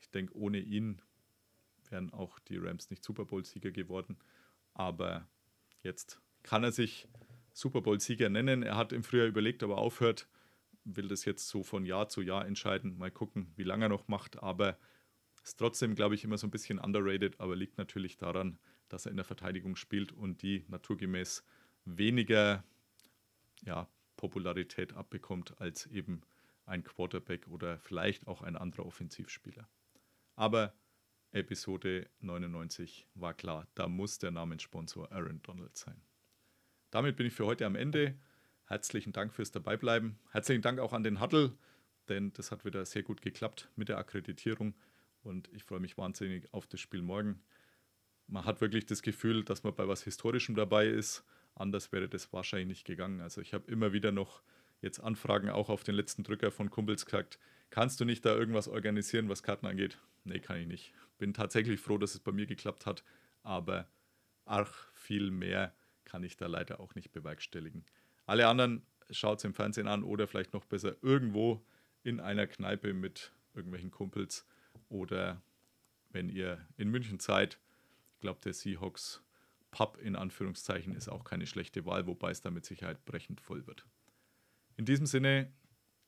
Ich 0.01 0.11
denke, 0.11 0.37
ohne 0.37 0.59
ihn 0.59 1.01
wären 1.89 2.13
auch 2.13 2.39
die 2.39 2.59
Rams 2.59 2.91
nicht 2.91 3.03
Super 3.03 3.25
Bowl-Sieger 3.25 3.71
geworden. 3.71 4.17
Aber 4.75 5.27
jetzt 5.83 6.21
kann 6.43 6.63
er 6.63 6.73
sich 6.73 7.09
Super 7.53 7.81
Bowl-Sieger 7.81 8.29
nennen. 8.29 8.63
Er 8.63 8.77
hat 8.77 8.93
im 8.93 9.03
Frühjahr 9.03 9.27
überlegt, 9.27 9.63
ob 9.63 9.71
er 9.71 9.79
aufhört, 9.79 10.29
will 10.85 11.09
das 11.09 11.25
jetzt 11.25 11.49
so 11.49 11.63
von 11.63 11.85
Jahr 11.85 12.09
zu 12.09 12.23
Jahr 12.23 12.47
entscheiden. 12.47 12.97
Mal 12.97 13.11
gucken, 13.11 13.53
wie 13.57 13.65
lange 13.65 13.87
er 13.87 13.91
noch 13.91 14.09
macht. 14.09 14.43
Aber 14.43 14.79
ist 15.43 15.59
trotzdem, 15.59 15.95
glaube 15.95 16.15
ich, 16.15 16.25
immer 16.25 16.39
so 16.39 16.47
ein 16.47 16.51
bisschen 16.51 16.79
underrated, 16.79 17.41
aber 17.41 17.57
liegt 17.57 17.79
natürlich 17.79 18.17
daran, 18.17 18.59
dass 18.89 19.07
er 19.07 19.11
in 19.11 19.17
der 19.17 19.25
Verteidigung 19.25 19.77
spielt 19.77 20.13
und 20.13 20.43
die 20.43 20.65
naturgemäß 20.69 21.45
weniger 21.85 22.65
ja, 23.63 23.89
Popularität 24.17 24.93
abbekommt 24.95 25.61
als 25.61 25.87
eben 25.87 26.23
ein 26.67 26.85
Quarterback 26.85 27.49
oder 27.49 27.79
vielleicht 27.79 28.27
auch 28.27 28.43
ein 28.43 28.57
anderer 28.57 28.87
Offensivspieler. 28.87 29.69
Aber 30.37 30.75
Episode 31.33 32.09
99 32.21 33.07
war 33.15 33.35
klar, 33.35 33.67
da 33.75 33.89
muss 33.89 34.19
der 34.19 34.31
Namenssponsor 34.31 35.11
Aaron 35.13 35.41
Donald 35.43 35.77
sein. 35.77 36.01
Damit 36.91 37.17
bin 37.17 37.27
ich 37.27 37.35
für 37.35 37.47
heute 37.47 37.67
am 37.67 37.77
Ende. 37.77 38.19
Herzlichen 38.65 39.13
Dank 39.13 39.33
fürs 39.33 39.53
Dabeibleiben. 39.53 40.19
Herzlichen 40.31 40.63
Dank 40.63 40.81
auch 40.81 40.93
an 40.93 41.05
den 41.05 41.21
Huddle, 41.21 41.57
denn 42.09 42.33
das 42.33 42.51
hat 42.51 42.65
wieder 42.65 42.85
sehr 42.85 43.03
gut 43.03 43.23
geklappt 43.23 43.71
mit 43.77 43.89
der 43.89 43.99
Akkreditierung 43.99 44.75
und 45.23 45.49
ich 45.53 45.65
freue 45.65 45.81
mich 45.81 45.99
wahnsinnig 45.99 46.53
auf 46.53 46.67
das 46.67 46.81
Spiel 46.81 47.03
morgen. 47.03 47.43
Man 48.27 48.45
hat 48.45 48.61
wirklich 48.61 48.87
das 48.87 49.03
Gefühl, 49.03 49.45
dass 49.45 49.63
man 49.65 49.75
bei 49.75 49.89
was 49.89 50.03
Historischem 50.05 50.55
dabei 50.55 50.87
ist. 50.87 51.25
Anders 51.55 51.93
wäre 51.93 52.09
das 52.09 52.33
wahrscheinlich 52.33 52.69
nicht 52.69 52.87
gegangen. 52.87 53.21
Also 53.21 53.41
ich 53.41 53.53
habe 53.53 53.71
immer 53.71 53.93
wieder 53.93 54.13
noch 54.13 54.43
jetzt 54.81 55.01
Anfragen 55.01 55.51
auch 55.51 55.69
auf 55.69 55.83
den 55.83 55.95
letzten 55.95 56.23
Drücker 56.23 56.51
von 56.51 56.71
Kumpels 56.71 57.05
gesagt, 57.05 57.39
kannst 57.71 58.01
du 58.01 58.05
nicht 58.05 58.25
da 58.25 58.35
irgendwas 58.35 58.69
organisieren, 58.69 59.29
was 59.29 59.43
Karten 59.43 59.67
angeht? 59.67 59.99
Nee, 60.25 60.41
kann 60.41 60.59
ich 60.59 60.67
nicht. 60.67 60.95
Bin 61.19 61.35
tatsächlich 61.35 61.81
froh, 61.81 61.99
dass 61.99 62.15
es 62.15 62.21
bei 62.21 62.33
mir 62.33 62.47
geklappt 62.47 62.87
hat, 62.87 63.05
aber 63.43 63.89
arg 64.45 64.91
viel 64.95 65.31
mehr 65.31 65.75
kann 66.05 66.23
ich 66.23 66.37
da 66.37 66.47
leider 66.47 66.81
auch 66.81 66.95
nicht 66.95 67.13
bewerkstelligen. 67.13 67.85
Alle 68.27 68.49
anderen 68.49 68.83
schaut 69.11 69.39
es 69.39 69.45
im 69.45 69.55
Fernsehen 69.55 69.89
an 69.89 70.03
oder 70.03 70.27
vielleicht 70.27 70.53
noch 70.53 70.65
besser 70.65 70.97
irgendwo 71.03 71.65
in 72.03 72.21
einer 72.21 72.47
Kneipe 72.47 72.95
mit 72.95 73.33
irgendwelchen 73.55 73.91
Kumpels 73.91 74.47
oder 74.91 75.41
wenn 76.11 76.29
ihr 76.29 76.59
in 76.77 76.91
München 76.91 77.19
seid. 77.19 77.59
Ich 78.15 78.21
glaube, 78.21 78.41
der 78.45 78.53
Seahawks 78.53 79.23
Pub 79.71 79.99
in 80.03 80.17
Anführungszeichen 80.17 80.95
ist 80.95 81.09
auch 81.09 81.25
keine 81.25 81.47
schlechte 81.47 81.87
Wahl, 81.87 82.07
wobei 82.07 82.31
es 82.31 82.41
da 82.41 82.51
mit 82.51 82.67
Sicherheit 82.67 83.05
brechend 83.05 83.41
voll 83.41 83.67
wird. 83.67 83.87
In 84.77 84.85
diesem 84.85 85.07
Sinne, 85.07 85.53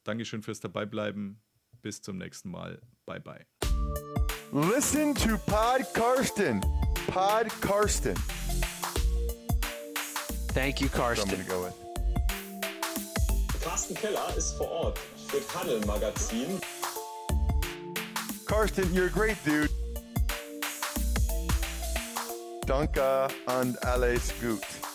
Dankeschön 0.05 0.43
fürs 0.43 0.61
Dabeibleiben. 0.61 1.41
Bis 1.81 2.03
zum 2.03 2.19
nächsten 2.19 2.51
Mal. 2.51 2.81
Bye 3.07 3.21
bye. 3.21 3.47
Listen 4.53 5.15
to 5.15 5.39
Pod 5.47 5.87
Karsten. 5.95 6.61
Pod 7.07 7.49
Karsten. 7.61 8.15
Thank 10.53 10.81
you, 10.81 10.89
Karsten. 10.89 11.47
go. 11.47 11.73
Carsten 13.63 13.95
Keller 13.95 14.37
ist 14.37 14.53
vor 14.53 14.69
Ort 14.69 14.99
für 15.29 15.41
Paddel 15.41 15.81
Magazin. 15.87 16.61
Karsten, 18.53 18.93
you're 18.93 19.07
a 19.07 19.11
great 19.11 19.43
dude. 19.47 19.71
Danke 22.67 23.33
and 23.49 23.79
alles 23.83 24.31
gut. 24.43 24.92